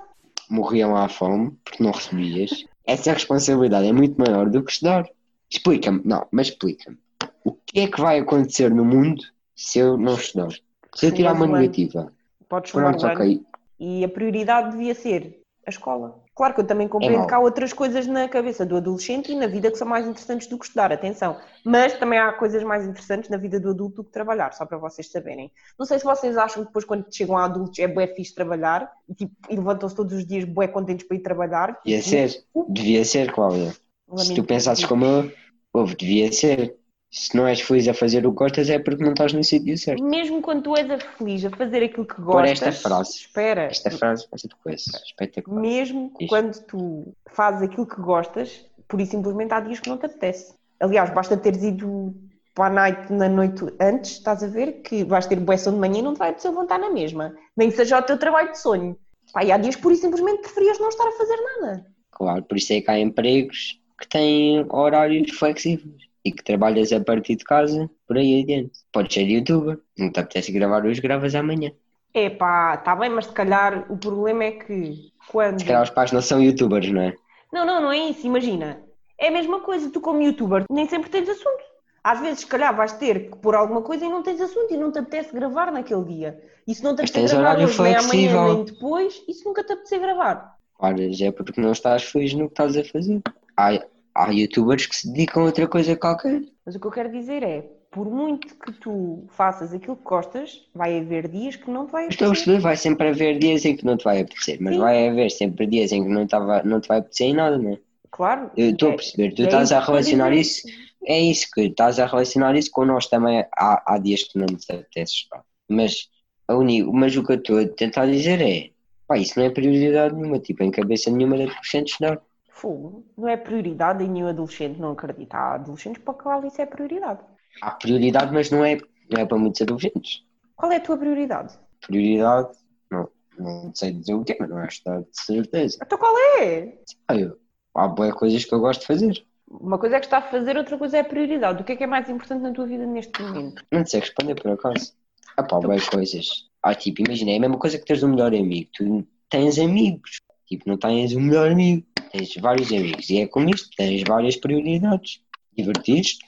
Morriam 0.49 0.95
à 0.95 1.09
fome 1.09 1.57
porque 1.63 1.83
não 1.83 1.91
recebias. 1.91 2.65
Essa 2.85 3.13
responsabilidade 3.13 3.87
é 3.87 3.91
muito 3.91 4.19
maior 4.19 4.49
do 4.49 4.63
que 4.63 4.71
estudar. 4.71 5.05
Explica-me, 5.49 6.01
não, 6.03 6.27
mas 6.31 6.47
explica-me. 6.47 6.97
O 7.43 7.53
que 7.53 7.81
é 7.81 7.87
que 7.87 7.99
vai 7.99 8.19
acontecer 8.19 8.69
no 8.69 8.85
mundo 8.85 9.23
se 9.55 9.79
eu 9.79 9.97
não 9.97 10.15
estudar? 10.15 10.49
Se 10.95 11.07
eu 11.07 11.11
tirar 11.11 11.33
uma 11.33 11.47
negativa. 11.47 12.13
Podes 12.47 12.71
Pronto, 12.71 13.05
ok. 13.05 13.41
E 13.79 14.03
a 14.03 14.09
prioridade 14.09 14.71
devia 14.71 14.93
ser 14.93 15.41
a 15.65 15.69
escola. 15.69 16.22
Claro 16.35 16.55
que 16.55 16.61
eu 16.61 16.65
também 16.65 16.87
compreendo 16.87 17.19
mau. 17.19 17.27
que 17.27 17.33
há 17.33 17.39
outras 17.39 17.71
coisas 17.71 18.07
na 18.07 18.27
cabeça 18.27 18.65
do 18.65 18.75
adolescente 18.75 19.31
e 19.31 19.35
na 19.35 19.45
vida 19.45 19.69
que 19.69 19.77
são 19.77 19.87
mais 19.87 20.07
interessantes 20.07 20.47
do 20.47 20.57
que 20.57 20.65
estudar, 20.65 20.91
atenção. 20.91 21.37
Mas 21.63 21.93
também 21.93 22.17
há 22.17 22.33
coisas 22.33 22.63
mais 22.63 22.85
interessantes 22.85 23.29
na 23.29 23.37
vida 23.37 23.59
do 23.59 23.69
adulto 23.69 23.97
do 23.97 24.03
que 24.03 24.11
trabalhar, 24.11 24.51
só 24.53 24.65
para 24.65 24.79
vocês 24.79 25.11
saberem. 25.11 25.51
Não 25.77 25.85
sei 25.85 25.99
se 25.99 26.05
vocês 26.05 26.35
acham 26.35 26.63
que 26.63 26.69
depois 26.69 26.85
quando 26.85 27.05
chegam 27.11 27.37
a 27.37 27.45
adultos 27.45 27.77
é 27.77 27.87
bué 27.87 28.07
fixe 28.07 28.33
trabalhar 28.33 28.91
e, 29.07 29.13
tipo, 29.13 29.31
e 29.47 29.55
levantam-se 29.55 29.95
todos 29.95 30.13
os 30.13 30.25
dias 30.25 30.43
bué 30.43 30.67
contentes 30.67 31.07
para 31.07 31.17
ir 31.17 31.21
trabalhar. 31.21 31.79
Devia 31.85 32.01
ser, 32.01 32.43
devia 32.67 33.05
ser, 33.05 33.31
Cláudia. 33.31 33.71
Se 33.71 33.79
Lamento 34.07 34.35
tu 34.35 34.43
pensasses 34.43 34.85
como 34.85 35.05
eu, 35.05 35.31
ouve, 35.71 35.95
devia 35.95 36.31
ser. 36.31 36.75
Se 37.13 37.37
não 37.37 37.45
és 37.45 37.61
feliz 37.61 37.87
a 37.87 37.93
fazer 37.93 38.25
o 38.25 38.31
que 38.31 38.37
gostas 38.37 38.71
é 38.71 38.79
porque 38.79 39.03
não 39.03 39.11
estás 39.11 39.33
no 39.33 39.43
sítio 39.43 39.77
certo. 39.77 40.03
Mesmo 40.03 40.41
quando 40.41 40.63
tu 40.63 40.75
és 40.75 40.89
a 40.89 40.97
feliz 40.97 41.45
a 41.45 41.51
fazer 41.51 41.83
aquilo 41.83 42.07
que 42.07 42.15
Por 42.15 42.23
gostas... 42.23 42.51
esta 42.53 42.71
frase. 42.71 43.17
Espera. 43.17 43.65
Esta 43.65 43.91
frase 43.91 44.27
vai 44.31 44.39
ser 44.39 44.47
de 44.47 44.55
coisa. 44.55 44.91
Espetacular. 45.05 45.61
Mesmo 45.61 46.11
Diz. 46.19 46.27
quando 46.27 46.59
tu 46.65 47.15
fazes 47.27 47.61
aquilo 47.61 47.85
que 47.85 48.01
gostas, 48.01 48.65
por 48.87 48.99
e 48.99 49.05
simplesmente 49.05 49.53
há 49.53 49.59
dias 49.59 49.79
que 49.79 49.89
não 49.89 49.97
te 49.99 50.07
apetece. 50.07 50.55
Aliás, 50.79 51.11
basta 51.11 51.37
teres 51.37 51.61
ido 51.61 52.15
para 52.55 52.65
a 52.65 52.69
night 52.71 53.13
na 53.13 53.29
noite 53.29 53.63
antes, 53.79 54.13
estás 54.13 54.43
a 54.43 54.47
ver 54.47 54.81
que 54.81 55.03
vais 55.03 55.27
ter 55.27 55.39
boa 55.39 55.55
de 55.55 55.69
manhã 55.69 55.99
e 55.99 56.01
não 56.01 56.15
te 56.15 56.17
vai 56.17 56.29
apetecer 56.29 56.49
levantar 56.49 56.79
na 56.79 56.89
mesma. 56.89 57.35
Nem 57.55 57.69
que 57.69 57.75
seja 57.75 57.99
o 57.99 58.01
teu 58.01 58.17
trabalho 58.17 58.51
de 58.51 58.57
sonho. 58.57 58.97
Pá, 59.31 59.43
e 59.43 59.51
há 59.51 59.57
dias 59.59 59.75
por 59.75 59.91
e 59.91 59.95
simplesmente 59.95 60.41
preferias 60.41 60.79
não 60.79 60.89
estar 60.89 61.07
a 61.07 61.11
fazer 61.11 61.37
nada. 61.37 61.85
Claro, 62.09 62.41
por 62.41 62.57
isso 62.57 62.73
é 62.73 62.81
que 62.81 62.89
há 62.89 62.97
empregos 62.97 63.79
que 63.99 64.07
têm 64.07 64.65
horários 64.71 65.29
flexíveis 65.37 66.11
e 66.25 66.31
que 66.31 66.43
trabalhas 66.43 66.91
a 66.93 66.99
partir 66.99 67.35
de 67.35 67.43
casa, 67.43 67.89
por 68.07 68.17
aí 68.17 68.41
adiante. 68.41 68.79
Podes 68.91 69.13
ser 69.13 69.23
youtuber, 69.23 69.79
não 69.97 70.11
te 70.11 70.19
apetece 70.19 70.51
gravar 70.51 70.85
hoje, 70.85 71.01
gravas 71.01 71.35
amanhã. 71.35 71.71
É 72.13 72.29
pá, 72.29 72.75
está 72.75 72.95
bem, 72.95 73.09
mas 73.09 73.25
se 73.25 73.31
calhar 73.31 73.91
o 73.91 73.97
problema 73.97 74.43
é 74.43 74.51
que 74.51 75.11
quando. 75.27 75.59
Se 75.59 75.65
calhar 75.65 75.83
os 75.83 75.89
pais 75.89 76.11
não 76.11 76.21
são 76.21 76.41
youtubers, 76.41 76.89
não 76.91 77.01
é? 77.01 77.15
Não, 77.51 77.65
não, 77.65 77.81
não 77.81 77.91
é 77.91 77.97
isso, 78.09 78.25
imagina. 78.25 78.81
É 79.19 79.27
a 79.27 79.31
mesma 79.31 79.59
coisa, 79.61 79.89
tu 79.89 79.99
como 79.99 80.21
youtuber 80.21 80.65
nem 80.69 80.87
sempre 80.87 81.09
tens 81.09 81.27
assunto. 81.27 81.63
Às 82.03 82.19
vezes, 82.19 82.41
se 82.41 82.47
calhar, 82.47 82.75
vais 82.75 82.91
ter 82.93 83.31
que 83.31 83.37
pôr 83.37 83.55
alguma 83.55 83.81
coisa 83.81 84.05
e 84.05 84.09
não 84.09 84.21
tens 84.21 84.41
assunto 84.41 84.73
e 84.73 84.77
não 84.77 84.91
te 84.91 84.99
apetece 84.99 85.33
gravar 85.33 85.71
naquele 85.71 86.03
dia. 86.03 86.43
E 86.67 86.75
se 86.75 86.83
não 86.83 86.91
te 86.95 87.01
apetece 87.01 87.13
tens 87.13 87.31
gravar 87.31 87.57
hoje, 87.57 87.81
nem 87.81 87.95
amanhã, 87.95 88.53
nem 88.55 88.65
depois, 88.65 89.23
se 89.25 89.45
nunca 89.45 89.63
te 89.63 89.71
apetecer 89.71 89.99
gravar? 89.99 90.57
Ora, 90.77 91.13
já 91.13 91.27
é 91.27 91.31
porque 91.31 91.61
não 91.61 91.71
estás 91.71 92.03
feliz 92.03 92.33
no 92.33 92.47
que 92.47 92.53
estás 92.53 92.75
a 92.75 92.83
fazer. 92.83 93.21
Há, 93.55 93.81
há 94.15 94.31
youtubers 94.31 94.85
que 94.85 94.95
se 94.95 95.11
dedicam 95.11 95.43
a 95.43 95.45
outra 95.47 95.67
coisa 95.67 95.95
qualquer. 95.95 96.41
Mas 96.65 96.75
o 96.75 96.79
que 96.79 96.87
eu 96.87 96.91
quero 96.91 97.11
dizer 97.11 97.43
é, 97.43 97.61
por 97.91 98.09
muito 98.09 98.55
que 98.55 98.71
tu 98.73 99.25
faças 99.29 99.73
aquilo 99.73 99.95
que 99.97 100.03
gostas, 100.03 100.69
vai 100.73 100.99
haver 100.99 101.27
dias 101.27 101.55
que 101.55 101.69
não 101.69 101.85
te 101.85 101.91
vai 101.91 102.07
Estou 102.07 102.27
a 102.27 102.31
apetecer. 102.31 102.31
perceber, 102.31 102.59
vai 102.59 102.75
sempre 102.77 103.07
haver 103.09 103.39
dias 103.39 103.65
em 103.65 103.75
que 103.75 103.85
não 103.85 103.97
te 103.97 104.03
vai 104.03 104.21
apetecer, 104.21 104.57
mas 104.61 104.75
Sim. 104.75 104.79
vai 104.79 105.07
haver 105.09 105.29
sempre 105.31 105.65
dias 105.67 105.91
em 105.91 106.03
que 106.03 106.09
não, 106.09 106.27
tava, 106.27 106.63
não 106.63 106.79
te 106.81 106.87
vai 106.87 106.99
apetecer 106.99 107.27
em 107.27 107.33
nada, 107.33 107.57
não 107.57 107.73
é? 107.73 107.79
Claro. 108.11 108.51
Eu 108.55 108.71
estou 108.71 108.89
a 108.89 108.93
É- 108.93 108.95
perceber, 108.95 109.33
tu 109.33 109.41
é 109.43 109.45
estás 109.45 109.71
a 109.71 109.79
relacionar 109.79 110.33
isso, 110.33 110.61
é 111.05 111.19
isso 111.19 111.47
que 111.53 111.61
estás 111.61 111.99
a 111.99 112.05
relacionar 112.05 112.55
isso 112.55 112.71
com 112.71 112.85
nós 112.85 113.07
também. 113.07 113.45
Há, 113.55 113.95
há 113.95 113.97
dias 113.99 114.23
que 114.23 114.37
não 114.39 114.45
nos 114.51 114.69
apetece 114.69 115.13
estar. 115.13 115.43
Mas, 115.69 116.09
a 116.47 116.55
uni, 116.55 116.83
mas 116.83 117.15
o 117.17 117.23
que 117.23 117.31
eu 117.33 117.37
estou 117.37 117.59
a 117.59 117.67
tentar 117.67 118.05
dizer 118.07 118.41
é, 118.41 118.71
pá, 119.07 119.17
isso 119.17 119.39
não 119.39 119.45
é 119.45 119.49
prioridade 119.49 120.15
nenhuma, 120.15 120.39
tipo, 120.39 120.63
em 120.63 120.71
cabeça 120.71 121.09
nenhuma 121.11 121.37
de 121.37 121.43
adolescente 121.43 121.89
estudar. 121.91 122.21
Fogo. 122.53 123.03
Não 123.17 123.27
é 123.27 123.35
prioridade 123.35 124.03
e 124.03 124.07
nenhum 124.07 124.27
adolescente 124.27 124.79
não 124.79 124.91
acredita. 124.91 125.35
Há 125.35 125.55
adolescentes 125.55 126.01
para 126.03 126.13
qual 126.13 126.45
isso 126.45 126.61
é 126.61 126.65
prioridade. 126.65 127.19
Há 127.61 127.71
prioridade, 127.71 128.31
mas 128.31 128.49
não 128.51 128.63
é, 128.63 128.77
não 129.09 129.21
é 129.21 129.25
para 129.25 129.37
muitos 129.37 129.61
adolescentes. 129.61 130.23
Qual 130.55 130.71
é 130.71 130.77
a 130.77 130.79
tua 130.79 130.97
prioridade? 130.97 131.59
Prioridade, 131.85 132.55
não, 132.91 133.09
não 133.37 133.71
sei 133.75 133.91
dizer 133.91 134.13
o 134.13 134.23
que 134.23 134.33
é, 134.33 134.37
mas 134.39 134.49
não 134.49 134.59
é 134.59 134.67
estudar 134.67 135.01
de 135.01 135.07
certeza. 135.11 135.79
Então 135.83 135.97
qual 135.97 136.15
é? 136.39 136.77
Ah, 137.07 137.15
eu, 137.15 137.37
há 137.75 137.87
boas 137.87 138.13
coisas 138.13 138.45
que 138.45 138.53
eu 138.53 138.59
gosto 138.59 138.81
de 138.81 138.87
fazer. 138.87 139.25
Uma 139.49 139.77
coisa 139.77 139.97
é 139.97 139.99
que 139.99 140.05
está 140.05 140.19
a 140.19 140.21
fazer, 140.21 140.55
outra 140.55 140.77
coisa 140.77 140.97
é 140.97 140.99
a 141.01 141.05
prioridade. 141.05 141.61
O 141.61 141.65
que 141.65 141.73
é 141.73 141.75
que 141.75 141.83
é 141.83 141.87
mais 141.87 142.07
importante 142.07 142.41
na 142.41 142.51
tua 142.51 142.65
vida 142.65 142.85
neste 142.85 143.21
momento? 143.21 143.63
Não 143.71 143.85
sei 143.85 143.99
responder 143.99 144.35
por 144.35 144.51
acaso. 144.51 144.93
Ah 145.35 145.43
pá, 145.43 145.59
boas 145.59 145.87
coisas. 145.89 146.49
Ah, 146.61 146.75
tipo, 146.75 147.01
imagina, 147.01 147.31
é 147.31 147.37
a 147.37 147.39
mesma 147.39 147.57
coisa 147.57 147.77
que 147.77 147.85
teres 147.85 148.03
um 148.03 148.09
melhor 148.09 148.33
amigo. 148.33 148.69
Tu 148.73 149.07
tens 149.29 149.59
amigos. 149.59 150.21
Tipo, 150.45 150.69
não 150.69 150.77
tens 150.77 151.15
um 151.15 151.19
melhor 151.19 151.51
amigo. 151.51 151.85
Tens 152.13 152.35
vários 152.35 152.71
amigos. 152.71 153.09
E 153.09 153.21
é 153.21 153.27
como 153.27 153.49
isto, 153.49 153.75
tens 153.75 154.03
várias 154.07 154.35
prioridades. 154.35 155.19
Divertir-te. 155.57 156.19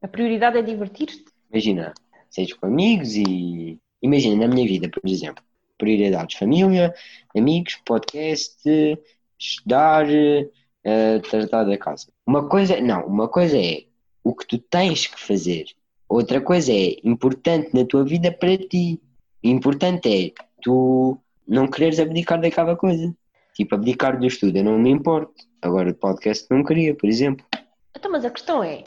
A 0.00 0.08
prioridade 0.08 0.56
é 0.56 0.62
divertir-te. 0.62 1.22
Imagina, 1.50 1.92
seres 2.30 2.54
com 2.54 2.66
amigos 2.66 3.14
e... 3.14 3.78
Imagina, 4.02 4.46
na 4.46 4.54
minha 4.54 4.66
vida, 4.66 4.88
por 4.88 5.06
exemplo. 5.06 5.44
Prioridades, 5.76 6.38
família, 6.38 6.94
amigos, 7.36 7.78
podcast, 7.84 8.58
estudar, 9.38 10.06
eh, 10.10 11.18
tratar 11.28 11.64
da 11.64 11.76
casa. 11.76 12.06
Uma 12.26 12.48
coisa, 12.48 12.80
não, 12.80 13.06
uma 13.06 13.28
coisa 13.28 13.58
é 13.58 13.84
o 14.22 14.34
que 14.34 14.46
tu 14.46 14.58
tens 14.58 15.06
que 15.06 15.20
fazer. 15.20 15.66
Outra 16.08 16.40
coisa 16.40 16.72
é 16.72 16.96
importante 17.04 17.74
na 17.74 17.84
tua 17.84 18.02
vida 18.04 18.32
para 18.32 18.56
ti. 18.56 18.98
Importante 19.42 20.08
é 20.08 20.32
tu 20.62 21.18
não 21.46 21.66
quereres 21.66 22.00
abdicar 22.00 22.40
daquela 22.40 22.76
coisa. 22.76 23.14
Tipo, 23.54 23.76
abdicar 23.76 24.18
do 24.18 24.26
estudo, 24.26 24.56
eu 24.58 24.64
não 24.64 24.78
me 24.78 24.90
importo. 24.90 25.32
Agora, 25.62 25.88
o 25.90 25.94
podcast 25.94 26.46
não 26.50 26.64
queria, 26.64 26.94
por 26.94 27.08
exemplo. 27.08 27.46
Então, 27.96 28.10
mas 28.10 28.24
a 28.24 28.30
questão 28.30 28.62
é, 28.62 28.82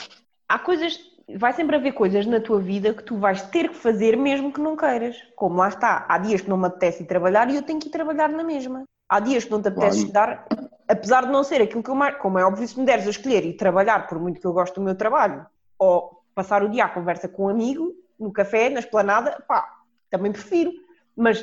há 0.48 0.60
coisas, 0.60 1.00
vai 1.36 1.54
sempre 1.54 1.76
haver 1.78 1.94
coisas 1.94 2.26
na 2.26 2.40
tua 2.40 2.60
vida 2.60 2.94
que 2.94 3.02
tu 3.02 3.18
vais 3.18 3.42
ter 3.44 3.70
que 3.70 3.76
fazer 3.76 4.18
mesmo 4.18 4.52
que 4.52 4.60
não 4.60 4.76
queiras. 4.76 5.16
Como 5.36 5.56
lá 5.56 5.70
está, 5.70 6.06
há 6.10 6.18
dias 6.18 6.42
que 6.42 6.50
não 6.50 6.58
me 6.58 6.68
apetece 6.68 7.04
ir 7.04 7.08
trabalhar 7.08 7.50
e 7.50 7.56
eu 7.56 7.64
tenho 7.64 7.80
que 7.80 7.88
ir 7.88 7.92
trabalhar 7.92 8.30
na 8.30 8.44
mesma. 8.44 8.84
Há 9.10 9.22
dias 9.22 9.46
que 9.46 9.52
não 9.52 9.62
te 9.62 9.70
apetece 9.70 10.06
Claro. 10.06 10.40
estudar, 10.42 10.48
apesar 10.88 11.26
de 11.26 11.32
não 11.32 11.44
ser 11.44 11.62
aquilo 11.62 11.82
que 11.82 11.90
eu 11.90 11.96
mais, 11.96 12.18
como 12.18 12.38
é 12.38 12.46
óbvio, 12.46 12.68
se 12.68 12.78
me 12.78 12.86
deres 12.86 13.08
a 13.08 13.10
escolher 13.10 13.46
e 13.46 13.54
trabalhar, 13.54 14.06
por 14.08 14.20
muito 14.20 14.42
que 14.42 14.46
eu 14.46 14.52
gosto 14.52 14.76
do 14.76 14.82
meu 14.82 14.96
trabalho, 14.96 15.46
ou 15.80 16.24
passar 16.36 16.62
o 16.62 16.70
dia 16.70 16.86
à 16.86 16.90
conversa 16.90 17.30
com 17.30 17.46
um 17.46 17.50
amigo, 17.50 17.96
no 18.20 18.34
café, 18.34 18.70
na 18.70 18.80
esplanada, 18.80 19.42
pá, 19.48 19.66
também 20.10 20.32
prefiro. 20.32 20.72
Mas 21.16 21.42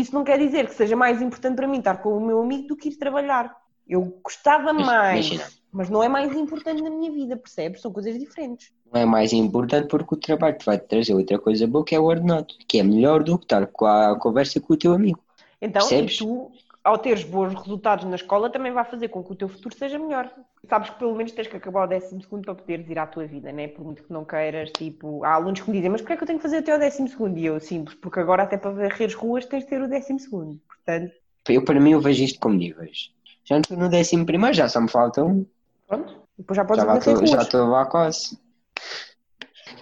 isso 0.00 0.14
não 0.14 0.22
quer 0.24 0.38
dizer 0.38 0.66
que 0.68 0.74
seja 0.74 0.94
mais 0.94 1.22
importante 1.22 1.56
para 1.56 1.66
mim 1.66 1.78
estar 1.78 1.96
com 1.96 2.16
o 2.16 2.20
meu 2.24 2.42
amigo 2.42 2.68
do 2.68 2.76
que 2.76 2.90
ir 2.90 2.96
trabalhar. 2.96 3.56
Eu 3.88 4.18
gostava 4.22 4.72
mais, 4.72 5.26
imagina. 5.26 5.48
mas 5.72 5.88
não 5.88 6.02
é 6.02 6.08
mais 6.08 6.36
importante 6.36 6.82
na 6.82 6.90
minha 6.90 7.10
vida, 7.10 7.36
percebes? 7.36 7.80
São 7.80 7.92
coisas 7.92 8.18
diferentes. 8.18 8.72
não 8.92 9.00
é 9.00 9.04
mais 9.04 9.32
importante 9.32 9.88
porque 9.88 10.14
o 10.14 10.18
trabalho 10.18 10.58
te 10.58 10.66
vai 10.66 10.78
trazer 10.78 11.14
outra 11.14 11.38
coisa 11.38 11.66
boa 11.66 11.84
que 11.84 11.94
é 11.94 12.00
o 12.00 12.04
ordenado, 12.04 12.52
que 12.68 12.78
é 12.78 12.82
melhor 12.82 13.22
do 13.22 13.38
que 13.38 13.44
estar 13.44 13.66
com 13.68 13.86
a 13.86 14.18
conversa 14.18 14.60
com 14.60 14.74
o 14.74 14.76
teu 14.76 14.92
amigo. 14.92 15.20
Então, 15.62 15.80
Percebes? 15.88 16.16
e 16.16 16.18
tu, 16.18 16.50
ao 16.86 16.96
teres 16.98 17.24
bons 17.24 17.52
resultados 17.54 18.04
na 18.04 18.14
escola, 18.16 18.48
também 18.48 18.72
vai 18.72 18.84
fazer 18.84 19.08
com 19.08 19.22
que 19.24 19.32
o 19.32 19.34
teu 19.34 19.48
futuro 19.48 19.74
seja 19.76 19.98
melhor. 19.98 20.30
Sabes 20.68 20.90
que 20.90 20.98
pelo 20.98 21.14
menos 21.14 21.32
tens 21.32 21.48
que 21.48 21.56
acabar 21.56 21.84
o 21.84 21.86
décimo 21.86 22.22
segundo 22.22 22.44
para 22.44 22.54
poderes 22.54 22.88
ir 22.88 22.98
à 22.98 23.06
tua 23.06 23.26
vida, 23.26 23.50
né? 23.52 23.68
Por 23.68 23.84
muito 23.84 24.02
que 24.04 24.12
não 24.12 24.24
queiras, 24.24 24.70
tipo, 24.70 25.24
há 25.24 25.34
alunos 25.34 25.60
que 25.60 25.68
me 25.70 25.76
dizem, 25.76 25.90
mas 25.90 26.00
porquê 26.00 26.14
é 26.14 26.16
que 26.16 26.22
eu 26.22 26.26
tenho 26.26 26.38
que 26.38 26.42
fazer 26.42 26.58
até 26.58 26.74
o 26.74 26.78
décimo 26.78 27.08
segundo? 27.08 27.38
E 27.38 27.44
eu, 27.46 27.58
simples, 27.60 27.96
porque 27.96 28.20
agora 28.20 28.44
até 28.44 28.56
para 28.56 28.70
varrer 28.70 29.06
as 29.08 29.14
ruas 29.14 29.44
tens 29.46 29.64
de 29.64 29.68
ter 29.70 29.80
o 29.82 29.88
décimo 29.88 30.18
segundo. 30.20 30.60
Portanto, 30.66 31.12
Eu, 31.48 31.64
para 31.64 31.78
mim, 31.80 31.90
eu 31.92 32.00
vejo 32.00 32.22
isto 32.24 32.40
como 32.40 32.56
níveis. 32.56 33.10
Já 33.44 33.56
não 33.56 33.60
estou 33.62 33.76
no 33.76 33.88
décimo 33.88 34.24
primeiro, 34.26 34.54
já 34.56 34.68
só 34.68 34.80
me 34.80 34.88
falta 34.88 35.22
um. 35.24 35.46
pronto, 35.86 36.14
depois 36.38 36.56
já 36.56 36.64
podes 36.64 36.82
Já 36.84 36.86
varrer 36.86 36.98
estou- 37.00 37.26
já 37.26 37.34
ruas. 37.34 37.46
estou 37.46 37.66
lá 37.68 37.86
quase. 37.86 38.38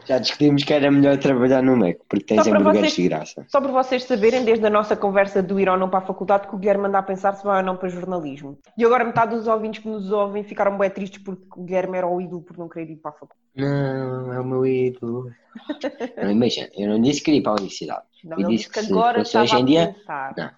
Já 0.07 0.19
discutimos 0.19 0.64
que 0.64 0.73
era 0.73 0.90
melhor 0.90 1.17
trabalhar 1.19 1.62
no 1.62 1.77
Mac, 1.77 1.97
porque 2.09 2.25
tens 2.35 2.47
hambúrgueres 2.47 2.93
vocês- 2.93 2.95
de 2.95 3.09
graça. 3.09 3.47
Só 3.49 3.61
para 3.61 3.73
vocês 3.73 4.05
saberem, 4.05 4.45
desde 4.45 4.67
a 4.67 4.71
nossa 4.71 4.95
conversa 4.97 5.43
do 5.43 5.59
ir 5.59 5.69
ou 5.69 5.77
não 5.79 5.88
para 5.88 6.01
a 6.01 6.03
faculdade, 6.07 6.47
que 6.49 6.55
o 6.55 6.59
Guilherme 6.59 6.87
anda 6.87 6.99
a 6.99 7.03
pensar 7.03 7.35
se 7.35 7.45
vai 7.45 7.59
ou 7.61 7.67
não 7.67 7.77
para 7.77 7.88
jornalismo. 7.88 8.59
E 8.77 8.85
agora 8.85 9.05
metade 9.05 9.35
dos 9.35 9.47
ouvintes 9.47 9.83
que 9.83 9.88
nos 9.88 10.11
ouvem 10.12 10.45
ficaram 10.45 10.77
bem 10.77 10.90
tristes 10.90 11.23
porque 11.23 11.43
o 11.57 11.64
Guilherme 11.64 11.97
era 11.99 12.07
o 12.07 12.21
ídolo 12.21 12.43
por 12.43 12.59
não 12.59 12.69
querer 12.69 12.90
ir 12.90 12.97
para 12.97 13.11
a 13.11 13.14
faculdade. 13.14 13.40
Não, 13.57 14.33
é 14.33 14.40
o 14.40 14.45
meu 14.45 14.67
ídolo. 14.67 15.31
Não, 16.21 16.31
imagina, 16.31 16.69
eu 16.77 16.88
não 16.88 17.01
disse 17.01 17.21
que 17.21 17.27
queria 17.27 17.38
ir 17.40 17.43
para 17.43 17.53
a 17.53 17.55
universidade. 17.55 18.03
Não, 18.25 18.38
Eu 18.38 18.49
disse 18.49 18.69
que 18.69 18.75
que 18.81 18.87
se 18.87 18.93
agora 18.93 19.19
fosse 19.19 19.29
estava 19.29 19.45
hoje 19.45 19.57
em 19.57 19.64
dia-. 19.64 19.95
Não. 20.37 20.51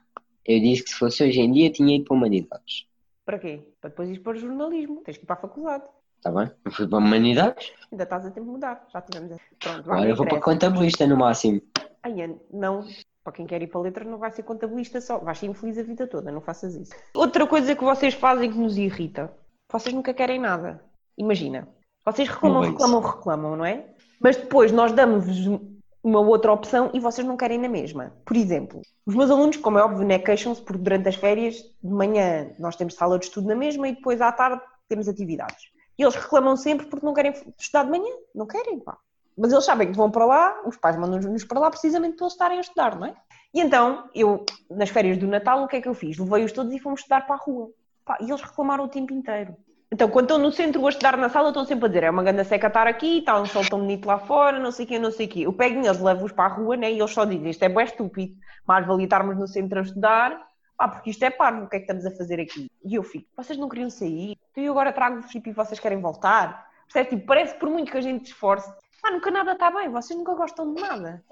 Eu 0.47 0.61
disse 0.61 0.83
que 0.85 0.91
se 0.91 0.97
fosse 0.97 1.23
hoje 1.25 1.41
em 1.41 1.53
dia 1.53 1.71
tinha 1.71 1.97
ido 1.97 2.05
para 2.05 2.17
Humanidades. 2.17 2.87
Para 3.25 3.39
quê? 3.39 3.61
Para 3.81 3.91
depois 3.91 4.09
ir 4.09 4.21
para 4.21 4.33
o 4.33 4.37
jornalismo. 4.41 5.03
Tens 5.05 5.17
que 5.19 5.25
ir 5.25 5.27
para 5.27 5.35
a 5.37 5.41
faculdade. 5.41 5.85
Está 6.27 6.41
bem? 6.41 6.51
Eu 6.65 6.73
fui 6.73 6.89
para 6.89 6.99
Humanidades, 6.99 7.73
Ainda 7.93 8.03
estás 8.03 8.27
a 8.27 8.31
tempo 8.33 8.47
de 8.47 8.53
mudar. 8.53 8.85
Já 8.93 9.01
tivemos. 9.01 9.31
essa. 9.31 9.43
Pronto, 9.61 9.85
vai, 9.85 9.95
agora 9.95 10.01
não 10.01 10.09
eu 10.09 10.17
vou 10.17 10.27
para 10.27 10.41
contabilista 10.41 11.07
no 11.07 11.17
máximo. 11.17 11.63
Ai, 12.03 12.21
Ana, 12.21 12.35
não. 12.53 12.85
Para 13.23 13.33
quem 13.33 13.47
quer 13.47 13.63
ir 13.63 13.69
para 13.69 13.81
letras 13.81 14.09
não 14.09 14.19
vai 14.19 14.33
ser 14.33 14.43
contabilista 14.43 15.01
só. 15.01 15.19
Vais 15.19 15.39
ser 15.39 15.47
infeliz 15.47 15.79
a 15.79 15.85
vida 15.85 16.05
toda, 16.09 16.33
não 16.33 16.41
faças 16.41 16.75
isso. 16.75 16.93
Outra 17.15 17.47
coisa 17.47 17.77
que 17.77 17.85
vocês 17.85 18.15
fazem 18.15 18.51
que 18.51 18.59
nos 18.59 18.77
irrita. 18.77 19.33
Vocês 19.71 19.95
nunca 19.95 20.13
querem 20.13 20.41
nada. 20.41 20.83
Imagina. 21.17 21.69
Vocês 22.05 22.29
reclamam, 22.29 22.63
Não 22.63 22.69
é 22.69 22.71
reclamam, 22.73 23.01
reclamam, 23.01 23.57
não 23.57 23.65
é? 23.65 23.85
Mas 24.21 24.37
depois 24.37 24.73
nós 24.73 24.91
damos-vos 24.91 25.61
uma 26.03 26.21
outra 26.21 26.53
opção 26.53 26.91
e 26.93 26.99
vocês 26.99 27.25
não 27.27 27.37
querem 27.37 27.59
na 27.59 27.69
mesma. 27.69 28.13
Por 28.25 28.37
exemplo, 28.37 28.83
os 29.05 29.15
meus 29.15 29.31
alunos, 29.31 29.57
como 29.59 29.79
é 29.79 29.83
óbvio, 29.83 30.05
né, 30.07 30.19
queixam-se 30.19 30.61
porque 30.63 30.83
durante 30.83 31.09
as 31.09 31.15
férias, 31.15 31.57
de 31.83 31.91
manhã 31.91 32.51
nós 32.59 32.75
temos 32.75 32.95
sala 32.95 33.17
de 33.17 33.27
estudo 33.27 33.47
na 33.47 33.55
mesma 33.55 33.89
e 33.89 33.95
depois 33.95 34.21
à 34.21 34.33
tarde 34.33 34.61
temos 34.89 35.09
atividades. 35.09 35.76
E 35.99 36.03
eles 36.03 36.15
reclamam 36.15 36.57
sempre 36.57 36.87
porque 36.87 37.05
não 37.05 37.15
querem 37.15 37.33
estudar 37.59 37.85
de 37.85 37.91
manhã. 37.91 38.15
Não 38.35 38.47
querem, 38.47 38.79
pá. 38.81 38.99
Mas 39.37 39.53
eles 39.53 39.65
sabem 39.65 39.91
que 39.91 39.97
vão 39.97 40.11
para 40.11 40.25
lá, 40.25 40.63
os 40.65 40.77
pais 40.77 40.97
mandam-nos 40.97 41.45
para 41.45 41.61
lá 41.61 41.71
precisamente 41.71 42.17
para 42.17 42.25
eles 42.25 42.33
estarem 42.33 42.59
a 42.59 42.61
estudar, 42.63 42.99
não 42.99 43.07
é? 43.07 43.15
E 43.53 43.61
então, 43.61 44.09
eu, 44.15 44.45
nas 44.71 44.89
férias 44.89 45.19
do 45.19 45.27
Natal, 45.27 45.63
o 45.63 45.69
que 45.69 45.77
é 45.77 45.81
que 45.81 45.89
eu 45.89 45.95
fiz? 45.95 46.19
Levei-os 46.19 46.53
todos 46.53 46.73
e 46.73 46.79
fomos 46.79 47.01
estudar 47.01 47.27
para 47.27 47.37
a 47.37 47.39
rua. 47.39 47.71
Pá, 48.05 48.19
e 48.21 48.31
eles 48.31 48.41
reclamaram 48.41 48.85
o 48.85 48.89
tempo 48.89 49.13
inteiro. 49.13 49.57
Então, 49.93 50.09
quando 50.09 50.25
estão 50.25 50.39
no 50.39 50.51
centro 50.51 50.85
a 50.85 50.89
estudar 50.89 51.17
na 51.17 51.29
sala, 51.29 51.49
estão 51.49 51.65
sempre 51.65 51.85
a 51.85 51.89
dizer: 51.89 52.05
é 52.05 52.11
uma 52.11 52.23
ganda 52.23 52.45
seca 52.45 52.67
estar 52.67 52.87
aqui, 52.87 53.19
está 53.19 53.41
um 53.41 53.47
sol 53.47 53.65
tão 53.69 53.79
bonito 53.79 54.07
lá 54.07 54.19
fora, 54.19 54.59
não 54.59 54.73
sei 54.73 54.85
o 54.85 54.89
quê, 54.89 54.99
não 54.99 55.11
sei 55.13 55.27
o 55.27 55.29
quê. 55.29 55.41
Eu 55.41 55.53
pego 55.53 55.81
neles, 55.81 56.01
levo-os 56.01 56.33
para 56.33 56.53
a 56.53 56.55
rua, 56.55 56.77
né? 56.77 56.91
E 56.91 56.99
eles 56.99 57.11
só 57.13 57.25
dizem: 57.25 57.51
isto 57.51 57.63
é 57.63 57.69
bem 57.69 57.85
estúpido, 57.85 58.35
mais 58.67 58.87
valia 58.87 59.05
estarmos 59.05 59.37
no 59.37 59.47
centro 59.47 59.79
a 59.79 59.83
estudar, 59.83 60.47
pá, 60.77 60.89
porque 60.89 61.11
isto 61.11 61.25
é 61.25 61.31
parvo, 61.31 61.65
o 61.65 61.69
que 61.69 61.77
é 61.77 61.79
que 61.81 61.85
estamos 61.85 62.05
a 62.07 62.17
fazer 62.17 62.41
aqui? 62.41 62.71
E 62.85 62.95
eu 62.95 63.03
fico: 63.03 63.29
vocês 63.37 63.59
não 63.59 63.69
queriam 63.69 63.91
sair? 63.91 64.37
Então 64.51 64.63
eu 64.63 64.73
agora 64.73 64.93
trago-vos 64.93 65.31
tipo, 65.31 65.49
e 65.49 65.53
vocês 65.53 65.81
querem 65.81 66.01
voltar? 66.01 66.67
Percebe? 66.87 67.17
Tipo, 67.17 67.27
parece 67.27 67.59
por 67.59 67.69
muito 67.69 67.91
que 67.91 67.99
a 67.99 68.03
gente 68.03 68.27
esforce, 68.27 68.71
pá, 69.03 69.11
nunca 69.11 69.31
nada 69.31 69.53
está 69.53 69.71
bem, 69.71 69.89
vocês 69.89 70.17
nunca 70.19 70.35
gostam 70.35 70.75
de 70.75 70.81
nada. 70.81 71.25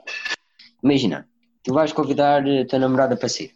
Imagina, 0.83 1.28
tu 1.62 1.72
vais 1.72 1.92
convidar 1.92 2.42
a 2.42 2.66
tua 2.66 2.78
namorada 2.78 3.16
para 3.16 3.28
sair. 3.28 3.54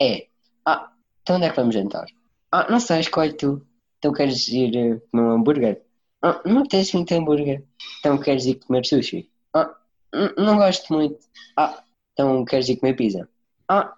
É, 0.00 0.28
ah, 0.64 0.92
então 1.22 1.36
onde 1.36 1.46
é 1.46 1.50
que 1.50 1.56
vamos 1.56 1.74
jantar? 1.74 2.06
Ah, 2.50 2.70
não 2.70 2.80
sei, 2.80 3.00
escolhe 3.00 3.32
tu. 3.32 3.66
Então 3.98 4.12
queres 4.12 4.48
ir 4.48 4.76
eh, 4.76 5.00
comer 5.10 5.22
um 5.22 5.32
hambúrguer? 5.32 5.82
Ah, 6.22 6.40
não 6.44 6.60
apetece 6.60 6.96
muito 6.96 7.12
hambúrguer. 7.12 7.64
Então 7.98 8.18
queres 8.18 8.46
ir 8.46 8.54
comer 8.56 8.86
sushi? 8.86 9.30
Ah, 9.54 9.74
não 10.36 10.56
gosto 10.56 10.92
muito. 10.92 11.18
Ah, 11.56 11.82
então 12.12 12.44
queres 12.44 12.68
ir 12.68 12.76
comer 12.76 12.94
pizza? 12.94 13.28
Ah, 13.68 13.94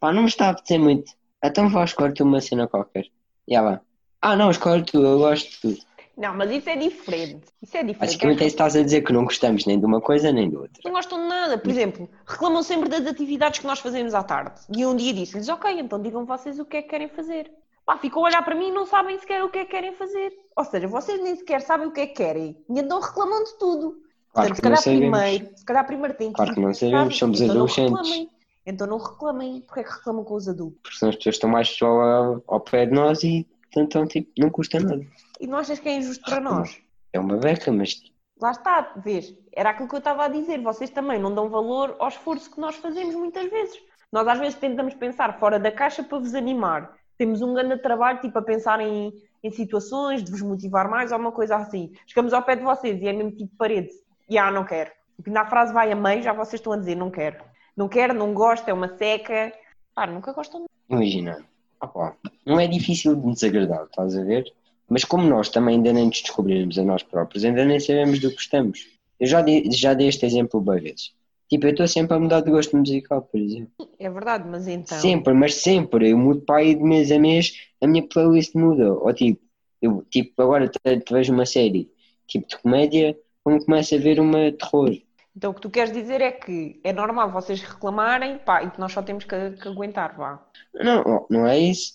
pá, 0.00 0.12
não 0.12 0.22
me 0.22 0.28
está 0.28 0.46
a 0.46 0.50
apetecer 0.50 0.78
muito. 0.78 1.12
Então 1.42 1.68
vá, 1.68 1.84
escolhe 1.84 2.14
tu 2.14 2.24
uma 2.24 2.40
cena 2.40 2.66
qualquer. 2.66 3.06
E 3.46 3.54
ela, 3.54 3.80
ah 4.20 4.36
não, 4.36 4.50
escolhe 4.50 4.82
tu, 4.82 5.02
eu 5.02 5.18
gosto 5.18 5.50
de 5.50 5.60
tudo. 5.60 5.86
Não, 6.16 6.34
mas 6.34 6.50
isso 6.50 6.70
é 6.70 6.76
diferente. 6.76 7.46
Isso 7.62 7.76
é 7.76 7.82
diferente. 7.82 7.98
Basicamente 7.98 8.42
é 8.42 8.46
isso 8.46 8.56
que 8.56 8.62
estás 8.62 8.74
a 8.74 8.82
dizer 8.82 9.02
que 9.02 9.12
não 9.12 9.24
gostamos 9.24 9.66
nem 9.66 9.78
de 9.78 9.84
uma 9.84 10.00
coisa 10.00 10.32
nem 10.32 10.48
de 10.48 10.56
outra. 10.56 10.80
não 10.82 10.92
gostam 10.92 11.22
de 11.22 11.28
nada. 11.28 11.58
Por 11.58 11.70
exemplo, 11.70 12.08
reclamam 12.26 12.62
sempre 12.62 12.88
das 12.88 13.06
atividades 13.06 13.60
que 13.60 13.66
nós 13.66 13.80
fazemos 13.80 14.14
à 14.14 14.22
tarde. 14.22 14.58
E 14.74 14.86
um 14.86 14.96
dia 14.96 15.12
disse-lhes, 15.12 15.48
ok, 15.48 15.78
então 15.78 16.00
digam 16.00 16.24
vocês 16.24 16.58
o 16.58 16.64
que 16.64 16.78
é 16.78 16.82
que 16.82 16.88
querem 16.88 17.08
fazer. 17.08 17.52
Pá, 17.84 17.98
ficam 17.98 18.22
a 18.22 18.28
olhar 18.28 18.42
para 18.42 18.54
mim 18.54 18.68
e 18.68 18.72
não 18.72 18.86
sabem 18.86 19.18
sequer 19.18 19.44
o 19.44 19.50
que 19.50 19.58
é 19.58 19.64
que 19.66 19.70
querem 19.70 19.92
fazer. 19.92 20.32
Ou 20.56 20.64
seja, 20.64 20.88
vocês 20.88 21.22
nem 21.22 21.36
sequer 21.36 21.60
sabem 21.60 21.86
o 21.86 21.92
que 21.92 22.00
é 22.00 22.06
que 22.06 22.14
querem. 22.14 22.56
E 22.68 22.80
então 22.80 22.98
reclamam 22.98 23.44
de 23.44 23.58
tudo. 23.58 24.00
Claro 24.32 24.48
Portanto, 24.48 24.50
que 24.50 24.56
se 24.56 24.62
calhar 24.62 24.82
primeiro, 24.82 25.56
se 25.56 25.64
calhar 25.64 25.86
primeiro 25.86 26.14
tem 26.14 26.28
que 26.28 26.34
Claro 26.34 26.54
que 26.54 26.60
não 26.60 26.74
sabemos, 26.74 27.16
somos 27.16 27.40
então 27.40 27.56
adolescentes. 27.56 28.28
Então 28.66 28.86
não 28.86 28.98
reclamem. 28.98 29.60
Porquê 29.62 29.80
é 29.80 29.84
que 29.84 29.90
reclamam 29.90 30.24
com 30.24 30.34
os 30.34 30.48
adultos? 30.48 30.80
Porque 30.82 30.98
senão 30.98 31.10
as 31.10 31.16
pessoas 31.16 31.36
estão 31.36 31.50
mais 31.50 31.68
só 31.68 31.86
ao, 31.86 32.44
ao 32.46 32.60
pé 32.60 32.86
de 32.86 32.92
nós 32.92 33.22
e 33.22 33.48
então 33.76 34.06
tipo, 34.06 34.30
não 34.38 34.50
custa 34.50 34.80
nada. 34.80 35.06
E 35.40 35.46
não 35.46 35.58
achas 35.58 35.78
que 35.78 35.88
é 35.88 35.96
injusto 35.96 36.24
para 36.24 36.40
nós? 36.40 36.80
É 37.12 37.20
uma 37.20 37.36
beca, 37.36 37.70
mas 37.72 38.02
Lá 38.40 38.50
está, 38.50 38.92
vês? 38.96 39.34
Era 39.52 39.70
aquilo 39.70 39.88
que 39.88 39.94
eu 39.94 39.98
estava 39.98 40.24
a 40.24 40.28
dizer. 40.28 40.60
Vocês 40.60 40.90
também 40.90 41.18
não 41.18 41.34
dão 41.34 41.48
valor 41.48 41.96
ao 41.98 42.08
esforço 42.08 42.50
que 42.50 42.60
nós 42.60 42.76
fazemos 42.76 43.14
muitas 43.14 43.50
vezes. 43.50 43.78
Nós 44.12 44.28
às 44.28 44.38
vezes 44.38 44.58
tentamos 44.58 44.94
pensar 44.94 45.38
fora 45.38 45.58
da 45.58 45.72
caixa 45.72 46.02
para 46.02 46.18
vos 46.18 46.34
animar. 46.34 46.94
Temos 47.16 47.40
um 47.40 47.54
grande 47.54 47.78
trabalho 47.78 48.20
tipo 48.20 48.38
a 48.38 48.42
pensar 48.42 48.78
em, 48.80 49.10
em 49.42 49.50
situações, 49.50 50.22
de 50.22 50.30
vos 50.30 50.42
motivar 50.42 50.88
mais 50.88 51.12
ou 51.12 51.18
uma 51.18 51.32
coisa 51.32 51.56
assim. 51.56 51.92
Chegamos 52.06 52.34
ao 52.34 52.42
pé 52.42 52.56
de 52.56 52.62
vocês 52.62 53.00
e 53.00 53.08
é 53.08 53.12
mesmo 53.12 53.32
tipo 53.32 53.56
parede. 53.56 53.90
E 54.28 54.36
ah, 54.36 54.50
não 54.50 54.64
quero. 54.64 54.90
E 55.26 55.30
na 55.30 55.46
frase 55.46 55.72
vai 55.72 55.90
a 55.90 55.96
meio, 55.96 56.22
já 56.22 56.34
vocês 56.34 56.60
estão 56.60 56.74
a 56.74 56.76
dizer 56.76 56.94
não 56.94 57.10
quero. 57.10 57.42
Não 57.76 57.88
quero, 57.88 58.14
não 58.14 58.32
gosto, 58.32 58.68
é 58.68 58.72
uma 58.72 58.96
seca. 58.96 59.52
Pá, 59.94 60.06
nunca 60.06 60.32
gostam 60.32 60.62
de 60.62 60.66
imagina, 60.88 61.44
opá, 61.80 62.16
não 62.44 62.58
é 62.60 62.66
difícil 62.66 63.16
de 63.16 63.26
nos 63.26 63.42
agradar, 63.42 63.84
estás 63.84 64.16
a 64.16 64.24
ver? 64.24 64.52
Mas 64.88 65.04
como 65.04 65.28
nós 65.28 65.48
também 65.48 65.76
ainda 65.76 65.92
nem 65.92 66.06
nos 66.06 66.22
descobrimos 66.22 66.78
a 66.78 66.84
nós 66.84 67.02
próprios, 67.02 67.44
ainda 67.44 67.64
nem 67.64 67.80
sabemos 67.80 68.20
do 68.20 68.30
que 68.30 68.36
gostamos. 68.36 68.86
Eu 69.18 69.26
já 69.26 69.42
dei, 69.42 69.70
já 69.72 69.94
dei 69.94 70.08
este 70.08 70.24
exemplo 70.24 70.60
várias 70.60 70.84
vezes. 70.84 71.12
Tipo, 71.48 71.66
eu 71.66 71.70
estou 71.70 71.88
sempre 71.88 72.16
a 72.16 72.20
mudar 72.20 72.40
de 72.40 72.50
gosto 72.50 72.76
musical, 72.76 73.22
por 73.22 73.40
exemplo. 73.40 73.70
É 73.98 74.10
verdade, 74.10 74.48
mas 74.48 74.66
então. 74.66 74.98
Sempre, 74.98 75.32
mas 75.32 75.54
sempre. 75.54 76.10
Eu 76.10 76.18
mudo 76.18 76.40
para 76.40 76.56
aí 76.56 76.74
de 76.74 76.82
mês 76.82 77.10
a 77.10 77.18
mês, 77.18 77.54
a 77.80 77.86
minha 77.86 78.06
playlist 78.06 78.54
muda. 78.54 78.92
Ou 78.92 79.12
tipo, 79.12 79.40
eu 79.80 80.04
tipo, 80.10 80.42
agora 80.42 80.68
te, 80.68 80.78
te 80.78 81.12
vejo 81.12 81.32
uma 81.32 81.46
série 81.46 81.90
tipo 82.26 82.48
de 82.48 82.58
comédia, 82.58 83.16
como 83.44 83.64
começo 83.64 83.94
a 83.94 83.98
ver 83.98 84.18
uma 84.18 84.50
terror. 84.52 84.96
Então 85.36 85.50
o 85.50 85.54
que 85.54 85.60
tu 85.60 85.68
queres 85.68 85.92
dizer 85.92 86.20
é 86.22 86.32
que 86.32 86.80
é 86.82 86.92
normal 86.92 87.30
vocês 87.30 87.60
reclamarem, 87.60 88.38
pá, 88.38 88.62
e 88.62 88.70
que 88.70 88.80
nós 88.80 88.92
só 88.92 89.02
temos 89.02 89.24
que, 89.24 89.50
que 89.50 89.68
aguentar, 89.68 90.16
vá. 90.16 90.42
Não, 90.74 91.26
não 91.28 91.46
é 91.46 91.58
isso. 91.58 91.94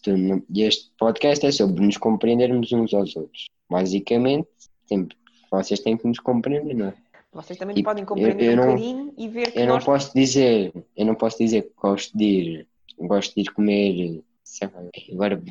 Este 0.56 0.92
podcast 0.98 1.44
é 1.46 1.52
sobre 1.52 1.84
nos 1.84 1.98
compreendermos 1.98 2.72
uns 2.72 2.94
aos 2.94 3.16
outros. 3.16 3.46
Basicamente, 3.68 4.48
vocês 5.50 5.80
têm 5.80 5.98
que 5.98 6.08
nos 6.08 6.20
compreender, 6.20 6.76
não 6.76 6.88
é? 6.90 6.94
Vocês 7.34 7.58
também 7.58 7.74
Tipo, 7.76 7.90
podem 7.90 8.06
compreender 8.06 8.46
eu- 8.46 8.52
eu 8.52 8.54
um 8.54 8.56
não- 8.58 8.66
bocadinho 8.76 9.14
e 9.18 9.28
ver 9.30 9.52
que 9.52 9.60
Eu 9.60 9.66
não 9.66 9.76
nós. 9.76 9.86
posso 9.86 10.14
dizer, 10.14 10.72
eu 10.96 11.06
não 11.06 11.16
posso 11.16 11.38
dizer 11.40 11.64
que 11.64 11.72
gosto 11.82 12.16
de 12.18 12.24
ir, 12.26 12.68
gosto 13.00 13.34
de 13.34 13.42
ir 13.42 13.54
comer, 13.54 14.22
sei 14.44 14.68
lá, 14.68 14.84
agora 15.14 15.42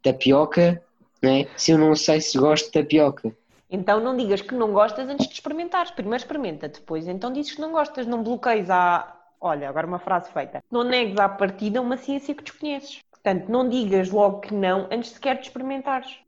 tapioca, 0.00 0.82
né? 1.22 1.46
Se 1.56 1.72
eu 1.72 1.78
não 1.78 1.94
sei 1.94 2.20
se 2.20 2.38
gosto 2.38 2.66
de 2.66 2.72
tapioca. 2.72 3.36
Então 3.72 3.98
não 4.00 4.14
digas 4.14 4.42
que 4.42 4.54
não 4.54 4.70
gostas 4.70 5.08
antes 5.08 5.26
de 5.26 5.32
experimentares. 5.32 5.90
Primeiro 5.90 6.22
experimenta, 6.22 6.68
depois 6.68 7.08
então 7.08 7.32
dizes 7.32 7.52
que 7.54 7.60
não 7.60 7.72
gostas. 7.72 8.06
Não 8.06 8.22
bloqueies 8.22 8.68
a. 8.68 9.18
Olha, 9.40 9.68
agora 9.68 9.86
uma 9.86 9.98
frase 9.98 10.30
feita. 10.30 10.62
Não 10.70 10.84
negues 10.84 11.18
à 11.18 11.28
partida 11.28 11.80
uma 11.80 11.96
ciência 11.96 12.34
que 12.34 12.44
desconheces. 12.44 13.00
Portanto, 13.10 13.48
não 13.48 13.68
digas 13.68 14.10
logo 14.10 14.40
que 14.40 14.54
não 14.54 14.88
antes 14.90 15.12
sequer 15.12 15.36
de 15.36 15.46
experimentares. 15.46 16.18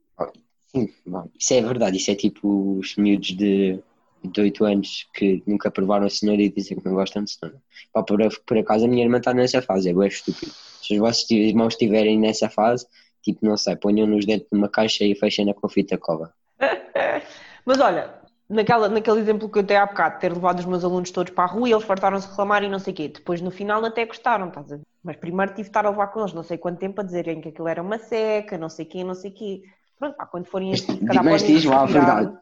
Sim, 0.75 0.89
bom, 1.05 1.29
isso 1.39 1.53
é 1.53 1.61
verdade, 1.61 1.95
isso 1.95 2.11
é 2.11 2.15
tipo 2.15 2.77
os 2.79 2.97
miúdos 2.97 3.29
de, 3.29 3.79
de 4.21 4.41
8 4.41 4.65
anos 4.65 5.07
que 5.13 5.41
nunca 5.47 5.71
provaram 5.71 6.05
a 6.05 6.09
cenoura 6.09 6.41
e 6.41 6.49
dizem 6.49 6.77
que 6.77 6.85
não 6.85 6.95
gostam 6.95 7.23
de 7.23 7.31
cenoura. 7.31 7.61
Pá, 7.93 8.03
por, 8.03 8.19
por 8.45 8.57
acaso 8.57 8.83
a 8.85 8.87
minha 8.87 9.03
irmã 9.03 9.19
está 9.19 9.33
nessa 9.33 9.61
fase, 9.61 9.89
é 9.89 9.93
bué 9.93 10.07
estúpido. 10.07 10.51
Se 10.51 10.93
os 10.93 10.99
vossos 10.99 11.29
irmãos 11.31 11.73
estiverem 11.73 12.19
nessa 12.19 12.49
fase, 12.49 12.85
tipo, 13.21 13.45
não 13.45 13.55
sei, 13.55 13.75
ponham-nos 13.77 14.25
dentro 14.25 14.47
de 14.51 14.57
uma 14.57 14.67
caixa 14.67 15.05
e 15.05 15.15
fechem-na 15.15 15.53
com 15.53 15.69
fita 15.69 15.97
cola. 15.97 16.33
Mas 17.65 17.79
olha, 17.79 18.13
naquela, 18.47 18.87
naquele 18.87 19.19
exemplo 19.19 19.49
que 19.49 19.57
eu 19.57 19.63
dei 19.63 19.75
há 19.75 19.85
bocado, 19.85 20.19
ter 20.19 20.31
levado 20.31 20.59
os 20.59 20.65
meus 20.65 20.83
alunos 20.83 21.09
todos 21.09 21.33
para 21.33 21.45
a 21.45 21.47
rua 21.47 21.67
e 21.67 21.71
eles 21.71 21.83
fartaram-se 21.83 22.27
de 22.27 22.31
reclamar 22.31 22.63
e 22.63 22.69
não 22.69 22.79
sei 22.79 22.93
o 22.93 22.95
quê. 22.95 23.07
Depois 23.07 23.41
no 23.41 23.49
final 23.49 23.83
até 23.83 24.05
gostaram, 24.05 24.49
estás 24.49 24.71
a 24.71 24.75
ver? 24.77 24.83
Mas 25.03 25.15
primeiro 25.17 25.51
tive 25.51 25.63
de 25.63 25.69
estar 25.69 25.85
a 25.85 25.89
levar 25.89 26.07
com 26.07 26.19
eles 26.19 26.33
não 26.33 26.43
sei 26.43 26.57
quanto 26.57 26.79
tempo 26.79 27.01
a 27.01 27.03
dizerem 27.03 27.41
que 27.41 27.49
aquilo 27.49 27.67
era 27.67 27.81
uma 27.81 27.97
seca, 27.97 28.57
não 28.57 28.69
sei 28.69 28.85
o 28.85 28.87
quê, 28.87 29.03
não 29.03 29.15
sei 29.15 29.31
o 29.31 29.33
quê. 29.33 29.63
Pronto, 29.97 30.15
pá, 30.15 30.25
quando 30.25 30.45
forem 30.45 30.73
calhar 31.07 31.23
mas 31.23 31.43
diz 31.43 31.65
lá 31.65 31.81
a 31.81 31.85
verdade. 31.85 32.37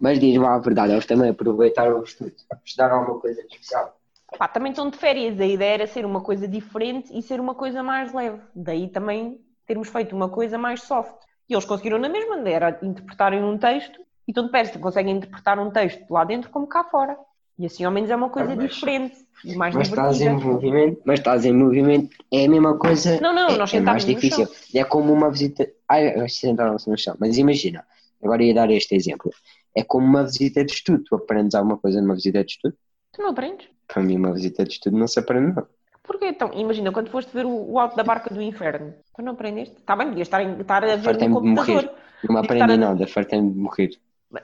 Mas 0.00 0.18
diz 0.18 0.36
lá 0.36 0.54
a 0.54 0.58
verdade, 0.58 0.92
eles 0.92 1.06
também 1.06 1.30
aproveitaram 1.30 2.00
o 2.00 2.04
estudo 2.04 2.32
para 2.48 2.58
estudar 2.64 2.90
alguma 2.90 3.20
coisa 3.20 3.40
especial. 3.40 3.96
Pá, 4.38 4.48
também 4.48 4.72
estão 4.72 4.90
de 4.90 4.98
férias, 4.98 5.40
a 5.40 5.46
ideia 5.46 5.74
era 5.74 5.86
ser 5.86 6.04
uma 6.04 6.20
coisa 6.20 6.48
diferente 6.48 7.16
e 7.16 7.22
ser 7.22 7.40
uma 7.40 7.54
coisa 7.54 7.82
mais 7.82 8.12
leve. 8.12 8.40
Daí 8.54 8.88
também 8.88 9.40
termos 9.66 9.88
feito 9.88 10.14
uma 10.16 10.28
coisa 10.28 10.58
mais 10.58 10.82
soft. 10.82 11.14
E 11.48 11.54
eles 11.54 11.64
conseguiram 11.64 11.98
na 11.98 12.08
mesma, 12.08 12.36
era 12.48 12.78
interpretarem 12.82 13.42
um 13.42 13.56
texto 13.56 14.05
e 14.26 14.32
tão 14.32 14.46
de 14.46 14.50
perto 14.52 14.78
conseguem 14.78 15.16
interpretar 15.16 15.58
um 15.58 15.70
texto 15.70 16.10
lá 16.10 16.24
dentro 16.24 16.50
como 16.50 16.66
cá 16.66 16.84
fora. 16.84 17.16
E 17.58 17.64
assim 17.66 17.84
ao 17.84 17.92
menos 17.92 18.10
é 18.10 18.16
uma 18.16 18.28
coisa 18.28 18.52
Ah, 18.52 18.56
mas- 18.56 18.74
diferente 18.74 19.16
e 19.44 19.54
mais 19.56 19.74
Mas 19.74 19.88
estás 19.88 20.16
em 20.20 20.24
divertida. 20.24 20.46
movimento, 20.52 21.02
mas 21.06 21.18
estás 21.20 21.44
em 21.44 21.52
movimento, 21.52 22.16
é 22.32 22.44
a 22.44 22.48
mesma 22.48 22.78
coisa. 22.78 23.20
Não, 23.20 23.32
não, 23.32 23.48
é, 23.48 23.56
nós 23.56 23.72
é 23.72 23.80
mais 23.80 24.04
difícil. 24.04 24.46
É 24.74 24.84
como 24.84 25.12
uma 25.12 25.30
visita. 25.30 25.66
Ai, 25.88 26.08
eles 26.08 26.36
sentaram-se 26.38 26.88
no 26.90 26.98
chão. 26.98 27.16
Mas 27.18 27.38
imagina, 27.38 27.84
agora 28.22 28.42
ia 28.44 28.52
dar 28.54 28.70
este 28.70 28.94
exemplo. 28.94 29.30
É 29.74 29.82
como 29.82 30.06
uma 30.06 30.24
visita 30.24 30.64
de 30.64 30.72
estudo. 30.72 31.02
Tu 31.04 31.14
aprendes 31.14 31.54
alguma 31.54 31.78
coisa 31.78 32.00
numa 32.00 32.14
visita 32.14 32.42
de 32.44 32.50
estudo? 32.52 32.76
Tu 33.12 33.22
não 33.22 33.30
aprendes? 33.30 33.68
Para 33.86 34.02
mim, 34.02 34.16
uma 34.16 34.32
visita 34.32 34.64
de 34.64 34.72
estudo 34.72 34.98
não 34.98 35.06
se 35.06 35.18
aprende 35.18 35.54
nada. 35.54 35.68
Porquê 36.02 36.26
então? 36.28 36.50
Imagina, 36.54 36.92
quando 36.92 37.10
foste 37.10 37.32
ver 37.32 37.46
o, 37.46 37.72
o 37.72 37.78
Alto 37.78 37.96
da 37.96 38.04
Barca 38.04 38.32
do 38.32 38.40
Inferno, 38.42 38.94
tu 39.14 39.22
não 39.22 39.32
aprendeste? 39.32 39.76
Está 39.76 39.96
bem, 39.96 40.08
podias 40.08 40.26
estar, 40.28 40.42
estar 40.60 40.84
a 40.84 40.96
ver 40.96 41.12
no 41.14 41.18
de 41.18 41.28
morrer. 41.28 41.72
computador. 41.74 41.90
Não 42.28 42.36
aprendi 42.38 42.62
estar 42.62 42.70
a- 42.74 42.76
nada, 42.76 43.06
fartei-me 43.06 43.50
de 43.52 43.58
morrer. 43.58 43.90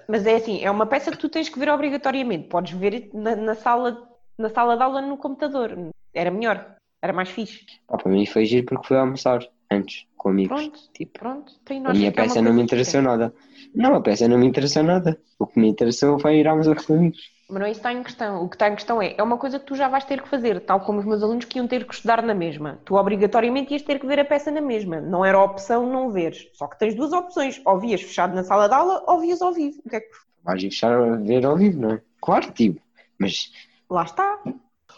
Mas 0.09 0.27
é 0.27 0.37
assim, 0.37 0.63
é 0.63 0.71
uma 0.71 0.87
peça 0.87 1.11
que 1.11 1.19
tu 1.19 1.29
tens 1.29 1.49
que 1.49 1.59
ver 1.59 1.69
obrigatoriamente. 1.69 2.49
Podes 2.49 2.73
ver 2.73 3.11
na, 3.13 3.35
na 3.37 3.55
sala, 3.55 4.09
na 4.39 4.49
sala 4.49 4.77
de 4.77 4.83
aula 4.83 5.01
no 5.03 5.17
computador. 5.17 5.77
Era 6.15 6.31
melhor, 6.31 6.77
era 7.01 7.13
mais 7.13 7.31
fixe. 7.31 7.65
Pá, 7.87 7.97
para 7.97 8.11
mim 8.11 8.25
foi 8.27 8.45
giro 8.45 8.67
porque 8.67 8.87
fui 8.87 8.97
almoçar 8.97 9.47
antes 9.71 10.07
com 10.17 10.29
amigos. 10.29 10.61
Pronto, 10.61 10.81
Tipo, 10.93 11.19
pronto. 11.19 11.53
A 11.85 11.95
minha 11.95 12.13
peça 12.13 12.41
não 12.41 12.53
me 12.53 12.63
interessou 12.63 13.03
nada. 13.03 13.35
Não, 13.75 13.95
a 13.95 14.01
peça 14.01 14.29
não 14.29 14.39
me 14.39 14.47
interessou 14.47 14.83
nada. 14.83 15.19
O 15.39 15.47
que 15.47 15.59
me 15.59 15.69
interessou 15.69 16.19
foi 16.19 16.37
ir 16.37 16.47
almoçar 16.47 16.77
com 16.85 16.95
amigos. 16.95 17.31
Mas 17.53 17.61
não 17.61 17.67
é 17.67 17.71
isso 17.71 17.81
que 17.81 17.87
está 17.87 17.93
em 17.93 18.03
questão. 18.03 18.43
O 18.43 18.49
que 18.49 18.57
está 18.57 18.69
em 18.69 18.75
questão 18.75 19.03
é, 19.03 19.15
é 19.17 19.23
uma 19.23 19.37
coisa 19.37 19.61
que 19.61 19.67
tu 19.67 19.75
já 19.75 19.87
vais 19.87 20.05
ter 20.05 20.23
que 20.23 20.29
fazer, 20.29 20.61
tal 20.61 20.81
como 20.81 21.01
os 21.01 21.05
meus 21.05 21.23
alunos 21.23 21.45
que 21.45 21.59
iam 21.59 21.69
ter 21.69 21.87
que 21.87 21.95
estudar 21.95 22.23
na 22.23 22.35
mesma. 22.35 22.81
Tu 22.85 22.95
obrigatoriamente 22.95 23.73
ias 23.73 23.83
ter 23.83 24.01
que 24.01 24.07
ver 24.07 24.19
a 24.19 24.25
peça 24.25 24.51
na 24.51 24.61
mesma. 24.61 25.01
Não 25.01 25.25
era 25.25 25.39
opção 25.39 25.87
não 25.87 26.11
veres. 26.11 26.49
Só 26.55 26.67
que 26.67 26.79
tens 26.79 26.95
duas 26.95 27.13
opções. 27.13 27.61
Ou 27.65 27.79
vias 27.79 28.01
fechado 28.01 28.35
na 28.35 28.43
sala 28.43 28.69
de 28.69 28.75
aula, 28.75 29.05
ou 29.07 29.21
vias 29.21 29.43
ao 29.43 29.53
vivo. 29.53 29.81
O 29.85 29.91
que 29.91 29.97
é 29.97 30.01
que 30.01 30.09
Vais 30.43 30.61
fechar 30.61 30.93
a 30.93 31.17
ver 31.17 31.45
ao 31.45 31.57
vivo, 31.57 31.81
não 31.81 31.93
é? 31.93 32.03
Claro, 32.21 32.51
tipo. 32.53 32.81
Mas 33.19 33.53
Lá 33.93 34.05
está. 34.05 34.41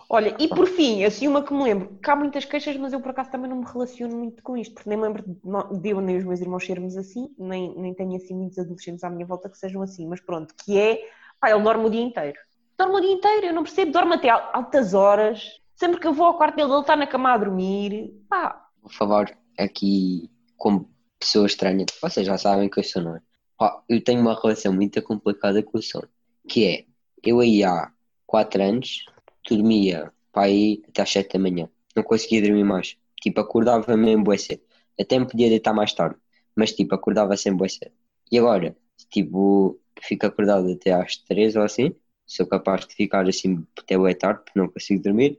Olha, 0.08 0.36
e 0.38 0.46
por 0.46 0.68
fim, 0.68 1.02
assim 1.02 1.26
uma 1.26 1.42
que 1.42 1.52
me 1.52 1.64
lembro, 1.64 1.98
que 2.00 2.08
há 2.08 2.14
muitas 2.14 2.44
queixas, 2.44 2.76
mas 2.76 2.92
eu 2.92 3.00
por 3.00 3.10
acaso 3.10 3.30
também 3.30 3.50
não 3.50 3.56
me 3.56 3.64
relaciono 3.64 4.16
muito 4.16 4.42
com 4.42 4.56
isto, 4.56 4.74
porque 4.74 4.88
nem 4.88 4.96
me 4.96 5.04
lembro 5.04 5.24
de 5.24 5.88
eu 5.88 6.00
nem 6.00 6.18
os 6.18 6.24
meus 6.24 6.40
irmãos 6.40 6.64
sermos 6.64 6.96
assim, 6.96 7.34
nem, 7.36 7.74
nem 7.76 7.92
tenho 7.92 8.14
assim 8.14 8.34
muitos 8.34 8.58
adolescentes 8.58 9.02
à 9.02 9.10
minha 9.10 9.26
volta 9.26 9.48
que 9.48 9.58
sejam 9.58 9.82
assim, 9.82 10.06
mas 10.06 10.20
pronto, 10.20 10.54
que 10.54 10.78
é, 10.78 11.00
pá, 11.44 11.50
ele 11.50 11.62
dorme 11.62 11.84
o 11.84 11.90
dia 11.90 12.00
inteiro. 12.02 12.38
Dorme 12.78 12.96
o 12.96 13.00
dia 13.00 13.12
inteiro, 13.12 13.46
eu 13.46 13.52
não 13.52 13.62
percebo, 13.62 13.92
dorme 13.92 14.14
até 14.14 14.30
al- 14.30 14.50
altas 14.52 14.94
horas, 14.94 15.60
sempre 15.74 16.00
que 16.00 16.06
eu 16.06 16.12
vou 16.14 16.26
ao 16.26 16.36
quarto 16.36 16.56
dele, 16.56 16.70
ele 16.72 16.80
está 16.80 16.96
na 16.96 17.06
cama 17.06 17.32
a 17.32 17.36
dormir, 17.36 18.12
pá, 18.28 18.66
vou 18.80 18.90
falar 18.90 19.36
aqui 19.58 20.30
como 20.56 20.90
pessoa 21.18 21.46
estranha. 21.46 21.84
Vocês 22.00 22.26
já 22.26 22.36
sabem 22.38 22.68
que 22.68 22.78
eu 22.80 22.84
sou, 22.84 23.02
não 23.02 23.16
é? 23.16 23.20
Pá, 23.58 23.82
eu 23.88 24.02
tenho 24.02 24.20
uma 24.20 24.34
relação 24.40 24.72
muito 24.72 25.00
complicada 25.02 25.62
com 25.62 25.78
o 25.78 25.82
sono. 25.82 26.08
Que 26.48 26.64
é, 26.66 26.84
eu 27.22 27.40
aí 27.40 27.62
há 27.62 27.90
4 28.26 28.62
anos 28.62 29.04
dormia 29.48 30.12
para 30.32 30.44
aí 30.44 30.82
até 30.88 31.02
às 31.02 31.10
7 31.10 31.34
da 31.34 31.38
manhã. 31.38 31.68
Não 31.94 32.02
conseguia 32.02 32.42
dormir 32.42 32.64
mais. 32.64 32.96
Tipo, 33.22 33.40
acordava 33.40 33.96
mesmo 33.96 34.24
bué 34.24 34.36
cedo. 34.36 34.62
Até 35.00 35.18
me 35.18 35.26
podia 35.26 35.48
deitar 35.48 35.72
mais 35.72 35.92
tarde. 35.94 36.16
Mas 36.56 36.72
tipo, 36.72 36.94
acordava 36.94 37.36
sempre 37.36 37.58
bué 37.58 37.68
cedo. 37.68 37.92
E 38.30 38.38
agora, 38.38 38.76
tipo, 39.10 39.78
fico 40.02 40.26
acordado 40.26 40.70
até 40.72 40.92
às 40.92 41.16
3 41.16 41.56
ou 41.56 41.62
assim. 41.62 41.94
Sou 42.26 42.46
capaz 42.46 42.86
de 42.86 42.94
ficar 42.94 43.28
assim 43.28 43.64
até 43.78 43.96
bué 43.98 44.14
tarde, 44.14 44.42
porque 44.44 44.58
não 44.58 44.68
consigo 44.68 45.02
dormir. 45.02 45.38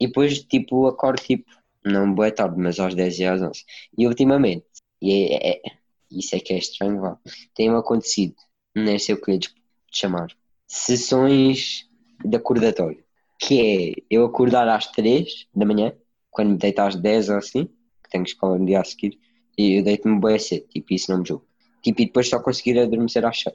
E 0.00 0.06
depois, 0.06 0.40
tipo, 0.44 0.86
acordo 0.86 1.22
tipo, 1.22 1.50
não 1.84 2.12
bué 2.14 2.30
tarde, 2.30 2.56
mas 2.58 2.78
às 2.80 2.94
10 2.94 3.18
e 3.18 3.24
às 3.24 3.40
11. 3.42 3.64
E 3.96 4.06
ultimamente, 4.06 4.66
e 5.00 5.34
é, 5.34 5.50
é- 5.56 5.62
isso 6.10 6.34
é 6.36 6.40
que 6.40 6.52
é 6.52 6.58
estranho, 6.58 7.00
vá, 7.00 7.18
tem-me 7.54 7.76
acontecido, 7.76 8.34
nem 8.74 8.98
sei 8.98 9.14
o 9.14 9.20
que 9.20 9.32
lhe 9.32 9.40
chamar, 9.92 10.28
sessões 10.66 11.88
de 12.24 12.36
acordatório. 12.36 13.02
Que 13.38 13.94
é 13.98 14.02
eu 14.10 14.24
acordar 14.24 14.68
às 14.68 14.86
3 14.92 15.46
da 15.54 15.66
manhã, 15.66 15.92
quando 16.30 16.50
me 16.52 16.58
deito 16.58 16.80
às 16.80 16.96
10 16.96 17.28
ou 17.28 17.36
assim, 17.36 17.66
que 17.66 18.10
tenho 18.10 18.24
escola 18.24 18.58
no 18.58 18.66
dia 18.66 18.80
a 18.80 18.84
seguir, 18.84 19.18
e 19.58 19.78
eu 19.78 19.84
deito-me 19.84 20.20
bem 20.20 20.38
cedo, 20.38 20.66
tipo, 20.68 20.92
isso 20.94 21.10
não 21.10 21.20
me 21.20 21.28
julgo. 21.28 21.46
Tipo, 21.84 22.02
e 22.02 22.06
depois 22.06 22.28
só 22.28 22.40
conseguir 22.40 22.78
adormecer 22.78 23.24
às 23.24 23.40
6. 23.40 23.54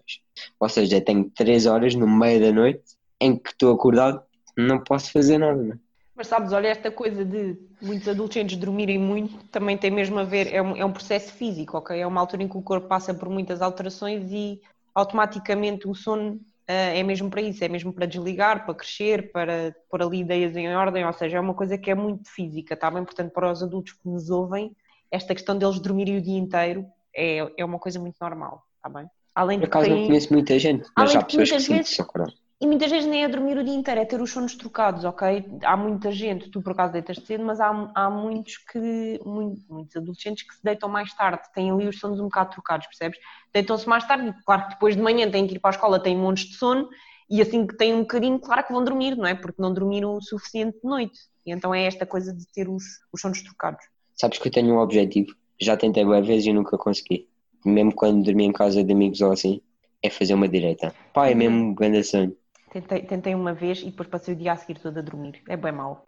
Ou 0.59 0.69
seja, 0.69 1.01
tenho 1.01 1.29
3 1.31 1.65
horas 1.65 1.95
no 1.95 2.07
meio 2.07 2.39
da 2.39 2.51
noite 2.51 2.83
em 3.19 3.35
que 3.35 3.49
estou 3.49 3.73
acordado, 3.73 4.21
não 4.55 4.81
posso 4.83 5.11
fazer 5.11 5.39
nada, 5.39 5.61
não 5.61 5.73
é? 5.73 5.77
Mas 6.15 6.27
sabes, 6.27 6.51
olha, 6.51 6.67
esta 6.67 6.91
coisa 6.91 7.23
de 7.23 7.57
muitos 7.81 8.07
adolescentes 8.07 8.57
dormirem 8.57 8.97
muito 8.97 9.41
também 9.45 9.77
tem 9.77 9.89
mesmo 9.89 10.19
a 10.19 10.23
ver, 10.23 10.53
é 10.53 10.61
um, 10.61 10.75
é 10.75 10.83
um 10.83 10.91
processo 10.91 11.33
físico, 11.33 11.77
ok? 11.77 11.97
É 11.97 12.05
uma 12.05 12.19
altura 12.19 12.43
em 12.43 12.47
que 12.47 12.57
o 12.57 12.61
corpo 12.61 12.87
passa 12.87 13.13
por 13.13 13.29
muitas 13.29 13.61
alterações 13.61 14.29
e 14.31 14.61
automaticamente 14.93 15.87
o 15.87 15.95
sono 15.95 16.39
ah, 16.67 16.71
é 16.71 17.01
mesmo 17.01 17.31
para 17.31 17.41
isso, 17.41 17.63
é 17.63 17.67
mesmo 17.67 17.91
para 17.91 18.05
desligar, 18.05 18.63
para 18.63 18.75
crescer, 18.75 19.31
para 19.31 19.75
pôr 19.89 20.03
ali 20.03 20.19
ideias 20.19 20.55
em 20.55 20.75
ordem, 20.75 21.03
ou 21.03 21.13
seja, 21.13 21.37
é 21.37 21.39
uma 21.39 21.55
coisa 21.55 21.79
que 21.79 21.89
é 21.89 21.95
muito 21.95 22.29
física, 22.29 22.75
está 22.75 22.91
bem? 22.91 23.03
Portanto, 23.03 23.31
para 23.31 23.51
os 23.51 23.63
adultos 23.63 23.93
que 23.93 24.07
nos 24.07 24.29
ouvem, 24.29 24.75
esta 25.09 25.33
questão 25.33 25.57
deles 25.57 25.79
dormirem 25.79 26.17
o 26.17 26.21
dia 26.21 26.37
inteiro 26.37 26.85
é, 27.15 27.51
é 27.57 27.65
uma 27.65 27.79
coisa 27.79 27.99
muito 27.99 28.17
normal, 28.21 28.63
está 28.77 28.89
bem? 28.89 29.09
Além 29.35 29.59
Por 29.59 29.65
de 29.65 29.71
que 29.71 29.77
acaso 29.77 29.89
não 29.95 30.05
conheço 30.07 30.33
muita 30.33 30.59
gente, 30.59 30.89
mas 30.97 31.09
Além 31.11 31.17
há 31.17 31.19
de 31.19 31.25
que 31.25 31.37
pessoas 31.37 31.49
que 31.61 31.67
sim, 31.67 31.73
vezes- 31.75 31.99
acordam. 31.99 32.33
E 32.61 32.67
muitas 32.67 32.91
vezes 32.91 33.07
nem 33.09 33.23
é 33.23 33.27
dormir 33.29 33.57
o 33.57 33.63
dia 33.63 33.73
inteiro, 33.73 34.01
é 34.01 34.05
ter 34.05 34.21
os 34.21 34.31
sonos 34.31 34.53
trocados, 34.53 35.05
ok? 35.05 35.45
Há 35.63 35.77
muita 35.77 36.11
gente, 36.11 36.49
tu 36.51 36.61
por 36.61 36.73
acaso 36.73 36.91
deitas 36.91 37.15
cedo, 37.25 37.45
mas 37.45 37.61
há, 37.61 37.69
há 37.95 38.09
muitos 38.09 38.57
que, 38.57 39.17
muito- 39.25 39.61
muitos 39.73 39.95
adolescentes 39.95 40.43
que 40.45 40.53
se 40.53 40.61
deitam 40.61 40.89
mais 40.89 41.13
tarde, 41.13 41.41
têm 41.53 41.71
ali 41.71 41.87
os 41.87 41.97
sonos 41.97 42.19
um 42.19 42.23
bocado 42.25 42.51
trocados, 42.51 42.85
percebes? 42.87 43.17
Deitam-se 43.53 43.87
mais 43.87 44.05
tarde, 44.05 44.27
e 44.27 44.43
claro 44.43 44.63
que 44.63 44.69
depois 44.71 44.93
de 44.97 45.01
manhã 45.01 45.31
têm 45.31 45.47
que 45.47 45.55
ir 45.55 45.59
para 45.59 45.69
a 45.69 45.75
escola, 45.75 46.03
têm 46.03 46.17
montes 46.17 46.47
de 46.49 46.55
sono, 46.55 46.89
e 47.29 47.41
assim 47.41 47.65
que 47.65 47.77
têm 47.77 47.93
um 47.93 48.01
bocadinho, 48.01 48.37
claro 48.39 48.65
que 48.65 48.73
vão 48.73 48.83
dormir, 48.83 49.15
não 49.15 49.25
é? 49.25 49.35
Porque 49.35 49.61
não 49.61 49.73
dormiram 49.73 50.17
o 50.17 50.21
suficiente 50.21 50.81
de 50.81 50.89
noite. 50.89 51.17
E 51.45 51.53
então 51.53 51.73
é 51.73 51.85
esta 51.85 52.05
coisa 52.05 52.33
de 52.33 52.45
ter 52.51 52.67
os, 52.67 52.83
os 53.13 53.21
sonos 53.21 53.41
trocados. 53.41 53.85
Sabes 54.15 54.37
que 54.37 54.49
eu 54.49 54.51
tenho 54.51 54.73
um 54.75 54.79
objetivo, 54.79 55.33
já 55.59 55.75
tentei 55.75 56.05
várias 56.05 56.27
vezes 56.27 56.47
e 56.47 56.53
nunca 56.53 56.77
consegui. 56.77 57.27
Mesmo 57.65 57.93
quando 57.93 58.23
dormi 58.23 58.45
em 58.45 58.51
casa 58.51 58.83
de 58.83 58.93
amigos 58.93 59.21
ou 59.21 59.31
assim, 59.31 59.61
é 60.01 60.09
fazer 60.09 60.33
uma 60.33 60.47
direita. 60.47 60.93
Pá, 61.13 61.27
é 61.27 61.35
mesmo 61.35 61.57
um 61.57 61.73
grande 61.73 62.03
sonho. 62.03 62.35
Tentei, 62.71 63.01
tentei 63.01 63.35
uma 63.35 63.53
vez 63.53 63.81
e 63.81 63.85
depois 63.85 64.07
passei 64.07 64.33
o 64.33 64.37
dia 64.37 64.53
a 64.53 64.57
seguir 64.57 64.79
toda 64.79 64.99
a 64.99 65.03
dormir. 65.03 65.41
É 65.47 65.57
bem 65.57 65.71
mau. 65.71 66.03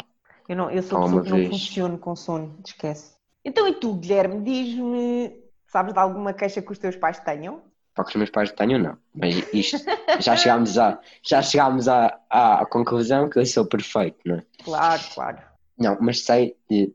Eu, 0.48 0.56
não, 0.56 0.70
eu 0.70 0.82
sou 0.82 1.00
pessoa 1.00 1.22
uma 1.22 1.24
que 1.24 1.30
não 1.30 1.50
funciono 1.50 1.98
com 1.98 2.16
sono, 2.16 2.58
esquece. 2.66 3.16
Então 3.44 3.68
e 3.68 3.74
tu, 3.74 3.96
Guilherme, 3.96 4.42
diz-me, 4.42 5.36
sabes 5.68 5.94
de 5.94 6.00
alguma 6.00 6.34
queixa 6.34 6.62
que 6.62 6.72
os 6.72 6.78
teus 6.78 6.96
pais 6.96 7.20
tenham? 7.20 7.62
Para 7.94 8.06
que 8.06 8.12
os 8.12 8.16
meus 8.16 8.30
pais 8.30 8.52
tenham, 8.52 8.80
não. 8.80 8.98
Mas 9.14 9.36
isto, 9.54 9.78
já 10.20 10.36
chegámos, 10.36 10.78
à, 10.78 11.00
já 11.24 11.42
chegámos 11.42 11.88
à, 11.88 12.20
à 12.30 12.66
conclusão 12.66 13.30
que 13.30 13.40
eu 13.40 13.46
sou 13.46 13.66
perfeito, 13.66 14.20
não 14.26 14.36
é? 14.36 14.44
Claro, 14.64 15.02
claro. 15.14 15.38
Não, 15.78 15.98
mas 16.00 16.24
sei, 16.24 16.56
de, 16.70 16.94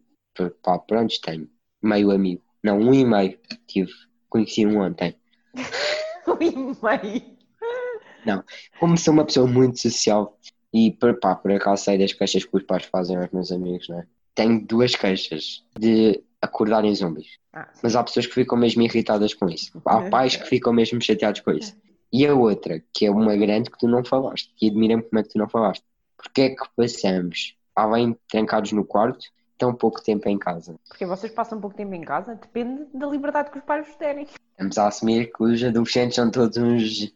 pá, 0.62 0.78
pronto, 0.78 1.12
tenho 1.20 1.48
meio 1.82 2.10
amigo. 2.10 2.42
Não, 2.66 2.80
um 2.80 2.92
e 2.92 3.04
meio. 3.04 3.38
Tive, 3.68 3.92
conheci 4.28 4.66
um 4.66 4.80
ontem. 4.80 5.14
Um 6.28 6.42
e 6.42 6.56
meio. 6.56 7.36
Como 8.80 8.98
sou 8.98 9.14
uma 9.14 9.24
pessoa 9.24 9.46
muito 9.46 9.78
social 9.78 10.36
e 10.74 10.90
pá, 11.20 11.36
por 11.36 11.52
acaso 11.52 11.84
sei 11.84 11.96
das 11.96 12.12
queixas 12.12 12.44
que 12.44 12.56
os 12.56 12.64
pais 12.64 12.84
fazem 12.86 13.16
aos 13.16 13.30
meus 13.30 13.52
amigos, 13.52 13.88
não 13.88 14.00
é? 14.00 14.06
Tenho 14.34 14.66
duas 14.66 14.96
queixas 14.96 15.64
de 15.78 16.20
acordarem 16.42 16.92
zombies. 16.92 17.38
Ah. 17.52 17.68
Mas 17.80 17.94
há 17.94 18.02
pessoas 18.02 18.26
que 18.26 18.34
ficam 18.34 18.58
mesmo 18.58 18.82
irritadas 18.82 19.32
com 19.32 19.48
isso. 19.48 19.80
Há 19.86 20.02
pais 20.10 20.34
que 20.34 20.48
ficam 20.48 20.72
mesmo 20.72 21.00
chateados 21.00 21.40
com 21.42 21.52
isso. 21.52 21.76
E 22.12 22.26
a 22.26 22.34
outra, 22.34 22.82
que 22.92 23.06
é 23.06 23.10
uma 23.10 23.36
grande 23.36 23.70
que 23.70 23.78
tu 23.78 23.86
não 23.86 24.04
falaste, 24.04 24.52
e 24.60 24.68
admira-me 24.68 25.04
como 25.04 25.20
é 25.20 25.22
que 25.22 25.28
tu 25.28 25.38
não 25.38 25.48
falaste. 25.48 25.84
Porque 26.16 26.40
é 26.42 26.50
que 26.50 26.64
passamos, 26.76 27.56
além 27.76 28.18
trancados 28.28 28.72
no 28.72 28.84
quarto, 28.84 29.24
tão 29.58 29.74
pouco 29.74 30.02
tempo 30.02 30.28
em 30.28 30.38
casa? 30.38 30.74
Porque 30.88 31.06
vocês 31.06 31.32
passam 31.32 31.60
pouco 31.60 31.76
tempo 31.76 31.94
em 31.94 32.02
casa, 32.02 32.34
depende 32.34 32.86
da 32.94 33.06
liberdade 33.06 33.50
que 33.50 33.58
os 33.58 33.64
pais 33.64 33.86
vos 33.86 33.96
derem. 33.96 34.26
Estamos 34.52 34.78
a 34.78 34.88
assumir 34.88 35.32
que 35.32 35.42
os 35.42 35.62
adolescentes 35.62 36.16
são 36.16 36.30
todos 36.30 36.56
uns, 36.56 37.12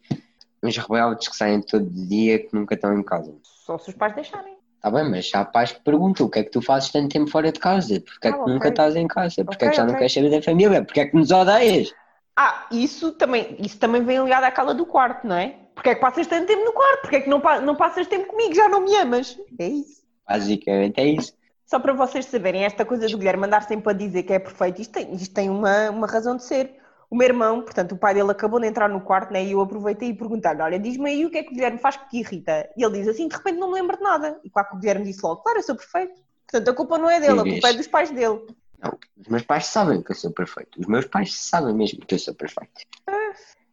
uns 0.62 0.76
rebeldes 0.76 1.28
que 1.28 1.36
saem 1.36 1.60
todo 1.62 1.88
dia 1.88 2.38
que 2.38 2.54
nunca 2.54 2.74
estão 2.74 2.96
em 2.98 3.02
casa. 3.02 3.34
Só 3.42 3.78
se 3.78 3.90
os 3.90 3.94
pais 3.94 4.14
deixarem. 4.14 4.58
Está 4.76 4.90
bem, 4.90 5.10
mas 5.10 5.30
há 5.34 5.44
pais 5.44 5.72
que 5.72 5.80
perguntam 5.80 6.26
o 6.26 6.30
que 6.30 6.38
é 6.38 6.42
que 6.44 6.50
tu 6.50 6.62
fazes 6.62 6.90
tanto 6.90 7.10
tempo 7.12 7.30
fora 7.30 7.52
de 7.52 7.60
casa? 7.60 8.00
Porque 8.00 8.28
é 8.28 8.30
Ah, 8.30 8.34
que 8.34 8.40
ok. 8.40 8.52
nunca 8.52 8.68
estás 8.68 8.96
em 8.96 9.06
casa? 9.06 9.44
Porque 9.44 9.64
é 9.64 9.68
Ok, 9.68 9.70
que 9.70 9.76
já 9.76 9.82
não 9.82 9.90
ok. 9.90 9.98
queres 9.98 10.12
saber 10.14 10.30
da 10.30 10.42
família? 10.42 10.84
Porque 10.84 11.00
é 11.00 11.06
que 11.06 11.16
nos 11.16 11.30
odeias? 11.30 11.92
Ah, 12.36 12.66
isso 12.70 13.12
também, 13.12 13.56
isso 13.58 13.78
também 13.78 14.02
vem 14.02 14.22
ligado 14.22 14.44
à 14.44 14.50
cala 14.50 14.72
do 14.72 14.86
quarto, 14.86 15.26
não 15.26 15.36
é? 15.36 15.54
Porque 15.74 15.90
é 15.90 15.94
que 15.94 16.00
passas 16.00 16.26
tanto 16.26 16.46
tempo 16.46 16.64
no 16.64 16.72
quarto? 16.72 17.00
Porque 17.02 17.16
é 17.16 17.20
que 17.20 17.28
não, 17.28 17.42
não 17.62 17.76
passas 17.76 18.06
tempo 18.06 18.26
comigo? 18.26 18.54
Já 18.54 18.68
não 18.68 18.82
me 18.82 18.94
amas? 18.96 19.38
É 19.58 19.68
isso. 19.68 20.02
Basicamente 20.26 20.98
é 20.98 21.04
isso. 21.06 21.34
Só 21.70 21.78
para 21.78 21.92
vocês 21.92 22.26
saberem, 22.26 22.64
esta 22.64 22.84
coisa 22.84 23.06
do 23.06 23.16
Guilherme 23.16 23.46
andar 23.46 23.62
sempre 23.62 23.90
a 23.90 23.92
dizer 23.92 24.24
que 24.24 24.32
é 24.32 24.40
perfeito, 24.40 24.82
isto 24.82 24.90
tem, 24.90 25.14
isto 25.14 25.32
tem 25.32 25.48
uma, 25.48 25.88
uma 25.90 26.06
razão 26.08 26.36
de 26.36 26.42
ser. 26.42 26.74
O 27.08 27.14
meu 27.14 27.28
irmão, 27.28 27.62
portanto, 27.62 27.92
o 27.92 27.96
pai 27.96 28.12
dele 28.12 28.32
acabou 28.32 28.58
de 28.58 28.66
entrar 28.66 28.88
no 28.88 29.00
quarto, 29.00 29.32
né, 29.32 29.44
e 29.44 29.52
eu 29.52 29.60
aproveitei 29.60 30.08
e 30.08 30.14
perguntei-lhe: 30.14 30.60
Olha, 30.60 30.80
diz-me 30.80 31.08
aí 31.08 31.24
o 31.24 31.30
que 31.30 31.38
é 31.38 31.44
que 31.44 31.50
o 31.50 31.54
Guilherme 31.54 31.78
faz 31.78 31.96
que 31.96 32.08
te 32.10 32.18
irrita. 32.18 32.68
E 32.76 32.82
ele 32.84 32.98
diz 32.98 33.06
assim: 33.06 33.28
De 33.28 33.36
repente 33.36 33.56
não 33.56 33.68
me 33.68 33.74
lembro 33.74 33.96
de 33.96 34.02
nada. 34.02 34.40
E 34.42 34.50
claro 34.50 34.68
que 34.68 34.74
o 34.74 34.78
Guilherme 34.80 35.04
disse 35.04 35.20
logo: 35.22 35.42
Claro, 35.42 35.60
eu 35.60 35.62
sou 35.62 35.76
perfeito. 35.76 36.20
Portanto, 36.50 36.68
a 36.68 36.74
culpa 36.74 36.98
não 36.98 37.08
é 37.08 37.20
dele, 37.20 37.38
a 37.38 37.44
culpa 37.44 37.68
é 37.68 37.72
dos 37.72 37.86
pais 37.86 38.10
dele. 38.10 38.46
Não, 38.82 38.98
os 39.16 39.28
meus 39.28 39.42
pais 39.42 39.66
sabem 39.66 40.02
que 40.02 40.10
eu 40.10 40.16
sou 40.16 40.32
perfeito. 40.32 40.80
Os 40.80 40.86
meus 40.88 41.06
pais 41.06 41.32
sabem 41.32 41.72
mesmo 41.72 42.04
que 42.04 42.16
eu 42.16 42.18
sou 42.18 42.34
perfeito. 42.34 42.80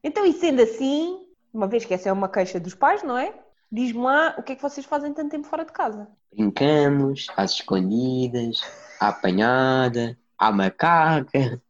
Então, 0.03 0.23
e 0.23 0.33
sendo 0.33 0.61
assim, 0.61 1.25
uma 1.51 1.65
vez 1.65 1.83
que 1.83 1.95
essa 1.95 2.09
é 2.09 2.13
uma 2.13 2.29
queixa 2.29 2.59
dos 2.59 2.75
pais, 2.75 3.01
não 3.01 3.17
é? 3.17 3.33
Diz-me 3.71 4.01
lá 4.03 4.35
o 4.37 4.43
que 4.43 4.51
é 4.53 4.55
que 4.57 4.61
vocês 4.61 4.85
fazem 4.85 5.13
tanto 5.13 5.31
tempo 5.31 5.47
fora 5.47 5.63
de 5.65 5.71
casa. 5.71 6.07
Brincamos, 6.31 7.27
às 7.35 7.51
escondidas, 7.53 8.61
à 8.99 9.09
apanhada, 9.09 10.17
à 10.37 10.51
macaca. 10.51 11.61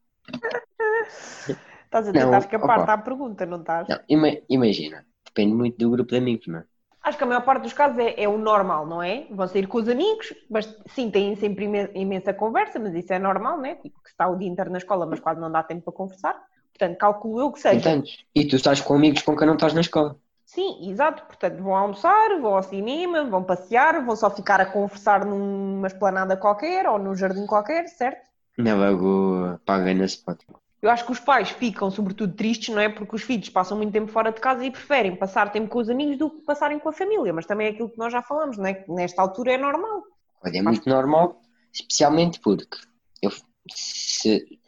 Estás 1.85 2.07
a 2.11 2.13
Não, 2.13 2.19
tentar 2.19 2.41
escapar 2.43 2.79
opa. 2.79 2.93
à 2.95 2.97
pergunta, 3.07 3.45
não 3.45 3.59
estás? 3.61 3.87
Não, 3.87 3.99
ima- 4.09 4.41
imagina, 4.49 5.05
depende 5.25 5.55
muito 5.55 5.77
do 5.79 5.91
grupo 5.91 6.11
de 6.11 6.17
amigos, 6.19 6.47
não 6.47 6.59
é? 6.59 6.65
Acho 7.03 7.17
que 7.17 7.23
a 7.23 7.27
maior 7.27 7.45
parte 7.45 7.63
dos 7.63 7.73
casos 7.73 7.97
é, 7.99 8.21
é 8.23 8.27
o 8.27 8.37
normal, 8.37 8.85
não 8.85 9.01
é? 9.01 9.27
Vão 9.31 9.47
sair 9.47 9.65
com 9.67 9.77
os 9.77 9.87
amigos, 9.87 10.33
mas 10.49 10.65
sim, 10.87 11.09
têm 11.09 11.35
sempre 11.35 11.65
imen- 11.65 11.89
imensa 11.95 12.33
conversa, 12.33 12.79
mas 12.79 12.93
isso 12.93 13.13
é 13.13 13.19
normal, 13.19 13.59
né? 13.59 13.75
Tipo, 13.75 14.01
que 14.01 14.09
se 14.09 14.13
está 14.13 14.27
o 14.27 14.37
dia 14.37 14.47
inteiro 14.49 14.71
na 14.71 14.77
escola, 14.77 15.05
mas 15.05 15.19
quase 15.19 15.39
não 15.39 15.51
dá 15.51 15.63
tempo 15.63 15.83
para 15.83 15.93
conversar. 15.93 16.33
Portanto, 16.73 16.97
calculo 16.97 17.39
eu 17.41 17.51
que 17.51 17.59
seja. 17.61 17.97
Portanto, 17.97 18.09
e 18.39 18.41
tu 18.49 18.55
estás 18.57 18.81
com 18.81 18.93
amigos 18.95 19.21
com 19.23 19.35
quem 19.37 19.47
não 19.47 19.55
estás 19.55 19.73
na 19.73 19.81
escola. 19.81 20.19
Sim, 20.47 20.89
exato. 20.89 21.23
Portanto, 21.25 21.61
vão 21.61 21.75
almoçar, 21.75 22.39
vão 22.39 22.55
ao 22.55 22.63
cinema, 22.63 23.25
vão 23.25 23.43
passear, 23.43 24.03
vão 24.03 24.15
só 24.15 24.29
ficar 24.29 24.61
a 24.61 24.65
conversar 24.65 25.25
numa 25.25 25.87
esplanada 25.87 26.37
qualquer 26.37 26.87
ou 26.87 26.97
num 26.97 27.13
jardim 27.13 27.45
qualquer, 27.45 27.87
certo? 27.89 28.25
Na 28.57 28.73
lagoa, 28.73 29.61
paga 29.65 29.93
na 29.93 30.05
spot. 30.05 30.41
Eu 30.81 30.89
acho 30.89 31.05
que 31.05 31.11
os 31.11 31.19
pais 31.19 31.49
ficam, 31.49 31.91
sobretudo, 31.91 32.33
tristes, 32.33 32.73
não 32.73 32.81
é? 32.81 32.87
Porque 32.87 33.13
os 33.13 33.23
filhos 33.23 33.49
passam 33.49 33.75
muito 33.75 33.91
tempo 33.91 34.09
fora 34.09 34.31
de 34.31 34.39
casa 34.39 34.63
e 34.63 34.71
preferem 34.71 35.17
passar 35.17 35.51
tempo 35.51 35.67
com 35.67 35.79
os 35.79 35.89
amigos 35.89 36.17
do 36.17 36.29
que 36.29 36.45
passarem 36.45 36.79
com 36.79 36.87
a 36.87 36.93
família. 36.93 37.33
Mas 37.33 37.45
também 37.45 37.67
é 37.67 37.71
aquilo 37.71 37.89
que 37.89 37.97
nós 37.97 38.13
já 38.13 38.21
falamos, 38.21 38.57
não 38.57 38.67
é? 38.67 38.73
Que 38.73 38.89
nesta 38.89 39.21
altura 39.21 39.51
é 39.51 39.57
normal. 39.57 40.03
Olha, 40.41 40.59
é 40.59 40.61
muito 40.61 40.87
normal, 40.87 41.41
especialmente 41.73 42.39
porque 42.39 42.77
eu, 43.21 43.31
se, 43.69 44.59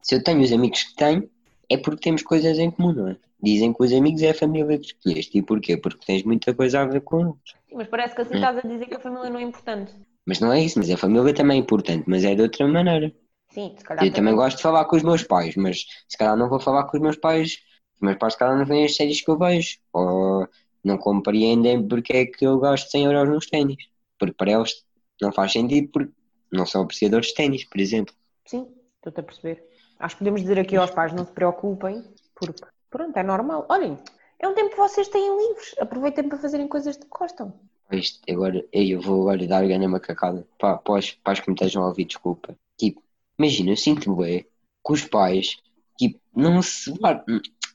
se 0.00 0.14
eu 0.14 0.22
tenho 0.22 0.40
os 0.40 0.52
amigos 0.52 0.84
que 0.84 0.94
tenho, 0.94 1.28
é 1.70 1.76
porque 1.76 2.00
temos 2.00 2.22
coisas 2.22 2.58
em 2.58 2.70
comum, 2.70 2.92
não 2.92 3.08
é? 3.08 3.16
Dizem 3.42 3.72
que 3.72 3.82
os 3.82 3.92
amigos 3.92 4.20
é 4.22 4.30
a 4.30 4.34
família 4.34 4.78
que 4.78 4.86
escolheste. 4.86 5.38
E 5.38 5.42
porquê? 5.42 5.76
Porque 5.76 6.04
tens 6.04 6.24
muita 6.24 6.52
coisa 6.52 6.80
a 6.80 6.84
ver 6.84 7.00
com 7.00 7.20
eles. 7.20 7.34
Sim, 7.68 7.76
mas 7.76 7.88
parece 7.88 8.14
que 8.14 8.22
assim 8.22 8.34
estás 8.34 8.58
a 8.58 8.60
dizer 8.60 8.86
que 8.86 8.96
a 8.96 9.00
família 9.00 9.30
não 9.30 9.38
é 9.38 9.42
importante. 9.42 9.94
Mas 10.26 10.40
não 10.40 10.52
é 10.52 10.60
isso, 10.60 10.78
mas 10.78 10.90
a 10.90 10.96
família 10.96 11.32
também 11.32 11.58
é 11.58 11.60
importante, 11.60 12.04
mas 12.06 12.24
é 12.24 12.34
de 12.34 12.42
outra 12.42 12.66
maneira. 12.66 13.14
Sim, 13.50 13.74
se 13.78 13.84
calhar. 13.84 14.04
Eu 14.04 14.12
também 14.12 14.34
gosto 14.34 14.56
de 14.56 14.62
falar 14.62 14.84
com 14.84 14.96
os 14.96 15.02
meus 15.02 15.22
pais, 15.22 15.56
mas 15.56 15.86
se 16.08 16.18
calhar 16.18 16.36
não 16.36 16.48
vou 16.48 16.60
falar 16.60 16.84
com 16.84 16.96
os 16.96 17.02
meus 17.02 17.16
pais. 17.16 17.58
Os 17.94 18.00
meus 18.00 18.18
pais, 18.18 18.34
se 18.34 18.38
calhar, 18.38 18.58
não 18.58 18.66
veem 18.66 18.84
as 18.84 18.96
séries 18.96 19.20
que 19.20 19.30
eu 19.30 19.38
vejo. 19.38 19.78
Ou 19.92 20.46
não 20.84 20.98
compreendem 20.98 21.86
porque 21.86 22.12
é 22.12 22.26
que 22.26 22.46
eu 22.46 22.58
gasto 22.58 22.90
100 22.90 23.04
euros 23.04 23.28
nos 23.28 23.46
ténis. 23.46 23.84
Porque 24.18 24.34
para 24.34 24.52
eles 24.52 24.84
não 25.20 25.32
faz 25.32 25.52
sentido, 25.52 25.88
porque 25.92 26.12
não 26.52 26.66
são 26.66 26.82
apreciadores 26.82 27.28
de 27.28 27.34
ténis, 27.34 27.64
por 27.64 27.80
exemplo. 27.80 28.14
Sim, 28.44 28.68
estou-te 28.96 29.20
a 29.20 29.22
perceber. 29.22 29.69
Acho 30.00 30.16
que 30.16 30.20
podemos 30.20 30.40
dizer 30.40 30.58
aqui 30.58 30.76
aos 30.76 30.90
pais, 30.90 31.12
não 31.12 31.24
se 31.24 31.30
preocupem, 31.32 32.02
porque 32.34 32.62
pronto, 32.90 33.16
é 33.16 33.22
normal. 33.22 33.66
Olhem, 33.68 33.98
é 34.38 34.48
um 34.48 34.54
tempo 34.54 34.70
que 34.70 34.76
vocês 34.76 35.08
têm 35.08 35.36
livres. 35.36 35.74
Aproveitem 35.78 36.28
para 36.28 36.38
fazerem 36.38 36.66
coisas 36.66 36.96
que 36.96 37.06
gostam. 37.08 37.52
Isto, 37.92 38.20
agora, 38.30 38.64
eu 38.72 39.00
vou 39.00 39.22
agora 39.22 39.46
dar 39.46 39.66
grande 39.66 39.86
macacada 39.86 40.46
para, 40.58 40.78
para, 40.78 40.94
os, 40.98 41.10
para 41.12 41.32
os 41.34 41.40
que 41.40 41.50
me 41.50 41.54
estejam 41.54 41.82
a 41.84 41.88
ouvir, 41.88 42.04
desculpa. 42.06 42.56
Tipo, 42.78 43.02
imagina, 43.38 43.70
eu 43.72 43.76
sinto 43.76 44.14
bem 44.16 44.46
que 44.86 44.92
os 44.92 45.04
pais, 45.04 45.56
tipo, 45.98 46.18
não 46.34 46.62
se 46.62 46.92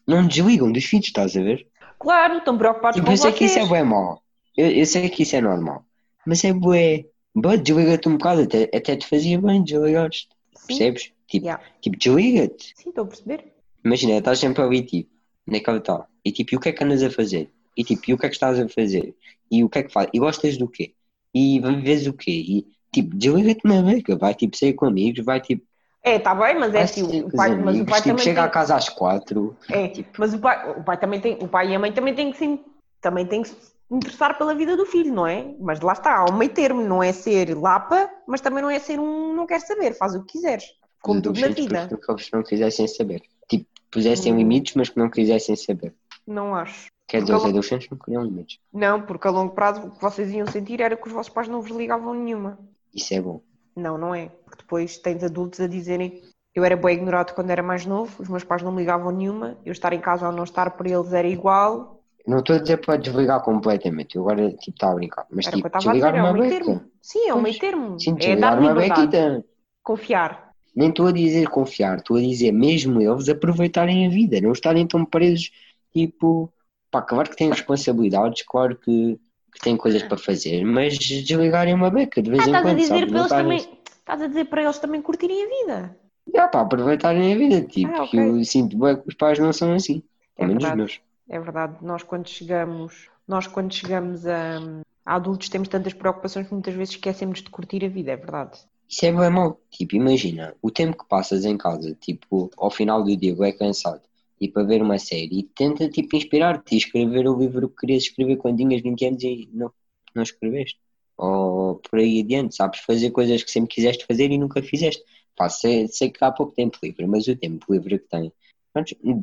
não 0.07 0.25
desligam 0.27 0.71
dos 0.71 0.85
filhos, 0.85 1.07
estás 1.07 1.35
a 1.37 1.41
ver? 1.41 1.67
Claro, 1.99 2.37
estão 2.37 2.57
preocupados 2.57 2.95
Tipo, 2.95 3.07
com 3.07 3.13
eu 3.13 3.17
sei 3.17 3.31
vocês. 3.31 3.37
que 3.39 3.45
isso 3.45 3.59
é 3.59 3.65
bué 3.65 3.83
mau. 3.83 4.21
Eu, 4.55 4.71
eu 4.71 4.85
sei 4.85 5.09
que 5.09 5.23
isso 5.23 5.35
é 5.35 5.41
normal. 5.41 5.83
Mas 6.25 6.43
é 6.43 6.53
bué. 6.53 7.05
Bué, 7.35 7.57
desliga-te 7.57 8.07
um 8.07 8.17
bocado, 8.17 8.41
até, 8.43 8.63
até 8.75 8.95
te 8.95 9.05
fazia 9.07 9.39
bem 9.41 9.61
desligares. 9.63 10.27
Sim, 10.55 10.67
Percebes? 10.67 11.11
Tipo, 11.27 11.45
Yeah. 11.45 11.63
tipo 11.81 11.97
desliga-te. 11.97 12.73
sim, 12.75 12.89
estou 12.89 13.03
a 13.03 13.07
perceber. 13.07 13.53
Imagina, 13.83 14.17
estás 14.17 14.39
sempre 14.39 14.61
ali, 14.61 14.81
tipo, 14.83 15.09
naquela 15.47 15.79
tal. 15.79 16.07
E 16.23 16.31
tipo, 16.31 16.53
e 16.53 16.57
o 16.57 16.59
que 16.59 16.69
é 16.69 16.71
que 16.71 16.83
andas 16.83 17.03
a 17.03 17.09
fazer? 17.09 17.51
E 17.77 17.83
tipo, 17.83 18.01
e 18.07 18.13
o 18.13 18.17
que 18.17 18.25
é 18.25 18.29
que 18.29 18.35
estás 18.35 18.59
a 18.59 18.67
fazer? 18.67 19.15
E 19.51 19.63
o 19.63 19.69
que 19.69 19.79
é 19.79 19.83
que 19.83 19.91
fazes? 19.91 20.09
E 20.13 20.19
gostas 20.19 20.57
do 20.57 20.67
quê? 20.67 20.93
E 21.33 21.59
vês 21.59 22.07
o 22.07 22.13
quê? 22.13 22.31
E 22.31 22.67
tipo, 22.91 23.15
desliga-te 23.15 23.61
na 23.65 23.81
beca. 23.81 24.15
Vai 24.15 24.33
tipo 24.33 24.55
sair 24.57 24.73
com 24.73 24.85
amigos, 24.85 25.23
vai 25.23 25.41
tipo. 25.41 25.65
É, 26.01 26.17
está 26.17 26.35
bem, 26.35 26.57
mas 26.59 26.73
é 26.73 26.83
assim, 26.83 27.01
o 27.23 27.31
pai, 27.31 27.51
os 27.51 27.57
mas 27.57 27.65
o 27.65 27.69
amigos, 27.69 27.89
pai 27.89 28.01
tipo, 28.01 28.09
também 28.09 28.23
chega 28.23 28.41
tem... 28.41 28.47
a 28.47 28.49
casa 28.49 28.75
às 28.75 28.89
quatro. 28.89 29.57
É, 29.71 29.91
mas 30.17 30.33
o 30.35 30.39
pai, 30.39 30.71
o 30.79 30.83
pai 30.83 30.97
também 30.99 31.19
tem, 31.19 31.33
o 31.41 31.47
pai 31.47 31.71
e 31.71 31.75
a 31.75 31.79
mãe 31.79 31.91
também 31.91 32.13
têm 32.13 32.31
que 32.31 32.37
se, 32.37 32.59
também 33.01 33.25
têm 33.25 33.41
que 33.41 33.49
se 33.49 33.55
interessar 33.89 34.37
pela 34.37 34.53
vida 34.53 34.77
do 34.77 34.85
filho, 34.85 35.13
não 35.13 35.25
é? 35.25 35.53
Mas 35.59 35.81
lá 35.81 35.93
está, 35.93 36.17
há 36.17 36.25
um 36.25 36.37
meio 36.37 36.51
termo, 36.53 36.81
não 36.81 37.01
é 37.01 37.11
ser 37.11 37.55
lapa, 37.57 38.09
mas 38.27 38.39
também 38.39 38.61
não 38.61 38.69
é 38.69 38.79
ser 38.79 38.99
um 38.99 39.33
não 39.33 39.47
quer 39.47 39.61
saber, 39.61 39.95
faz 39.95 40.15
o 40.15 40.23
que 40.23 40.33
quiseres. 40.33 40.65
Como 41.05 41.21
tudo 41.21 41.39
na 41.39 41.47
vida. 41.49 41.87
porque 41.89 42.11
eles 42.11 42.31
não 42.31 42.43
quisessem 42.43 42.87
saber. 42.87 43.21
Tipo, 43.47 43.65
pusessem 43.91 44.33
Hum. 44.33 44.37
limites, 44.37 44.75
mas 44.75 44.89
que 44.89 44.97
não 44.99 45.09
quisessem 45.09 45.55
saber. 45.55 45.93
Não 46.25 46.55
acho. 46.55 46.87
Quer 47.07 47.21
dizer, 47.21 47.35
os 47.35 47.45
adolescentes 47.45 47.87
não 47.89 47.97
queriam 47.99 48.23
limites. 48.23 48.57
Não, 48.73 49.01
porque 49.01 49.27
a 49.27 49.31
longo 49.31 49.53
prazo 49.53 49.81
o 49.87 49.91
que 49.91 50.01
vocês 50.01 50.31
iam 50.31 50.47
sentir 50.47 50.81
era 50.81 50.95
que 50.97 51.07
os 51.07 51.13
vossos 51.13 51.31
pais 51.31 51.47
não 51.47 51.61
vos 51.61 51.69
ligavam 51.71 52.13
nenhuma. 52.13 52.57
Isso 52.93 53.13
é 53.13 53.21
bom. 53.21 53.41
Não, 53.75 53.97
não 53.97 54.15
é. 54.15 54.29
Porque 54.43 54.57
depois 54.63 54.97
tens 54.97 55.23
adultos 55.23 55.59
a 55.59 55.67
dizerem 55.67 56.23
eu 56.55 56.63
era 56.63 56.75
bem 56.77 56.95
ignorado 56.95 57.33
quando 57.35 57.49
era 57.51 57.61
mais 57.61 57.85
novo, 57.85 58.23
os 58.23 58.29
meus 58.29 58.43
pais 58.45 58.63
não 58.63 58.71
me 58.71 58.79
ligavam 58.79 59.11
nenhuma, 59.11 59.57
eu 59.65 59.73
estar 59.73 59.91
em 59.91 59.99
casa 59.99 60.25
ou 60.25 60.31
não 60.31 60.45
estar 60.45 60.71
para 60.71 60.89
eles 60.89 61.11
era 61.13 61.27
igual. 61.27 62.01
Não 62.25 62.39
estou 62.39 62.55
a 62.55 62.59
dizer 62.59 62.77
para 62.77 62.95
desligar 62.97 63.43
completamente. 63.43 64.15
Eu 64.15 64.23
agora, 64.23 64.49
tipo, 64.53 64.71
estava 64.71 64.93
a 64.93 64.95
brincar. 64.95 65.27
Mas, 65.29 65.45
Era 65.45 65.57
que 65.57 65.61
tipo, 65.61 65.67
a 65.67 65.77
dizer, 65.77 65.91
desligar 65.91 66.15
é 66.15 66.21
um 66.23 66.25
uma 66.25 66.33
meio 66.33 66.45
beca. 66.49 66.65
termo. 66.65 66.81
Sim, 67.01 67.27
é 67.29 67.33
um 67.35 67.41
meio 67.41 67.59
termo. 67.59 67.99
Sim, 67.99 68.11
é 68.11 68.15
desligar 68.15 68.51
dar 68.55 68.59
uma 68.59 68.71
liberdade. 68.73 69.43
Confiar. 69.83 70.44
Nem 70.75 70.89
estou 70.89 71.07
a 71.07 71.11
dizer 71.11 71.47
confiar, 71.49 71.97
estou 71.99 72.17
a 72.17 72.21
dizer 72.21 72.51
mesmo 72.51 73.01
eles 73.01 73.29
aproveitarem 73.29 74.05
a 74.07 74.09
vida, 74.09 74.41
não 74.41 74.51
estarem 74.51 74.87
tão 74.87 75.05
presos, 75.05 75.51
tipo, 75.93 76.51
pá, 76.91 77.01
claro 77.01 77.29
que 77.29 77.35
têm 77.37 77.49
responsabilidades, 77.49 78.43
claro 78.47 78.75
que, 78.77 79.19
que 79.53 79.59
têm 79.61 79.77
coisas 79.77 80.03
para 80.03 80.17
fazer, 80.17 80.65
mas 80.65 80.97
desligarem 80.97 81.73
uma 81.73 81.89
beca 81.89 82.21
de 82.21 82.29
vez 82.29 82.41
Ah, 82.41 82.45
em 82.45 82.45
estás 82.47 82.65
a 82.67 82.73
quando, 82.73 82.77
dizer 82.81 83.07
para 83.09 83.19
eles 83.19 83.29
também. 83.31 83.59
Estás 83.99 84.21
a 84.21 84.27
dizer 84.27 84.45
para 84.45 84.63
eles 84.63 84.79
também 84.79 85.01
curtirem 85.01 85.43
a 85.43 85.47
vida. 85.47 85.97
Já, 86.33 86.47
pá, 86.47 86.61
aproveitarem 86.61 87.33
a 87.33 87.37
vida, 87.37 87.61
tipo, 87.67 87.91
Ah, 87.97 88.03
ok. 88.03 88.19
eu 88.19 88.43
sinto 88.43 88.77
bem 88.77 88.95
que 89.01 89.07
os 89.09 89.15
pais 89.15 89.39
não 89.39 89.51
são 89.53 89.73
assim, 89.73 90.03
É 90.37 90.45
pelo 90.45 90.49
menos 90.49 90.63
os 90.65 90.71
meus. 90.73 91.01
É 91.27 91.39
verdade. 91.39 91.83
Nós 91.83 92.03
quando 92.03 92.27
chegamos, 92.29 93.09
nós 93.27 93.47
quando 93.47 93.73
chegamos 93.73 94.25
a, 94.27 94.59
a 95.05 95.15
adultos 95.15 95.49
temos 95.49 95.67
tantas 95.67 95.93
preocupações 95.93 96.47
que 96.47 96.53
muitas 96.53 96.73
vezes 96.73 96.95
esquecemos 96.95 97.41
de 97.41 97.49
curtir 97.49 97.83
a 97.85 97.89
vida, 97.89 98.11
é 98.11 98.15
verdade. 98.17 98.59
Isso 98.87 99.05
é 99.05 99.11
bem 99.11 99.29
mau, 99.29 99.59
tipo, 99.71 99.95
imagina, 99.95 100.55
o 100.61 100.69
tempo 100.69 100.97
que 100.97 101.09
passas 101.09 101.43
em 101.43 101.57
casa, 101.57 101.95
tipo, 101.99 102.51
ao 102.57 102.69
final 102.69 103.03
do 103.03 103.15
dia, 103.17 103.35
é 103.41 103.51
cansado, 103.51 104.01
e 104.39 104.47
para 104.47 104.63
ver 104.63 104.81
uma 104.81 104.99
série, 104.99 105.39
e 105.39 105.43
tenta, 105.43 105.89
tipo, 105.89 106.15
inspirar-te 106.15 106.75
e 106.75 106.77
escrever 106.77 107.27
o 107.27 107.37
livro 107.37 107.69
que 107.69 107.77
querias 107.77 108.03
escrever 108.03 108.37
quando 108.37 108.57
tinhas 108.57 108.81
20 108.81 109.05
anos 109.05 109.23
e 109.23 109.49
não, 109.51 109.71
não 110.13 110.23
escreveste. 110.23 110.79
Ou 111.17 111.75
por 111.75 111.99
aí 111.99 112.21
adiante, 112.21 112.55
sabes, 112.55 112.79
fazer 112.81 113.11
coisas 113.11 113.43
que 113.43 113.49
sempre 113.49 113.73
quiseste 113.73 114.05
fazer 114.05 114.31
e 114.31 114.37
nunca 114.37 114.61
fizeste. 114.61 115.03
Pá, 115.35 115.49
sei, 115.49 115.87
sei 115.87 116.09
que 116.09 116.23
há 116.23 116.31
pouco 116.31 116.53
tempo 116.53 116.77
livre, 116.83 117.07
mas 117.07 117.27
o 117.27 117.35
tempo 117.35 117.65
livre 117.73 117.99
que 117.99 118.07
tem, 118.07 118.31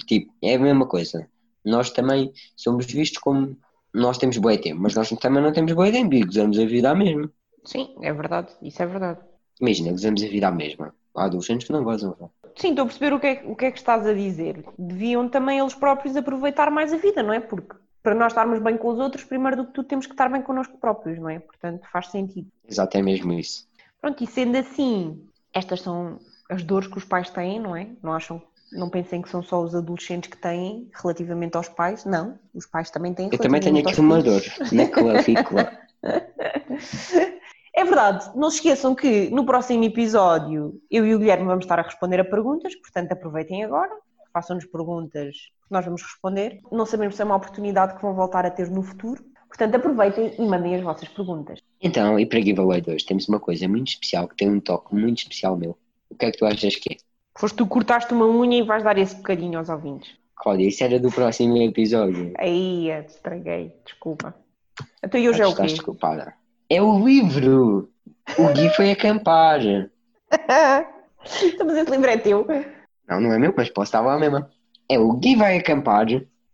tipo, 0.07 0.33
é 0.43 0.55
a 0.55 0.59
mesma 0.59 0.87
coisa. 0.87 1.29
Nós 1.65 1.91
também 1.91 2.33
somos 2.57 2.87
vistos 2.87 3.19
como, 3.19 3.57
nós 3.95 4.19
temos 4.19 4.37
bom 4.39 4.57
tempo, 4.57 4.81
mas 4.81 4.95
nós 4.95 5.09
também 5.11 5.43
não 5.43 5.53
temos 5.53 5.73
bom 5.73 5.91
tempo 5.91 6.15
e 6.15 6.25
gozamos 6.25 6.59
a 6.59 6.65
vida 6.65 6.91
à 6.91 6.95
mesma. 6.95 7.31
Sim, 7.65 7.95
é 8.03 8.13
verdade. 8.13 8.53
Isso 8.61 8.83
é 8.83 8.87
verdade. 8.87 9.21
Imagina, 9.63 9.93
gozamos 9.93 10.23
a 10.25 10.27
vida 10.27 10.49
à 10.49 10.51
mesma. 10.51 10.93
Há 11.15 11.27
adolescentes 11.27 11.69
que 11.69 11.73
não 11.73 11.85
gozam. 11.85 12.17
Sim, 12.57 12.71
estou 12.71 12.83
a 12.83 12.87
perceber 12.87 13.13
o 13.15 13.21
que, 13.21 13.27
é, 13.29 13.43
o 13.47 13.55
que 13.55 13.67
é 13.67 13.71
que 13.71 13.79
estás 13.79 14.05
a 14.05 14.13
dizer. 14.13 14.65
Deviam 14.77 15.29
também 15.29 15.61
eles 15.61 15.73
próprios 15.73 16.17
aproveitar 16.17 16.69
mais 16.69 16.93
a 16.93 16.97
vida, 16.97 17.23
não 17.23 17.33
é? 17.33 17.39
Porque 17.39 17.77
para 18.03 18.13
nós 18.15 18.33
estarmos 18.33 18.59
bem 18.59 18.77
com 18.77 18.89
os 18.89 18.99
outros, 18.99 19.23
primeiro 19.23 19.59
do 19.59 19.67
que 19.67 19.73
tudo 19.73 19.87
temos 19.87 20.07
que 20.07 20.15
estar 20.15 20.29
bem 20.29 20.43
connosco 20.43 20.77
próprios, 20.79 21.17
não 21.21 21.31
é? 21.31 21.39
Portanto, 21.39 21.87
faz 21.93 22.09
sentido. 22.09 22.49
Exato, 22.69 22.99
é 22.99 23.03
mesmo 23.03 23.33
isso. 23.33 23.69
Pronto, 24.01 24.25
e 24.25 24.27
sendo 24.27 24.57
assim, 24.59 25.23
estas 25.55 25.81
são 25.81 26.19
as 26.51 26.65
dores 26.65 26.89
que 26.89 26.99
os 26.99 27.05
pais 27.05 27.31
têm, 27.31 27.61
não 27.61 27.77
é? 27.77 27.87
Não 28.03 28.13
acham, 28.13 28.43
não 28.73 28.91
pensem 28.91 29.23
que 29.23 29.29
são 29.29 29.45
só 29.45 29.63
os 29.63 29.77
adolescentes 29.77 30.29
que 30.29 30.37
têm 30.37 30.91
relativamente 30.93 31.57
aos 31.57 31.69
pais. 31.69 32.05
Não, 32.05 32.37
os 32.53 32.67
pais 32.67 32.91
também 32.91 33.15
têm 33.15 33.29
Eu 33.31 33.39
também 33.39 33.61
tenho 33.61 33.79
aqui 33.79 34.01
uma 34.01 34.21
dor 34.21 34.43
na 34.73 34.89
clavícula. 34.89 35.79
É 37.75 37.85
verdade, 37.85 38.31
não 38.37 38.51
se 38.51 38.57
esqueçam 38.57 38.95
que 38.95 39.31
no 39.31 39.47
próximo 39.47 39.83
episódio 39.85 40.79
eu 40.91 41.07
e 41.07 41.15
o 41.15 41.19
Guilherme 41.19 41.47
vamos 41.47 41.65
estar 41.65 41.79
a 41.79 41.83
responder 41.83 42.21
a 42.21 42.25
perguntas, 42.25 42.75
portanto 42.77 43.13
aproveitem 43.13 43.65
agora, 43.65 43.91
façam-nos 44.33 44.67
perguntas 44.67 45.35
que 45.37 45.71
nós 45.73 45.85
vamos 45.85 46.03
responder. 46.03 46.61
Não 46.71 46.85
sabemos 46.85 47.17
se 47.17 47.23
é 47.23 47.25
uma 47.25 47.37
oportunidade 47.37 47.95
que 47.97 48.03
vão 48.03 48.15
voltar 48.15 48.45
a 48.45 48.51
ter 48.51 48.71
no 48.71 48.83
futuro, 48.83 49.25
portanto 49.49 49.75
aproveitem 49.75 50.35
e 50.39 50.43
mandem 50.45 50.75
as 50.75 50.83
vossas 50.83 51.09
perguntas. 51.09 51.61
Então, 51.81 52.19
e 52.19 52.27
para 52.27 52.43
Giveaway 52.43 52.83
2, 52.83 53.05
temos 53.05 53.27
uma 53.29 53.41
coisa 53.41 53.67
muito 53.67 53.89
especial, 53.89 54.29
que 54.29 54.37
tem 54.37 54.51
um 54.51 54.61
toque 54.61 54.95
muito 54.95 55.19
especial 55.19 55.57
meu. 55.57 55.77
O 56.11 56.15
que 56.15 56.27
é 56.27 56.31
que 56.31 56.39
tu 56.39 56.45
achas 56.45 56.77
que 56.77 56.95
é? 56.95 56.97
Foste 57.39 57.57
tu 57.57 57.67
cortaste 57.67 58.13
uma 58.13 58.27
unha 58.27 58.59
e 58.59 58.63
vais 58.63 58.85
dar 58.85 58.99
esse 58.99 59.17
bocadinho 59.17 59.59
aos 59.59 59.71
ouvintes. 59.71 60.11
Cláudia, 60.37 60.69
isso 60.69 60.85
era 60.85 61.01
do 61.01 61.11
próximo 61.11 61.57
episódio. 61.57 62.35
Aí, 62.37 62.91
estraguei, 62.91 63.73
desculpa. 63.85 64.35
Então 65.03 65.19
e 65.19 65.29
hoje 65.29 65.41
é 65.41 65.47
o 65.47 65.51
Estás 65.51 65.71
quê? 65.71 65.77
desculpada. 65.77 66.35
É 66.73 66.81
o 66.81 67.07
livro! 67.07 67.91
O 68.39 68.49
Gui 68.55 68.71
foi 68.71 68.93
acampar. 68.93 69.61
Então, 71.45 71.67
Mas 71.67 71.77
esse 71.77 71.91
livro 71.91 72.11
é 72.11 72.17
teu. 72.17 72.47
Não, 73.07 73.21
não 73.21 73.33
é 73.33 73.39
meu, 73.39 73.53
mas 73.55 73.69
posso 73.69 73.89
estar 73.91 74.01
lá 74.01 74.19
mesmo. 74.19 74.45
É 74.89 74.99
o 74.99 75.13
Gui 75.13 75.37
vai 75.37 75.59
acampar. 75.59 76.07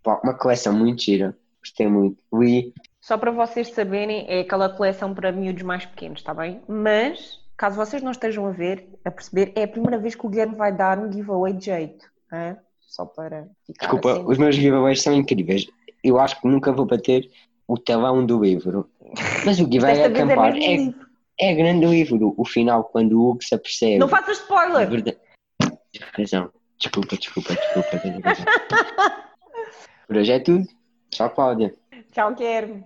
Pá, 0.03 0.21
uma 0.25 0.35
coleção 0.35 0.75
muito 0.75 1.03
gira. 1.05 1.39
Gostei 1.61 1.87
muito. 1.87 2.19
Li. 2.35 2.75
Só 3.01 3.17
para 3.17 3.31
vocês 3.31 3.69
saberem, 3.69 4.27
é 4.29 4.41
aquela 4.41 4.69
coleção 4.69 5.15
para 5.15 5.31
miúdos 5.31 5.63
mais 5.63 5.87
pequenos, 5.87 6.19
está 6.19 6.35
bem? 6.35 6.61
Mas, 6.69 7.39
caso 7.57 7.77
vocês 7.77 8.03
não 8.03 8.11
estejam 8.11 8.45
a 8.45 8.51
ver, 8.51 8.89
a 9.05 9.11
perceber, 9.11 9.53
é 9.55 9.63
a 9.63 9.69
primeira 9.69 9.99
vez 9.99 10.17
que 10.17 10.27
o 10.27 10.29
Guilherme 10.29 10.57
vai 10.57 10.73
dar 10.73 10.99
um 10.99 11.11
giveaway 11.11 11.53
de 11.53 11.67
jeito. 11.67 12.05
hã? 12.33 12.57
só 12.81 13.07
para 13.07 13.47
ficar 13.65 13.87
Desculpa, 13.87 14.13
assim. 14.15 14.25
os 14.27 14.39
meus 14.39 14.57
giveaways 14.57 15.01
são 15.01 15.15
incríveis. 15.15 15.67
Eu 16.03 16.19
acho 16.19 16.41
que 16.41 16.49
nunca 16.49 16.73
vou 16.73 16.85
bater 16.85 17.31
o 17.69 17.79
telão 17.79 18.27
do 18.27 18.43
livro. 18.43 18.91
Mas 19.45 19.59
o 19.61 19.65
giveaway 19.65 19.95
Desta 19.97 20.19
é 20.19 20.21
é 20.21 20.25
acampar. 20.25 20.57
É, 20.57 21.51
é 21.51 21.55
grande 21.55 21.87
o 21.87 21.91
livro. 21.91 22.35
O 22.37 22.45
final, 22.45 22.85
quando 22.85 23.13
o 23.13 23.31
Hugo 23.31 23.43
se 23.43 23.55
apercebe. 23.55 23.99
Não 23.99 24.09
faças 24.09 24.39
spoiler! 24.39 24.89
verdade- 24.89 25.19
razão. 26.17 26.51
Desculpa, 26.79 27.17
desculpa, 27.17 27.55
desculpa. 27.55 27.89
Por 30.07 30.17
hoje 30.17 30.33
é 30.33 30.39
tudo. 30.39 30.65
Tchau, 31.11 31.31
Cláudia. 31.31 31.75
Tchau, 32.13 32.35
Guilherme. 32.35 32.85